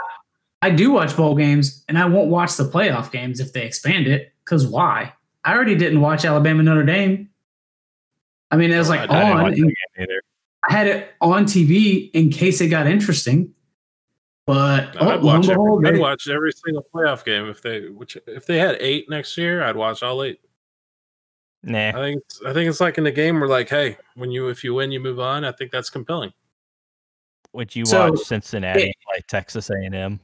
I 0.60 0.70
do 0.70 0.90
watch 0.90 1.16
bowl 1.16 1.34
games, 1.34 1.82
and 1.88 1.98
I 1.98 2.04
won't 2.04 2.28
watch 2.28 2.56
the 2.56 2.64
playoff 2.64 3.10
games 3.10 3.40
if 3.40 3.54
they 3.54 3.64
expand 3.64 4.06
it. 4.06 4.34
Because 4.44 4.66
why? 4.66 5.14
I 5.44 5.54
already 5.54 5.76
didn't 5.76 6.02
watch 6.02 6.26
Alabama 6.26 6.62
Notre 6.62 6.84
Dame. 6.84 7.30
I 8.54 8.56
mean, 8.56 8.70
it 8.70 8.78
was 8.78 8.88
like 8.88 9.10
I- 9.10 9.20
I 9.20 9.20
I 9.22 9.32
on. 9.32 9.42
watch 9.42 9.58
and. 9.58 10.08
I 10.66 10.72
had 10.72 10.86
it 10.86 11.10
on 11.20 11.44
TV 11.44 12.10
in 12.14 12.30
case 12.30 12.60
it 12.62 12.68
got 12.68 12.86
interesting. 12.86 13.52
But 14.46 14.96
oh, 15.00 15.08
I'd 15.10 15.22
watch. 15.22 15.46
behold, 15.46 15.84
Every, 15.86 15.98
I'd 15.98 16.02
watch 16.02 16.28
every 16.28 16.52
single 16.52 16.86
playoff 16.94 17.24
game 17.24 17.48
if 17.48 17.60
they. 17.62 17.88
Which 17.88 18.16
if 18.26 18.46
they 18.46 18.58
had 18.58 18.76
eight 18.80 19.08
next 19.10 19.36
year, 19.36 19.62
I'd 19.62 19.76
watch 19.76 20.02
all 20.02 20.22
eight. 20.22 20.40
Nah. 21.62 21.88
I 21.88 21.92
think. 21.92 22.22
It's, 22.24 22.40
I 22.46 22.52
think 22.52 22.68
it's 22.70 22.80
like 22.80 22.96
in 22.98 23.04
the 23.04 23.10
game 23.12 23.40
where 23.40 23.48
like, 23.48 23.68
hey, 23.68 23.96
when 24.16 24.30
you 24.30 24.48
if 24.48 24.62
you 24.64 24.72
win, 24.74 24.90
you 24.92 25.00
move 25.00 25.18
on. 25.20 25.44
I 25.44 25.52
think 25.52 25.70
that's 25.70 25.90
compelling. 25.90 26.32
Would 27.52 27.74
you 27.76 27.84
So, 27.86 28.10
watch 28.10 28.20
Cincinnati 28.20 28.88
it- 28.90 28.96
play 29.06 29.20
Texas 29.28 29.70
A 29.70 29.74
and 29.74 29.94
M? 29.94 30.20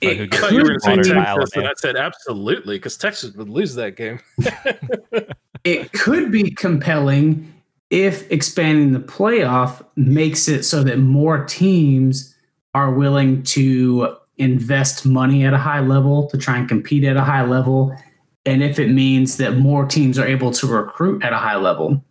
it 0.00 0.16
who 0.16 0.24
I 0.24 0.26
gets 0.26 0.38
thought 0.38 0.52
you 0.52 0.58
were 0.58 0.64
going 0.64 0.78
to 0.78 0.80
say 0.80 0.94
slaughtered 0.94 1.04
be- 1.04 1.12
by 1.14 1.24
Texas, 1.34 1.56
and 1.56 1.68
I 1.68 1.72
said 1.76 1.96
absolutely 1.96 2.76
because 2.78 2.96
Texas 2.98 3.34
would 3.36 3.48
lose 3.48 3.74
that 3.76 3.96
game. 3.96 4.18
it 5.64 5.92
could 5.92 6.30
be 6.30 6.50
compelling 6.50 7.52
if 7.90 8.30
expanding 8.30 8.92
the 8.92 9.00
playoff 9.00 9.84
makes 9.96 10.48
it 10.48 10.64
so 10.64 10.82
that 10.82 10.98
more 10.98 11.44
teams 11.44 12.34
are 12.74 12.92
willing 12.92 13.42
to 13.44 14.16
invest 14.38 15.06
money 15.06 15.44
at 15.44 15.54
a 15.54 15.58
high 15.58 15.80
level 15.80 16.28
to 16.28 16.36
try 16.36 16.58
and 16.58 16.68
compete 16.68 17.04
at 17.04 17.16
a 17.16 17.22
high 17.22 17.44
level 17.44 17.96
and 18.44 18.62
if 18.62 18.78
it 18.78 18.90
means 18.90 19.38
that 19.38 19.56
more 19.56 19.86
teams 19.86 20.18
are 20.18 20.26
able 20.26 20.50
to 20.52 20.66
recruit 20.66 21.22
at 21.24 21.32
a 21.32 21.38
high 21.38 21.56
level 21.56 22.04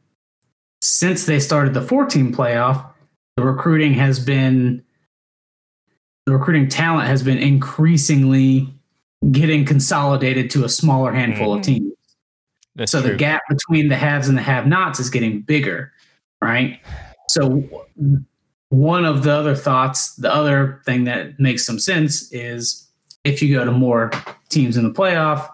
since 0.81 1.25
they 1.25 1.39
started 1.39 1.73
the 1.73 1.81
14 1.81 2.33
playoff 2.33 2.83
the 3.37 3.43
recruiting 3.43 3.93
has 3.93 4.19
been 4.19 4.83
the 6.25 6.33
recruiting 6.33 6.67
talent 6.67 7.07
has 7.07 7.21
been 7.21 7.37
increasingly 7.37 8.73
getting 9.31 9.63
consolidated 9.65 10.49
to 10.49 10.63
a 10.63 10.69
smaller 10.69 11.11
handful 11.11 11.53
of 11.53 11.59
Mhm. 11.59 11.63
teams 11.63 11.93
That's 12.75 12.91
so 12.91 13.01
the 13.01 13.15
gap 13.15 13.41
between 13.49 13.87
the 13.87 13.95
haves 13.95 14.27
and 14.27 14.37
the 14.37 14.41
have-nots 14.41 14.99
is 14.99 15.09
getting 15.09 15.41
bigger, 15.41 15.93
right? 16.41 16.79
So 17.29 17.63
one 18.69 19.05
of 19.05 19.23
the 19.23 19.31
other 19.31 19.55
thoughts, 19.55 20.15
the 20.15 20.33
other 20.33 20.81
thing 20.85 21.05
that 21.05 21.39
makes 21.39 21.65
some 21.65 21.79
sense 21.79 22.31
is 22.33 22.89
if 23.23 23.41
you 23.41 23.55
go 23.55 23.63
to 23.63 23.71
more 23.71 24.11
teams 24.49 24.75
in 24.77 24.83
the 24.83 24.93
playoff, 24.93 25.49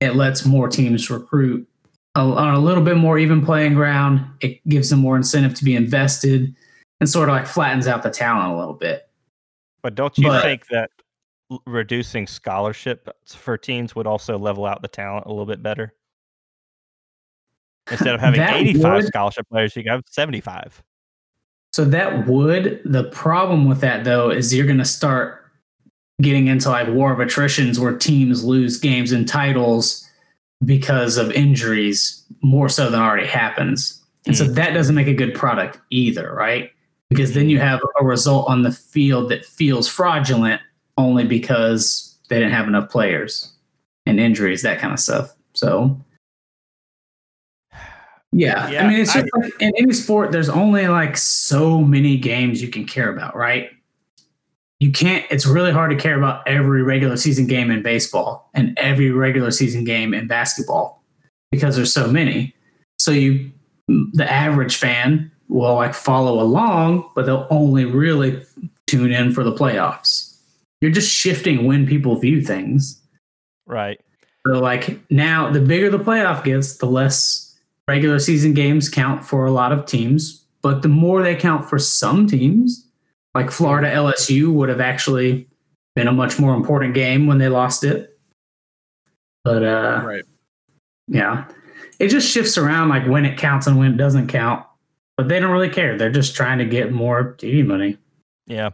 it 0.00 0.16
lets 0.16 0.44
more 0.44 0.68
teams 0.68 1.08
recruit 1.10 1.66
on 2.16 2.54
a 2.54 2.58
little 2.58 2.82
bit 2.82 2.96
more 2.96 3.18
even 3.18 3.44
playing 3.44 3.74
ground. 3.74 4.24
It 4.40 4.66
gives 4.68 4.90
them 4.90 4.98
more 4.98 5.16
incentive 5.16 5.54
to 5.54 5.64
be 5.64 5.76
invested 5.76 6.54
and 7.00 7.08
sort 7.08 7.28
of 7.28 7.36
like 7.36 7.46
flattens 7.46 7.86
out 7.86 8.02
the 8.02 8.10
talent 8.10 8.52
a 8.52 8.56
little 8.56 8.74
bit. 8.74 9.08
But 9.82 9.94
don't 9.94 10.16
you 10.18 10.28
But- 10.28 10.42
think 10.42 10.66
that 10.68 10.90
reducing 11.66 12.26
scholarship 12.26 13.08
for 13.26 13.56
teams 13.56 13.94
would 13.94 14.06
also 14.06 14.38
level 14.38 14.66
out 14.66 14.82
the 14.82 14.88
talent 14.88 15.26
a 15.26 15.28
little 15.28 15.46
bit 15.46 15.62
better? 15.62 15.94
Instead 17.90 18.14
of 18.14 18.20
having 18.20 18.40
85 18.40 18.94
would- 18.94 19.06
scholarship 19.06 19.48
players, 19.48 19.74
you 19.76 19.82
have 19.88 20.02
75. 20.08 20.82
So 21.72 21.86
that 21.86 22.26
would 22.26 22.82
the 22.84 23.04
problem 23.04 23.66
with 23.66 23.80
that 23.80 24.04
though 24.04 24.30
is 24.30 24.54
you're 24.54 24.66
going 24.66 24.78
to 24.78 24.84
start 24.84 25.42
getting 26.20 26.46
into 26.46 26.68
like 26.68 26.88
war 26.88 27.12
of 27.12 27.18
attritions 27.18 27.80
where 27.80 27.96
teams 27.96 28.44
lose 28.44 28.78
games 28.78 29.10
and 29.10 29.26
titles 29.26 30.06
because 30.64 31.16
of 31.16 31.32
injuries 31.32 32.24
more 32.42 32.68
so 32.68 32.90
than 32.90 33.00
already 33.00 33.26
happens. 33.26 34.00
And 34.26 34.36
so 34.36 34.44
hmm. 34.44 34.52
that 34.54 34.72
doesn't 34.74 34.94
make 34.94 35.08
a 35.08 35.14
good 35.14 35.34
product 35.34 35.78
either, 35.90 36.32
right? 36.32 36.70
Because 37.08 37.34
then 37.34 37.44
hmm. 37.44 37.50
you 37.50 37.58
have 37.58 37.80
a 38.00 38.04
result 38.04 38.48
on 38.48 38.62
the 38.62 38.70
field 38.70 39.30
that 39.30 39.44
feels 39.44 39.88
fraudulent 39.88 40.60
only 40.98 41.24
because 41.24 42.16
they 42.28 42.38
didn't 42.38 42.52
have 42.52 42.68
enough 42.68 42.90
players 42.90 43.52
and 44.06 44.20
injuries, 44.20 44.62
that 44.62 44.78
kind 44.78 44.92
of 44.92 45.00
stuff. 45.00 45.34
So 45.54 45.98
yeah, 48.32 48.68
Yeah, 48.70 48.84
I 48.84 48.88
mean, 48.88 49.00
it's 49.00 49.14
I- 49.14 49.20
like 49.20 49.52
in 49.60 49.72
any 49.78 49.92
sport, 49.92 50.32
there's 50.32 50.48
only 50.48 50.88
like 50.88 51.16
so 51.16 51.80
many 51.80 52.16
games 52.16 52.62
you 52.62 52.68
can 52.68 52.84
care 52.86 53.12
about, 53.12 53.36
right? 53.36 53.70
You 54.80 54.90
can't, 54.90 55.24
it's 55.30 55.46
really 55.46 55.70
hard 55.70 55.90
to 55.90 55.96
care 55.96 56.16
about 56.16 56.46
every 56.48 56.82
regular 56.82 57.16
season 57.16 57.46
game 57.46 57.70
in 57.70 57.82
baseball 57.82 58.50
and 58.54 58.76
every 58.78 59.10
regular 59.12 59.50
season 59.52 59.84
game 59.84 60.12
in 60.12 60.26
basketball 60.26 61.04
because 61.52 61.76
there's 61.76 61.92
so 61.92 62.08
many. 62.08 62.54
So 62.98 63.12
you, 63.12 63.52
the 63.86 64.30
average 64.30 64.76
fan 64.76 65.30
will 65.48 65.74
like 65.76 65.94
follow 65.94 66.40
along, 66.40 67.08
but 67.14 67.26
they'll 67.26 67.46
only 67.50 67.84
really 67.84 68.42
tune 68.86 69.12
in 69.12 69.32
for 69.32 69.44
the 69.44 69.52
playoffs. 69.52 70.36
You're 70.80 70.90
just 70.90 71.10
shifting 71.12 71.64
when 71.66 71.86
people 71.86 72.16
view 72.16 72.42
things. 72.42 73.00
Right. 73.66 74.00
So 74.46 74.54
like 74.54 74.98
now, 75.10 75.48
the 75.50 75.60
bigger 75.60 75.90
the 75.90 75.98
playoff 75.98 76.42
gets, 76.42 76.78
the 76.78 76.86
less 76.86 77.51
regular 77.88 78.18
season 78.18 78.54
games 78.54 78.88
count 78.88 79.24
for 79.24 79.44
a 79.44 79.50
lot 79.50 79.72
of 79.72 79.86
teams. 79.86 80.44
But 80.62 80.82
the 80.82 80.88
more 80.88 81.22
they 81.22 81.34
count 81.34 81.68
for 81.68 81.78
some 81.78 82.26
teams, 82.26 82.88
like 83.34 83.50
Florida 83.50 83.90
LSU 83.90 84.52
would 84.52 84.68
have 84.68 84.80
actually 84.80 85.48
been 85.94 86.08
a 86.08 86.12
much 86.12 86.38
more 86.38 86.54
important 86.54 86.94
game 86.94 87.26
when 87.26 87.38
they 87.38 87.48
lost 87.48 87.84
it. 87.84 88.18
But 89.44 89.64
uh, 89.64 90.02
right. 90.04 90.24
yeah, 91.08 91.46
it 91.98 92.08
just 92.08 92.30
shifts 92.30 92.56
around 92.56 92.90
like 92.90 93.06
when 93.06 93.24
it 93.24 93.36
counts 93.36 93.66
and 93.66 93.78
when 93.78 93.92
it 93.92 93.96
doesn't 93.96 94.28
count. 94.28 94.64
But 95.16 95.28
they 95.28 95.40
don't 95.40 95.50
really 95.50 95.68
care. 95.68 95.98
They're 95.98 96.10
just 96.10 96.34
trying 96.36 96.58
to 96.58 96.64
get 96.64 96.92
more 96.92 97.34
TV 97.38 97.66
money. 97.66 97.98
Yeah. 98.46 98.70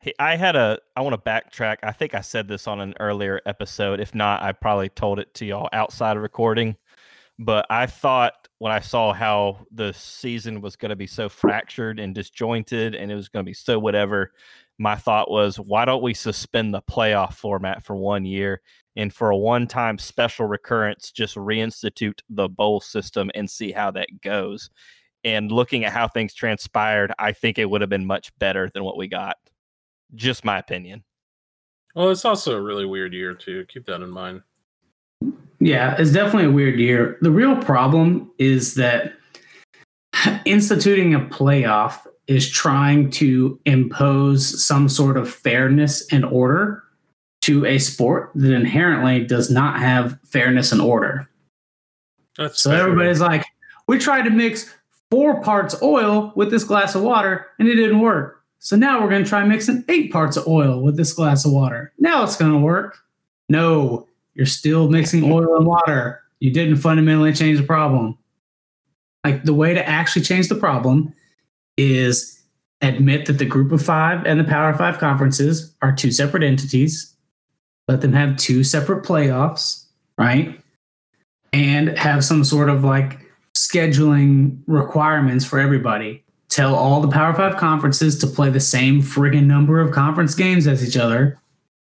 Hey, 0.00 0.12
I 0.18 0.36
had 0.36 0.56
a, 0.56 0.78
I 0.96 1.02
want 1.02 1.12
to 1.12 1.30
backtrack. 1.30 1.76
I 1.82 1.92
think 1.92 2.14
I 2.14 2.20
said 2.20 2.48
this 2.48 2.66
on 2.66 2.80
an 2.80 2.94
earlier 3.00 3.40
episode. 3.46 4.00
If 4.00 4.14
not, 4.14 4.42
I 4.42 4.52
probably 4.52 4.88
told 4.88 5.18
it 5.18 5.32
to 5.34 5.46
y'all 5.46 5.68
outside 5.72 6.16
of 6.16 6.22
recording. 6.22 6.76
But 7.38 7.66
I 7.70 7.86
thought 7.86 8.39
when 8.60 8.72
I 8.72 8.80
saw 8.80 9.14
how 9.14 9.64
the 9.72 9.90
season 9.94 10.60
was 10.60 10.76
going 10.76 10.90
to 10.90 10.96
be 10.96 11.06
so 11.06 11.30
fractured 11.30 11.98
and 11.98 12.14
disjointed 12.14 12.94
and 12.94 13.10
it 13.10 13.14
was 13.14 13.30
going 13.30 13.42
to 13.42 13.48
be 13.48 13.54
so 13.54 13.78
whatever, 13.78 14.32
my 14.78 14.96
thought 14.96 15.30
was, 15.30 15.58
why 15.58 15.86
don't 15.86 16.02
we 16.02 16.12
suspend 16.12 16.74
the 16.74 16.82
playoff 16.82 17.32
format 17.32 17.82
for 17.82 17.96
one 17.96 18.26
year 18.26 18.60
and 18.96 19.14
for 19.14 19.30
a 19.30 19.36
one 19.36 19.66
time 19.66 19.96
special 19.96 20.44
recurrence, 20.44 21.10
just 21.10 21.36
reinstitute 21.36 22.20
the 22.28 22.50
bowl 22.50 22.82
system 22.82 23.30
and 23.34 23.48
see 23.48 23.72
how 23.72 23.90
that 23.92 24.08
goes? 24.20 24.68
And 25.24 25.50
looking 25.50 25.86
at 25.86 25.92
how 25.94 26.06
things 26.06 26.34
transpired, 26.34 27.12
I 27.18 27.32
think 27.32 27.58
it 27.58 27.68
would 27.68 27.80
have 27.80 27.88
been 27.88 28.06
much 28.06 28.30
better 28.38 28.70
than 28.74 28.84
what 28.84 28.98
we 28.98 29.08
got. 29.08 29.36
Just 30.14 30.44
my 30.44 30.58
opinion. 30.58 31.02
Well, 31.94 32.10
it's 32.10 32.26
also 32.26 32.58
a 32.58 32.62
really 32.62 32.84
weird 32.84 33.14
year 33.14 33.32
too. 33.32 33.64
Keep 33.70 33.86
that 33.86 34.02
in 34.02 34.10
mind. 34.10 34.42
Yeah, 35.60 35.94
it's 35.98 36.12
definitely 36.12 36.46
a 36.46 36.52
weird 36.52 36.78
year. 36.78 37.18
The 37.20 37.30
real 37.30 37.56
problem 37.56 38.30
is 38.38 38.74
that 38.76 39.12
instituting 40.44 41.14
a 41.14 41.20
playoff 41.20 42.06
is 42.26 42.48
trying 42.48 43.10
to 43.10 43.58
impose 43.66 44.64
some 44.64 44.88
sort 44.88 45.16
of 45.16 45.30
fairness 45.32 46.06
and 46.12 46.24
order 46.24 46.82
to 47.42 47.64
a 47.66 47.78
sport 47.78 48.30
that 48.34 48.52
inherently 48.52 49.24
does 49.24 49.50
not 49.50 49.78
have 49.78 50.18
fairness 50.24 50.72
and 50.72 50.80
order. 50.80 51.28
That's 52.38 52.60
So 52.62 52.70
fair. 52.70 52.80
everybody's 52.82 53.20
like, 53.20 53.44
we 53.88 53.98
tried 53.98 54.22
to 54.22 54.30
mix 54.30 54.72
four 55.10 55.42
parts 55.42 55.74
oil 55.82 56.32
with 56.36 56.50
this 56.50 56.64
glass 56.64 56.94
of 56.94 57.02
water 57.02 57.46
and 57.58 57.66
it 57.68 57.74
didn't 57.74 58.00
work. 58.00 58.42
So 58.60 58.76
now 58.76 59.02
we're 59.02 59.08
going 59.08 59.24
to 59.24 59.28
try 59.28 59.42
mixing 59.44 59.84
eight 59.88 60.12
parts 60.12 60.36
of 60.36 60.46
oil 60.46 60.80
with 60.82 60.96
this 60.96 61.12
glass 61.12 61.44
of 61.44 61.52
water. 61.52 61.92
Now 61.98 62.22
it's 62.22 62.36
going 62.36 62.52
to 62.52 62.58
work. 62.58 62.98
No, 63.48 64.06
you're 64.34 64.46
still 64.46 64.88
mixing 64.88 65.30
oil 65.30 65.56
and 65.56 65.66
water. 65.66 66.22
You 66.40 66.52
didn't 66.52 66.76
fundamentally 66.76 67.32
change 67.32 67.58
the 67.58 67.66
problem. 67.66 68.16
Like 69.24 69.44
the 69.44 69.54
way 69.54 69.74
to 69.74 69.86
actually 69.86 70.22
change 70.22 70.48
the 70.48 70.54
problem 70.54 71.12
is 71.76 72.42
admit 72.80 73.26
that 73.26 73.34
the 73.34 73.44
group 73.44 73.72
of 73.72 73.82
five 73.82 74.24
and 74.24 74.40
the 74.40 74.44
Power 74.44 74.72
Five 74.74 74.98
conferences 74.98 75.74
are 75.82 75.92
two 75.92 76.10
separate 76.10 76.42
entities. 76.42 77.14
Let 77.88 78.00
them 78.00 78.12
have 78.12 78.36
two 78.36 78.64
separate 78.64 79.04
playoffs, 79.04 79.84
right? 80.16 80.60
and 81.52 81.98
have 81.98 82.24
some 82.24 82.44
sort 82.44 82.68
of 82.68 82.84
like 82.84 83.20
scheduling 83.56 84.58
requirements 84.66 85.44
for 85.44 85.58
everybody. 85.58 86.24
Tell 86.48 86.74
all 86.74 87.00
the 87.00 87.08
Power 87.08 87.34
Five 87.34 87.56
conferences 87.56 88.18
to 88.18 88.26
play 88.26 88.50
the 88.50 88.60
same 88.60 89.02
friggin' 89.02 89.46
number 89.46 89.80
of 89.80 89.92
conference 89.92 90.34
games 90.34 90.66
as 90.66 90.86
each 90.86 90.96
other 90.96 91.39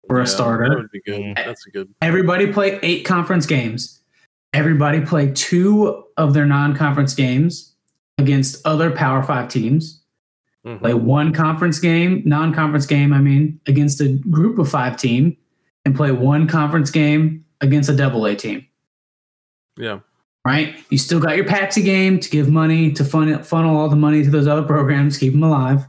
for 0.08 0.16
Yeah, 0.18 0.24
a 0.24 0.26
starter. 0.26 0.68
That 0.68 0.78
would 0.78 0.90
be 0.90 1.00
good. 1.00 1.36
That's 1.36 1.66
a 1.66 1.70
good. 1.70 1.88
Everybody 2.02 2.52
play 2.52 2.80
eight 2.82 3.04
conference 3.04 3.46
games. 3.46 4.00
Everybody 4.52 5.02
play 5.02 5.30
two 5.32 6.04
of 6.16 6.34
their 6.34 6.46
non 6.46 6.74
conference 6.74 7.14
games 7.14 7.74
against 8.16 8.66
other 8.66 8.90
Power 8.90 9.22
Five 9.22 9.48
teams. 9.48 9.98
Mhm. 10.66 10.80
play 10.80 10.94
one 10.94 11.32
conference 11.32 11.78
game, 11.78 12.22
non-conference 12.26 12.84
game, 12.84 13.12
I 13.12 13.20
mean, 13.20 13.60
against 13.66 14.00
a 14.00 14.08
group 14.30 14.58
of 14.58 14.68
five 14.68 14.96
team, 14.96 15.36
and 15.84 15.94
play 15.94 16.10
one 16.10 16.46
conference 16.48 16.90
game 16.90 17.44
against 17.60 17.88
a 17.88 17.96
double 17.96 18.26
A 18.26 18.34
team. 18.34 18.66
Yeah. 19.78 20.00
Right? 20.44 20.74
You 20.90 20.98
still 20.98 21.20
got 21.20 21.36
your 21.36 21.44
Patsy 21.46 21.82
game 21.82 22.18
to 22.20 22.28
give 22.28 22.50
money 22.50 22.92
to 22.92 23.04
fun, 23.04 23.42
funnel 23.44 23.76
all 23.76 23.88
the 23.88 23.96
money 23.96 24.22
to 24.24 24.30
those 24.30 24.46
other 24.46 24.62
programs, 24.62 25.16
keep 25.16 25.32
them 25.32 25.42
alive. 25.42 25.86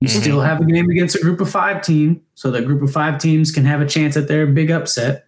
You 0.00 0.08
Mhm. 0.08 0.20
still 0.20 0.40
have 0.40 0.60
a 0.60 0.64
game 0.64 0.88
against 0.90 1.16
a 1.16 1.20
group 1.20 1.40
of 1.40 1.50
five 1.50 1.82
team, 1.82 2.20
so 2.34 2.50
that 2.52 2.66
group 2.66 2.82
of 2.82 2.92
five 2.92 3.18
teams 3.18 3.50
can 3.50 3.64
have 3.64 3.80
a 3.80 3.86
chance 3.86 4.16
at 4.16 4.28
their 4.28 4.46
big 4.46 4.70
upset. 4.70 5.26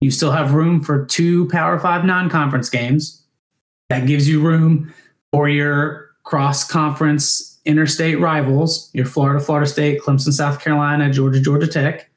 You 0.00 0.10
still 0.10 0.32
have 0.32 0.54
room 0.54 0.82
for 0.82 1.04
two 1.06 1.46
Power 1.48 1.78
Five 1.78 2.04
non-conference 2.04 2.68
games. 2.68 3.22
That 3.88 4.06
gives 4.06 4.28
you 4.28 4.40
room 4.40 4.92
for 5.32 5.48
your 5.48 6.10
cross-conference 6.24 7.58
interstate 7.64 8.20
rivals, 8.20 8.90
your 8.92 9.04
Florida, 9.06 9.40
Florida 9.40 9.66
State, 9.66 10.00
Clemson, 10.00 10.32
South 10.32 10.60
Carolina, 10.60 11.10
Georgia, 11.12 11.40
Georgia 11.40 11.66
Tech, 11.66 12.10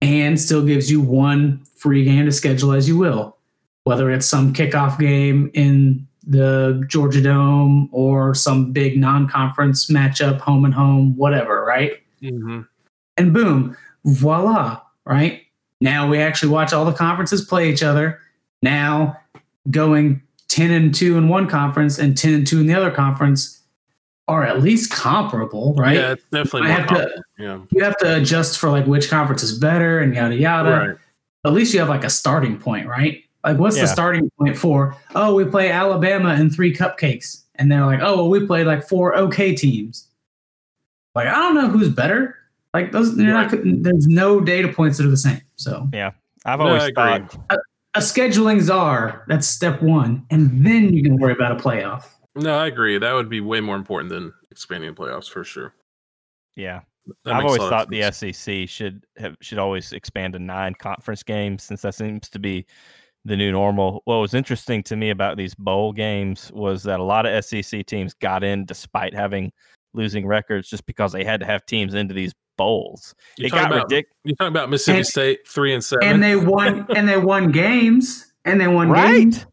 and 0.00 0.40
still 0.40 0.64
gives 0.64 0.90
you 0.90 1.00
one 1.00 1.60
free 1.76 2.04
game 2.04 2.26
to 2.26 2.32
schedule 2.32 2.72
as 2.72 2.88
you 2.88 2.96
will, 2.96 3.36
whether 3.84 4.10
it's 4.10 4.26
some 4.26 4.52
kickoff 4.52 4.98
game 4.98 5.50
in 5.54 6.06
the 6.26 6.82
Georgia 6.88 7.20
Dome 7.20 7.88
or 7.92 8.34
some 8.34 8.72
big 8.72 8.96
non-conference 8.98 9.90
matchup, 9.90 10.38
home 10.40 10.64
and 10.64 10.74
home, 10.74 11.16
whatever, 11.16 11.64
right? 11.64 11.92
hmm 12.20 12.60
and 13.18 13.34
boom, 13.34 13.76
voila, 14.06 14.80
right? 15.04 15.42
Now 15.82 16.08
we 16.08 16.18
actually 16.18 16.48
watch 16.50 16.72
all 16.72 16.84
the 16.86 16.92
conferences 16.92 17.44
play 17.44 17.70
each 17.70 17.82
other. 17.82 18.20
Now 18.62 19.18
going 19.70 20.22
10 20.48 20.70
and 20.70 20.94
2 20.94 21.18
in 21.18 21.28
one 21.28 21.46
conference 21.48 21.98
and 21.98 22.16
10 22.16 22.32
and 22.34 22.46
2 22.46 22.60
in 22.60 22.66
the 22.66 22.74
other 22.74 22.90
conference 22.90 23.60
are 24.28 24.44
at 24.44 24.62
least 24.62 24.92
comparable, 24.92 25.74
right? 25.74 25.96
Yeah, 25.96 26.12
it's 26.12 26.24
definitely 26.32 26.70
have 26.70 26.86
to- 26.88 27.22
Yeah. 27.38 27.58
You 27.70 27.84
have 27.84 27.96
to 27.98 28.16
adjust 28.16 28.58
for 28.58 28.70
like 28.70 28.86
which 28.86 29.10
conference 29.10 29.42
is 29.42 29.58
better 29.58 29.98
and 29.98 30.14
yada 30.14 30.36
yada. 30.36 30.70
Right. 30.70 30.96
At 31.44 31.52
least 31.52 31.74
you 31.74 31.80
have 31.80 31.88
like 31.88 32.04
a 32.04 32.10
starting 32.10 32.56
point, 32.56 32.86
right? 32.86 33.22
Like 33.44 33.58
what's 33.58 33.76
Yeah. 33.76 33.82
the 33.82 33.88
starting 33.88 34.30
point 34.38 34.56
for, 34.56 34.96
oh, 35.14 35.34
we 35.34 35.44
play 35.44 35.70
Alabama 35.70 36.30
and 36.30 36.54
three 36.54 36.74
cupcakes. 36.74 37.42
And 37.56 37.70
they're 37.70 37.84
like, 37.84 38.00
oh, 38.02 38.16
well, 38.16 38.30
we 38.30 38.46
played 38.46 38.66
like 38.66 38.86
four 38.88 39.16
okay 39.16 39.54
teams. 39.54 40.08
Like, 41.14 41.28
I 41.28 41.32
don't 41.34 41.54
know 41.54 41.68
who's 41.68 41.88
better. 41.90 42.36
Like 42.72 42.92
those, 42.92 43.16
they're 43.16 43.26
not, 43.26 43.50
there's 43.52 44.06
no 44.06 44.40
data 44.40 44.68
points 44.68 44.96
that 44.98 45.06
are 45.06 45.10
the 45.10 45.16
same. 45.16 45.42
So 45.56 45.88
yeah, 45.92 46.12
I've 46.46 46.60
always 46.60 46.82
I 46.82 46.88
agree. 46.88 47.28
thought 47.28 47.58
a 47.94 47.98
scheduling 48.00 48.60
czar, 48.62 49.24
that's 49.28 49.46
step 49.46 49.82
one. 49.82 50.24
And 50.30 50.64
then 50.64 50.94
you 50.94 51.02
can 51.02 51.18
worry 51.18 51.32
about 51.34 51.52
a 51.52 51.62
playoff. 51.62 52.06
No, 52.34 52.56
I 52.56 52.66
agree. 52.68 52.96
That 52.96 53.12
would 53.12 53.28
be 53.28 53.42
way 53.42 53.60
more 53.60 53.76
important 53.76 54.08
than 54.08 54.32
expanding 54.50 54.94
playoffs 54.94 55.28
for 55.28 55.44
sure. 55.44 55.74
yeah. 56.56 56.80
That 57.24 57.34
I've 57.34 57.44
always 57.44 57.58
thought 57.60 57.86
of 57.86 57.90
the. 57.90 58.10
SEC 58.12 58.68
should 58.68 59.04
have 59.18 59.36
should 59.40 59.58
always 59.58 59.92
expand 59.92 60.34
to 60.34 60.38
nine 60.38 60.72
conference 60.74 61.24
games 61.24 61.64
since 61.64 61.82
that 61.82 61.96
seems 61.96 62.28
to 62.28 62.38
be 62.38 62.64
the 63.24 63.36
new 63.36 63.52
normal. 63.52 64.02
What 64.04 64.16
was 64.16 64.34
interesting 64.34 64.82
to 64.84 64.96
me 64.96 65.10
about 65.10 65.36
these 65.36 65.54
bowl 65.54 65.92
games 65.92 66.50
was 66.52 66.82
that 66.84 67.00
a 67.00 67.04
lot 67.04 67.26
of 67.26 67.44
SEC 67.44 67.86
teams 67.86 68.14
got 68.14 68.42
in 68.42 68.64
despite 68.64 69.14
having 69.14 69.52
losing 69.94 70.26
records 70.26 70.68
just 70.68 70.86
because 70.86 71.12
they 71.12 71.24
had 71.24 71.38
to 71.40 71.46
have 71.46 71.64
teams 71.66 71.94
into 71.94 72.14
these 72.14 72.32
bowls. 72.58 73.14
You're 73.38 73.46
it 73.46 73.50
talking 73.50 73.62
got 73.64 73.72
about, 73.72 73.82
ridiculous, 73.90 74.16
You're 74.24 74.36
talking 74.36 74.52
about 74.52 74.70
Mississippi 74.70 74.98
And- 74.98 75.06
State 75.06 75.38
three 75.48 75.72
and 75.74 75.84
seven. 75.84 76.06
And 76.08 76.22
they 76.22 76.36
won 76.36 76.86
and 76.96 77.08
they 77.08 77.18
won 77.18 77.50
games. 77.52 78.32
And 78.44 78.60
they 78.60 78.66
won 78.68 78.90
right? 78.90 79.12
games. 79.20 79.46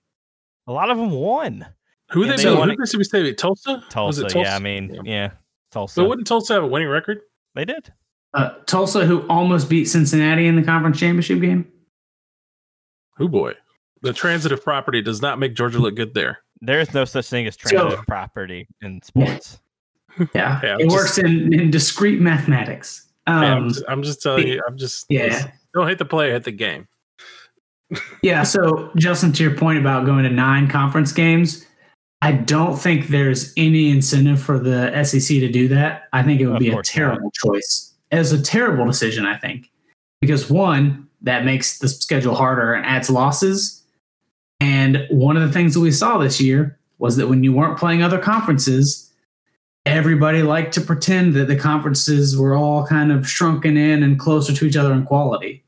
A 0.67 0.71
lot 0.71 0.89
of 0.89 0.97
them 0.97 1.11
won. 1.11 1.65
who 2.11 2.25
Yeah, 2.25 2.35
they, 2.37 2.43
they 2.45 2.49
won 2.55 2.69
Who 2.69 2.71
did 2.71 2.79
Mississippi 2.79 3.03
State 3.03 3.23
beat? 3.23 3.37
Tulsa. 3.37 3.73
Was 3.73 3.83
Tulsa, 3.89 4.21
it 4.25 4.29
Tulsa? 4.29 4.39
yeah. 4.49 4.55
I 4.55 4.59
mean, 4.59 4.91
Yeah. 4.93 5.01
yeah, 5.05 5.29
Tulsa. 5.71 5.93
So 5.95 6.07
wouldn't 6.07 6.25
Tulsa 6.27 6.53
have 6.53 6.63
a 6.63 6.67
winning 6.67 6.87
record? 6.87 7.19
they 7.55 7.65
did. 7.65 7.91
Uh, 8.33 8.51
Tulsa, 8.67 9.05
who 9.05 9.27
almost 9.27 9.69
beat 9.69 9.85
Cincinnati 9.85 10.47
in 10.47 10.55
the 10.55 10.63
conference 10.63 10.99
championship 10.99 11.41
game. 11.41 11.67
Who 13.19 13.29
boy? 13.29 13.53
The 14.01 14.13
transitive 14.13 14.63
property 14.63 15.01
does 15.01 15.21
not 15.21 15.37
make 15.39 15.53
Georgia 15.53 15.77
look 15.77 15.95
good 15.95 16.13
there. 16.15 16.39
There 16.61 16.79
is 16.79 16.93
no 16.93 17.05
such 17.05 17.27
thing 17.29 17.45
as 17.47 17.55
So- 17.61 17.69
transitive 17.69 18.05
property 18.07 18.67
in 18.81 19.01
sports. 19.03 19.59
Yeah, 20.33 20.59
Yeah, 20.63 20.75
it 20.79 20.83
just- 20.85 20.95
works 20.95 21.17
in, 21.19 21.53
in 21.53 21.69
discrete 21.71 22.19
mathematics. 22.19 23.07
Um, 23.27 23.43
Yeah, 23.43 23.53
I'm, 23.55 23.69
just, 23.69 23.83
I'm 23.87 24.03
just 24.03 24.21
telling 24.21 24.43
the- 24.45 24.49
you. 24.53 24.61
I'm 24.67 24.77
just 24.77 25.05
yeah. 25.09 25.51
Don't 25.73 25.87
hit 25.87 25.97
the 25.99 26.05
player, 26.05 26.33
hit 26.33 26.43
the 26.45 26.51
game. 26.51 26.87
Yeah. 28.21 28.43
So, 28.43 28.91
Justin, 28.97 29.31
to 29.33 29.43
your 29.43 29.55
point 29.55 29.79
about 29.79 30.05
going 30.05 30.23
to 30.23 30.29
nine 30.29 30.67
conference 30.67 31.11
games, 31.11 31.65
I 32.21 32.33
don't 32.33 32.75
think 32.77 33.07
there's 33.07 33.53
any 33.57 33.89
incentive 33.89 34.41
for 34.41 34.59
the 34.59 35.03
SEC 35.03 35.27
to 35.39 35.49
do 35.51 35.67
that. 35.69 36.03
I 36.13 36.21
think 36.23 36.39
it 36.41 36.47
would 36.47 36.55
Of 36.57 36.59
be 36.59 36.69
a 36.69 36.73
course 36.73 36.89
not. 36.89 36.93
terrible 37.01 37.31
choice. 37.31 37.93
It's 38.11 38.31
a 38.31 38.41
terrible 38.41 38.85
decision, 38.85 39.25
I 39.25 39.37
think, 39.37 39.71
because 40.21 40.49
one, 40.49 41.07
that 41.21 41.45
makes 41.45 41.79
the 41.79 41.87
schedule 41.87 42.35
harder 42.35 42.73
and 42.73 42.85
adds 42.85 43.09
losses. 43.09 43.83
And 44.59 45.05
one 45.09 45.37
of 45.37 45.43
the 45.43 45.53
things 45.53 45.73
that 45.73 45.79
we 45.79 45.91
saw 45.91 46.17
this 46.17 46.39
year 46.39 46.77
was 46.97 47.15
that 47.17 47.27
when 47.27 47.43
you 47.43 47.53
weren't 47.53 47.77
playing 47.77 48.03
other 48.03 48.19
conferences, 48.19 49.11
everybody 49.85 50.43
liked 50.43 50.73
to 50.73 50.81
pretend 50.81 51.33
that 51.33 51.47
the 51.47 51.55
conferences 51.55 52.37
were 52.37 52.55
all 52.55 52.85
kind 52.85 53.11
of 53.11 53.27
shrunken 53.27 53.77
in 53.77 54.03
and 54.03 54.19
closer 54.19 54.53
to 54.53 54.65
each 54.65 54.75
other 54.75 54.93
in 54.93 55.05
quality. 55.05 55.63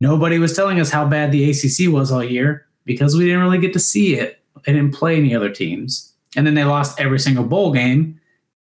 Nobody 0.00 0.38
was 0.38 0.54
telling 0.54 0.80
us 0.80 0.90
how 0.90 1.06
bad 1.06 1.32
the 1.32 1.50
ACC 1.50 1.92
was 1.92 2.12
all 2.12 2.22
year 2.22 2.66
because 2.84 3.16
we 3.16 3.24
didn't 3.24 3.40
really 3.40 3.58
get 3.58 3.72
to 3.72 3.80
see 3.80 4.14
it. 4.16 4.40
They 4.64 4.72
didn't 4.72 4.94
play 4.94 5.16
any 5.16 5.34
other 5.34 5.50
teams. 5.50 6.12
And 6.36 6.46
then 6.46 6.54
they 6.54 6.64
lost 6.64 7.00
every 7.00 7.18
single 7.18 7.44
bowl 7.44 7.72
game. 7.72 8.20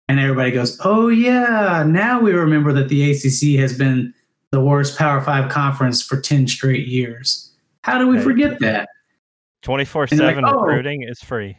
And 0.09 0.19
everybody 0.19 0.53
goes, 0.53 0.81
oh, 0.85 1.09
yeah, 1.09 1.85
now 1.87 2.19
we 2.19 2.33
remember 2.33 2.73
that 2.73 2.89
the 2.89 3.11
ACC 3.11 3.61
has 3.61 3.77
been 3.77 4.15
the 4.53 4.61
worst 4.61 4.99
Power 4.99 5.21
Five 5.21 5.51
conference 5.51 6.03
for 6.03 6.21
10 6.21 6.47
straight 6.49 6.87
years. 6.87 7.53
How 7.85 7.99
do 7.99 8.07
we 8.09 8.17
Hey. 8.19 8.23
forget 8.23 8.59
that? 8.61 8.89
Twenty 9.63 9.85
four 9.85 10.07
And 10.11 10.19
they're 10.21 10.29
seven 10.31 10.45
"Oh." 10.47 10.61
recruiting 10.61 11.03
is 11.03 11.21
free. 11.21 11.59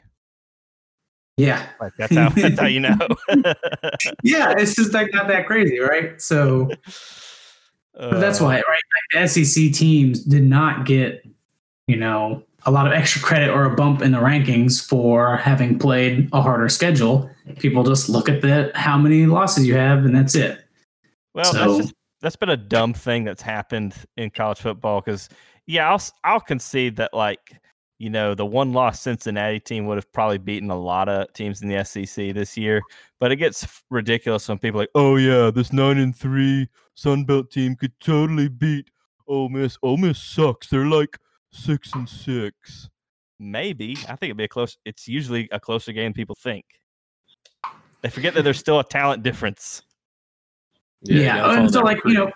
Yeah. 1.37 1.65
Like 1.79 1.93
that's 1.97 2.15
how 2.15 2.29
that's 2.29 2.59
how 2.59 2.67
you 2.67 2.79
know. 2.81 2.97
Yeah. 4.23 4.53
It's 4.57 4.75
just 4.75 4.93
like 4.93 5.13
not 5.13 5.27
that 5.27 5.47
crazy, 5.47 5.79
right? 5.79 6.21
So 6.21 6.69
But 7.93 8.19
that's 8.19 8.39
Uh, 8.41 8.45
why, 8.45 8.55
right? 8.55 8.81
Like 9.15 9.29
SEC 9.29 9.71
teams 9.73 10.23
did 10.23 10.43
not 10.43 10.85
get, 10.85 11.25
you 11.87 11.97
know, 11.97 12.43
a 12.65 12.71
lot 12.71 12.87
of 12.87 12.93
extra 12.93 13.21
credit 13.21 13.49
or 13.49 13.63
a 13.65 13.75
bump 13.75 14.01
in 14.01 14.11
the 14.11 14.17
rankings 14.19 14.85
for 14.85 15.37
having 15.37 15.77
played 15.79 16.29
a 16.33 16.41
harder 16.41 16.69
schedule. 16.69 17.29
People 17.59 17.83
just 17.83 18.09
look 18.09 18.29
at 18.29 18.41
the 18.41 18.71
how 18.75 18.97
many 18.97 19.25
losses 19.25 19.65
you 19.67 19.75
have, 19.75 20.05
and 20.05 20.15
that's 20.15 20.35
it. 20.35 20.63
Well, 21.33 21.45
So- 21.45 21.57
that's 21.57 21.77
just 21.87 21.93
that's 22.21 22.35
been 22.35 22.49
a 22.49 22.57
dumb 22.57 22.93
thing 22.93 23.23
that's 23.23 23.41
happened 23.41 23.95
in 24.17 24.29
college 24.29 24.59
football 24.59 25.01
because 25.01 25.29
yeah, 25.67 25.89
I'll 25.89 26.01
I'll 26.23 26.39
concede 26.39 26.95
that 26.97 27.13
like 27.13 27.53
you 27.99 28.09
know 28.09 28.33
the 28.33 28.45
one 28.45 28.73
loss 28.73 29.01
Cincinnati 29.01 29.59
team 29.59 29.85
would 29.85 29.97
have 29.97 30.11
probably 30.11 30.37
beaten 30.37 30.71
a 30.71 30.79
lot 30.79 31.09
of 31.09 31.31
teams 31.33 31.61
in 31.61 31.69
the 31.69 31.83
SEC 31.83 32.33
this 32.33 32.57
year, 32.57 32.81
but 33.19 33.31
it 33.31 33.37
gets 33.37 33.83
ridiculous 33.89 34.47
when 34.47 34.57
people 34.57 34.79
like, 34.79 34.89
oh 34.95 35.17
yeah, 35.17 35.51
this 35.51 35.71
nine 35.71 35.99
and 35.99 36.15
three 36.15 36.67
Sun 36.95 37.25
Belt 37.25 37.51
team 37.51 37.75
could 37.75 37.97
totally 37.99 38.49
beat 38.49 38.89
Ole 39.27 39.49
Miss. 39.49 39.77
Ole 39.83 39.97
Miss 39.97 40.21
sucks. 40.21 40.67
They're 40.67 40.85
like 40.85 41.17
six 41.51 41.93
and 41.93 42.07
six. 42.07 42.89
Maybe 43.39 43.95
I 44.03 44.15
think 44.15 44.23
it'd 44.23 44.37
be 44.37 44.43
a 44.45 44.49
close. 44.49 44.77
It's 44.85 45.07
usually 45.07 45.47
a 45.51 45.59
closer 45.59 45.93
game 45.93 46.05
than 46.05 46.13
people 46.13 46.35
think. 46.35 46.65
They 48.01 48.09
forget 48.09 48.33
that 48.33 48.43
there's 48.43 48.59
still 48.59 48.79
a 48.79 48.83
talent 48.83 49.23
difference. 49.23 49.83
Yeah. 51.03 51.57
and 51.57 51.71
so, 51.71 51.81
like, 51.81 51.99
you 52.05 52.13
know, 52.13 52.31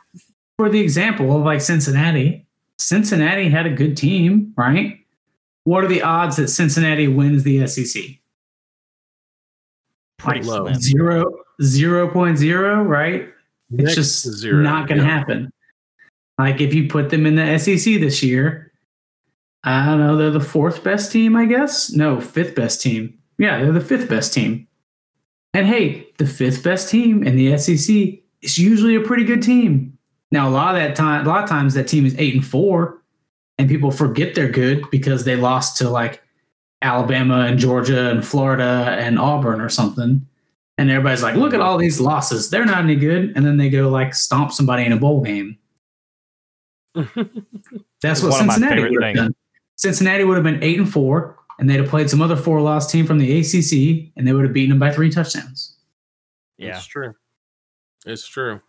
for 0.57 0.70
the 0.70 0.80
example 0.80 1.36
of 1.36 1.43
like 1.43 1.61
Cincinnati, 1.61 2.45
Cincinnati 2.78 3.49
had 3.49 3.66
a 3.66 3.70
good 3.72 3.97
team, 3.97 4.53
right? 4.57 4.99
What 5.66 5.84
are 5.84 5.88
the 5.88 6.01
odds 6.01 6.36
that 6.38 6.49
Cincinnati 6.49 7.07
wins 7.07 7.43
the 7.43 7.66
SEC? 7.68 8.03
Pretty 10.18 10.41
Like 10.41 10.45
low. 10.45 10.74
Zero, 10.74 11.34
zero 11.61 12.09
point 12.09 12.38
zero, 12.38 12.84
right? 12.84 13.30
It's 13.78 13.95
just 13.95 14.28
zero, 14.38 14.61
not 14.61 14.88
going 14.88 14.99
to 14.99 15.05
yeah. 15.05 15.18
happen. 15.18 15.53
Like 16.38 16.61
if 16.61 16.74
you 16.74 16.88
put 16.88 17.09
them 17.09 17.26
in 17.26 17.36
the 17.36 17.57
SEC 17.57 17.99
this 17.99 18.24
year, 18.24 18.72
I 19.64 19.86
don't 19.86 19.99
know, 19.99 20.18
they're 20.18 20.32
the 20.32 20.39
fourth 20.39 20.84
best 20.84 21.11
team, 21.11 21.36
I 21.36 21.45
guess. 21.45 21.91
No, 21.91 22.20
fifth 22.20 22.55
best 22.55 22.82
team. 22.82 23.18
Yeah, 23.38 23.59
they're 23.61 23.72
the 23.72 23.82
fifth 23.82 24.09
best 24.09 24.34
team. 24.34 24.68
And 25.53 25.68
hey, 25.68 26.07
the 26.18 26.26
fifth 26.26 26.64
best 26.64 26.89
team 26.89 27.24
in 27.24 27.36
the 27.36 27.57
SEC 27.57 28.22
is 28.44 28.58
usually 28.58 28.96
a 28.96 29.02
pretty 29.02 29.24
good 29.24 29.41
team. 29.41 29.98
Now, 30.32 30.50
a 30.50 30.52
lot 30.52 30.76
of 30.76 30.82
that 30.82 30.96
time, 30.96 31.26
a 31.26 31.30
lot 31.30 31.44
of 31.44 31.50
times 31.50 31.74
that 31.76 31.88
team 31.88 32.06
is 32.06 32.16
eight 32.18 32.34
and 32.34 32.46
four, 32.46 33.02
and 33.58 33.70
people 33.70 33.91
forget 33.91 34.36
they're 34.36 34.50
good 34.50 34.84
because 34.91 35.26
they 35.26 35.36
lost 35.36 35.78
to 35.78 35.89
like 35.89 36.22
Alabama 36.82 37.41
and 37.41 37.60
Georgia 37.60 38.10
and 38.10 38.26
Florida 38.26 38.96
and 39.00 39.20
Auburn 39.20 39.62
or 39.62 39.70
something. 39.70 40.26
And 40.80 40.89
everybody's 40.89 41.22
like, 41.22 41.36
look 41.36 41.54
at 41.54 41.62
all 41.62 41.78
these 41.78 42.02
losses. 42.02 42.50
They're 42.50 42.66
not 42.66 42.84
any 42.84 42.96
good. 42.96 43.32
And 43.36 43.46
then 43.46 43.58
they 43.58 43.70
go 43.70 43.89
like 43.89 44.16
stomp 44.16 44.52
somebody 44.52 44.84
in 44.84 44.91
a 44.91 44.98
bowl 44.98 45.22
game. 45.22 45.58
That's 46.96 48.22
what 48.22 48.32
One 48.32 48.41
of 48.41 48.48
my 48.48 48.54
Cincinnati 48.56 48.82
would 48.82 48.94
have 48.94 49.02
things. 49.02 49.18
done. 49.18 49.36
Cincinnati 49.76 50.24
would 50.24 50.36
have 50.36 50.44
been 50.44 50.64
eight 50.64 50.80
and 50.80 50.91
four, 50.91 51.38
and 51.60 51.70
they'd 51.70 51.80
have 51.80 51.89
played 51.89 52.10
some 52.10 52.22
other 52.22 52.36
four 52.36 52.60
loss 52.62 52.91
team 52.91 53.06
from 53.06 53.20
the 53.20 53.39
ACC, 53.39 54.12
and 54.18 54.28
they 54.28 54.34
would 54.34 54.44
have 54.44 54.54
beaten 54.54 54.70
them 54.70 54.80
by 54.80 54.91
three 54.91 55.10
touchdowns. 55.12 55.78
Yeah. 56.58 56.76
It's 56.78 56.86
true. 56.86 57.14
It's 58.06 58.28
true. 58.28 58.62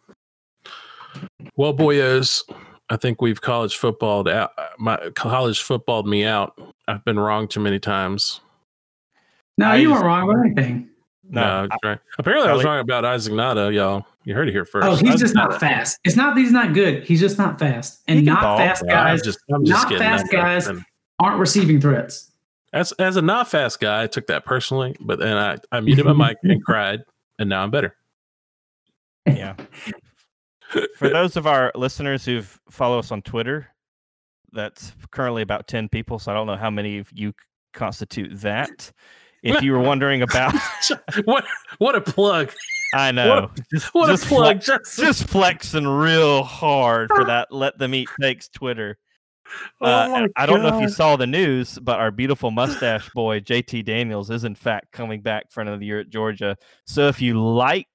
Well, 1.57 1.75
boyos, 1.75 2.43
I 2.91 2.97
think 2.97 3.21
we've 3.23 3.41
college 3.41 3.77
footballed 3.77 4.29
out. 4.29 4.53
Uh, 4.59 4.67
my 4.79 5.11
college 5.15 5.63
footballed 5.63 6.07
me 6.07 6.25
out. 6.25 6.59
I've 6.89 7.05
been 7.05 7.19
wrong 7.19 7.49
too 7.49 7.61
many 7.61 7.79
times. 7.79 8.41
No, 9.57 9.67
I 9.67 9.77
you 9.77 9.89
just- 9.89 9.93
weren't 9.95 10.07
wrong 10.07 10.31
about 10.31 10.45
anything. 10.45 10.89
No, 11.27 11.41
No, 11.41 11.69
that's 11.69 11.85
right. 11.85 11.99
Apparently, 12.19 12.51
I 12.51 12.53
was 12.53 12.65
wrong 12.65 12.81
about 12.81 13.07
Isaac 13.07 13.33
Nauta, 13.33 13.73
y'all. 13.73 14.05
You 14.25 14.35
heard 14.35 14.47
it 14.49 14.53
here 14.53 14.67
oh, 14.69 14.71
first. 14.71 14.87
Oh, 14.87 14.95
he's 14.97 15.09
Isaac 15.09 15.21
just 15.21 15.35
not 15.35 15.53
Nauta. 15.53 15.61
fast. 15.61 15.99
It's 16.05 16.17
not 16.17 16.35
that 16.35 16.41
he's 16.43 16.53
not 16.53 16.75
good. 16.75 17.03
He's 17.05 17.21
just 17.21 17.39
not 17.39 17.59
fast. 17.59 18.03
And 18.07 18.25
not 18.27 18.43
ball, 18.43 18.59
fast 18.59 18.83
Well, 18.87 18.95
I'm 18.97 19.07
guys 19.07 19.23
just, 19.23 19.39
I'm 19.51 19.65
just 19.65 19.83
not 19.85 19.89
kidding. 19.89 20.03
fast 20.03 20.31
guys. 20.31 20.67
and 20.67 20.85
aren't 21.21 21.39
receiving 21.39 21.81
threats. 21.81 22.31
As 22.75 22.93
as 22.93 23.17
a 23.17 23.23
not 23.23 23.49
fast 23.49 23.81
guy, 23.81 24.03
I 24.03 24.07
took 24.07 24.27
that 24.27 24.45
personally, 24.45 24.97
but 25.01 25.19
then 25.19 25.37
I, 25.37 25.57
I 25.73 25.81
muted 25.81 26.05
my 26.05 26.13
mic 26.13 26.37
and 26.43 26.63
cried, 26.67 27.05
and 27.39 27.49
now 27.49 27.63
I'm 27.63 27.71
better. 27.71 27.95
Yeah. 29.27 29.55
For 30.97 31.09
those 31.13 31.37
of 31.37 31.47
our 31.47 31.73
listeners 31.75 32.25
who 32.25 32.43
follow 32.71 32.99
us 32.99 33.11
on 33.11 33.23
Twitter, 33.23 33.69
that's 34.53 34.93
currently 35.11 35.43
about 35.43 35.67
10 35.69 35.89
people. 35.89 36.19
So 36.19 36.31
I 36.31 36.35
don't 36.35 36.47
know 36.47 36.57
how 36.57 36.71
many 36.71 36.99
of 36.99 37.09
you 37.13 37.33
constitute 37.73 38.41
that. 38.41 38.91
If 39.43 39.63
you 39.63 39.73
were 39.73 39.81
wondering 39.81 40.23
about, 40.23 40.55
what 41.25 41.45
what 41.79 41.95
a 41.95 42.01
plug! 42.01 42.51
I 42.95 43.11
know. 43.11 43.51
just, 43.73 43.93
What 43.93 44.07
just 44.07 44.25
a 44.25 44.29
plug! 44.29 44.63
flex- 44.63 44.67
Justin. 44.67 45.05
just 45.05 45.29
flexing 45.29 45.87
real 45.87 46.45
hard 46.45 47.11
for 47.15 47.25
that. 47.27 47.49
Let 47.51 47.77
them 47.79 47.93
eat 47.95 48.09
takes 48.23 48.49
Twitter. 48.49 48.97
Oh 49.83 49.87
Uh, 49.87 50.29
I 50.37 50.47
don't 50.47 50.63
know 50.63 50.75
if 50.75 50.81
you 50.81 50.89
saw 50.89 51.17
the 51.17 51.27
news, 51.27 51.79
but 51.79 52.01
our 52.01 52.11
beautiful 52.11 52.51
mustache 52.51 53.11
boy 53.11 53.41
JT 53.41 53.85
Daniels 53.85 54.31
is 54.31 54.45
in 54.45 54.55
fact 54.55 54.93
coming 54.93 55.21
back 55.21 55.51
for 55.53 55.61
another 55.61 55.85
year 55.85 56.01
at 56.01 56.09
Georgia. 56.09 56.57
So 56.87 57.09
if 57.09 57.21
you 57.21 57.39
like 57.45 57.89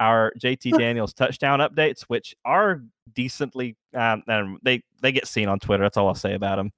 our 0.00 0.32
JT 0.40 0.72
Daniels 0.78 1.12
touchdown 1.14 1.60
updates, 1.60 2.02
which 2.02 2.34
are 2.44 2.82
decently, 3.14 3.76
um, 3.94 4.22
um, 4.28 4.58
they 4.62 4.82
they 5.02 5.12
get 5.12 5.26
seen 5.26 5.48
on 5.48 5.58
Twitter. 5.58 5.82
That's 5.84 5.96
all 5.96 6.08
I'll 6.08 6.14
say 6.14 6.34
about 6.34 6.56
them. 6.56 6.72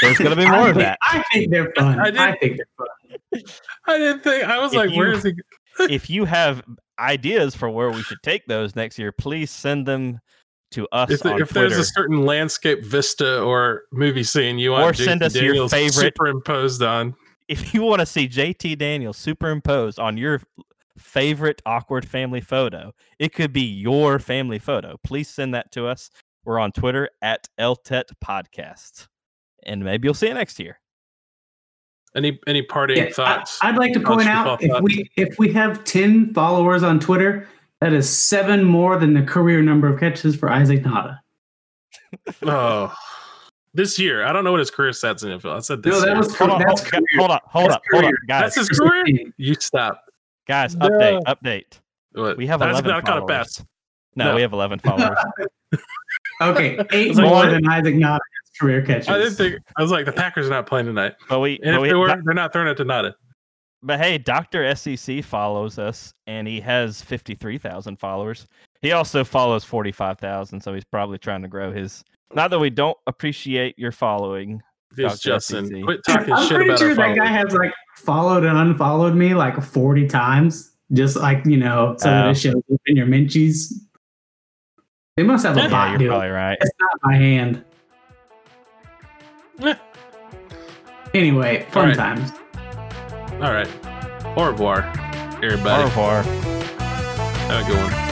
There's 0.00 0.18
going 0.18 0.30
to 0.30 0.36
be 0.36 0.44
I 0.46 0.50
more 0.56 0.68
of 0.70 0.76
think- 0.76 0.86
that. 0.86 0.98
I 1.02 1.22
think 1.32 1.50
they're 1.50 1.72
fun. 1.76 1.98
I 2.00 2.04
I, 2.04 2.10
did- 2.10 2.40
think 2.40 2.56
they're 2.56 2.66
fun. 2.76 3.42
I 3.86 3.98
didn't 3.98 4.22
think. 4.22 4.44
I 4.44 4.58
was 4.58 4.72
If 4.72 4.78
like, 4.78 4.96
where 4.96 5.08
you- 5.10 5.14
is 5.16 5.22
he? 5.24 5.32
if 5.90 6.08
you 6.08 6.24
have 6.24 6.62
ideas 7.00 7.54
for 7.56 7.68
where 7.68 7.90
we 7.90 8.00
should 8.02 8.22
take 8.22 8.46
those 8.46 8.76
next 8.76 8.98
year, 8.98 9.10
please 9.10 9.50
send 9.50 9.84
them 9.86 10.20
to 10.70 10.86
us 10.92 11.10
If, 11.10 11.26
on 11.26 11.40
if 11.42 11.50
there's 11.50 11.76
a 11.76 11.84
certain 11.84 12.24
landscape 12.24 12.84
vista 12.84 13.40
or 13.42 13.82
movie 13.92 14.22
scene 14.24 14.58
you 14.58 14.70
want 14.72 14.84
Or 14.84 14.92
JT 14.92 15.04
send 15.04 15.22
us 15.22 15.34
your 15.34 15.44
Daniels 15.52 15.72
favorite- 15.72 15.92
superimposed 15.94 16.82
on, 16.82 17.14
if 17.48 17.74
you 17.74 17.82
want 17.82 18.00
to 18.00 18.06
see 18.06 18.28
JT 18.28 18.78
Daniels 18.78 19.16
superimposed 19.16 19.98
on 19.98 20.16
your 20.16 20.40
favorite 20.98 21.60
awkward 21.66 22.06
family 22.08 22.40
photo, 22.40 22.92
it 23.18 23.32
could 23.34 23.52
be 23.52 23.62
your 23.62 24.18
family 24.18 24.58
photo. 24.58 24.96
Please 25.04 25.28
send 25.28 25.54
that 25.54 25.70
to 25.72 25.86
us. 25.86 26.10
We're 26.44 26.58
on 26.58 26.72
Twitter 26.72 27.08
at 27.22 27.48
LTET 27.58 28.04
Podcast. 28.24 29.08
And 29.64 29.82
maybe 29.82 30.06
you'll 30.06 30.14
see 30.14 30.28
you 30.28 30.34
next 30.34 30.58
year. 30.58 30.78
any 32.14 32.38
any 32.46 32.62
parting 32.62 32.98
Yeah, 32.98 33.10
thoughts? 33.10 33.58
I, 33.62 33.70
would 33.70 33.78
like 33.80 33.92
to 33.94 34.00
point 34.00 34.28
out 34.28 34.60
football 34.60 34.76
if 34.78 34.82
we 34.82 35.10
if 35.16 35.38
we 35.38 35.52
have 35.54 35.84
ten 35.84 36.32
followers 36.34 36.82
on 36.82 37.00
Twitter, 37.00 37.48
that 37.80 37.92
is 37.92 38.08
seven 38.08 38.62
more 38.62 38.98
than 38.98 39.14
the 39.14 39.22
career 39.22 39.62
number 39.62 39.88
of 39.88 39.98
catches 39.98 40.36
for 40.36 40.50
Isaac 40.50 40.82
Nauta. 40.84 41.18
oh, 42.42 42.94
this 43.72 43.98
year 43.98 44.24
I 44.24 44.32
don't 44.32 44.44
know 44.44 44.50
what 44.52 44.60
his 44.60 44.70
career 44.70 44.90
stats 44.92 45.22
in 45.24 45.30
the 45.30 45.38
NFL. 45.38 45.56
I 45.56 45.60
said 45.60 45.82
this. 45.82 45.92
No, 45.94 46.00
that 46.00 46.08
year. 46.08 46.16
was 46.18 46.36
Hold 46.36 46.50
on, 46.50 46.58
that's 46.60 46.80
hold, 46.82 46.90
career. 46.92 47.02
hold 47.16 47.30
up, 47.30 47.42
hold 47.46 47.70
That's 47.70 47.76
up, 47.76 47.82
hold 47.90 48.04
up, 48.04 48.08
career. 48.10 48.18
guys. 48.28 48.54
That's 48.54 48.68
his 48.68 48.78
career. 48.78 49.04
You 49.38 49.54
stop. 49.54 50.03
Guys, 50.46 50.76
No. 50.76 50.88
update, 50.88 51.22
update. 51.24 51.80
What? 52.12 52.36
We 52.36 52.46
have 52.46 52.60
That's 52.60 52.72
11 52.80 52.90
not 52.90 53.04
kind 53.04 53.18
of 53.18 53.28
followers. 53.28 53.46
best. 53.58 53.64
No, 54.16 54.24
No. 54.26 54.34
we 54.36 54.42
have 54.42 54.52
11 54.52 54.78
followers. 54.80 55.18
Okay, 56.40 56.78
eight 56.92 57.14
like, 57.14 57.26
more 57.28 57.46
than 57.46 57.66
Isaac 57.68 57.94
Nauta's 57.94 58.18
career 58.60 58.82
catches. 58.82 59.08
I 59.08 59.18
didn't 59.18 59.34
think. 59.34 59.56
I 59.76 59.82
was 59.82 59.92
like, 59.92 60.04
the 60.04 60.12
Packers 60.12 60.46
are 60.48 60.50
not 60.50 60.66
playing 60.66 60.86
tonight, 60.86 61.14
but 61.28 61.38
we, 61.38 61.60
and 61.62 61.62
but, 61.62 61.74
if 61.74 61.80
we 61.82 61.88
they 61.90 61.94
were, 61.94 62.08
they're 62.24 62.34
not 62.34 62.52
throwing 62.52 62.66
it 62.66 62.76
to 62.78 62.84
Nauta. 62.84 63.14
but 63.82 64.00
hey, 64.00 64.18
Dr. 64.18 64.74
SEC 64.74 65.22
follows 65.22 65.78
us 65.78 66.12
and 66.26 66.48
he 66.48 66.60
has 66.60 67.00
53,000 67.02 67.96
followers. 68.00 68.48
He 68.82 68.90
also 68.92 69.22
follows 69.22 69.62
45,000, 69.64 70.60
so 70.60 70.74
he's 70.74 70.84
probably 70.84 71.18
trying 71.18 71.42
to 71.42 71.48
grow 71.48 71.70
his. 71.72 72.02
Not 72.34 72.50
that 72.50 72.58
we 72.58 72.70
don't 72.70 72.98
appreciate 73.06 73.78
your 73.78 73.92
following. 73.92 74.60
It's 74.96 74.98
Dr. 74.98 75.16
Justin. 75.34 75.66
SEC. 75.66 75.82
Quit 75.82 76.00
talking 76.06 76.32
I'm 76.32 76.42
shit 76.46 76.54
pretty 76.56 76.70
about 76.70 76.78
sure 76.78 76.90
our 76.90 76.94
that 76.96 77.16
guy 77.16 77.26
has 77.26 77.52
like 77.52 77.72
followed 77.96 78.44
and 78.44 78.56
unfollowed 78.56 79.14
me 79.14 79.34
like 79.34 79.60
40 79.62 80.06
times, 80.08 80.72
just 80.92 81.16
like 81.16 81.44
you 81.46 81.56
know, 81.56 81.96
so 81.98 82.08
that 82.08 82.26
Oh. 82.26 82.30
it 82.30 82.34
shows 82.36 82.54
up 82.72 82.80
in 82.86 82.96
your 82.96 83.06
Minchies. 83.06 83.72
They 85.16 85.22
must 85.22 85.44
have 85.46 85.56
a 85.56 85.60
Yeah, 85.60 85.64
Yeah, 85.66 85.70
bot 85.70 85.88
you're 85.90 85.98
deal. 85.98 86.08
probably 86.10 86.28
right. 86.28 86.58
It's 86.60 86.70
not 86.80 86.90
my 87.02 87.14
hand. 87.16 87.64
Eh. 89.62 89.74
Anyway, 91.14 91.64
fun 91.70 91.82
All 91.82 91.88
right. 91.88 91.96
times. 91.96 92.32
All 93.42 93.52
right. 93.52 93.68
Au 94.36 94.46
revoir, 94.46 94.82
Au 94.82 95.36
everybody. 95.42 95.84
revoir. 95.84 96.22
Have 96.22 97.62
a 97.62 97.70
good 97.70 97.76
one. 97.92 98.03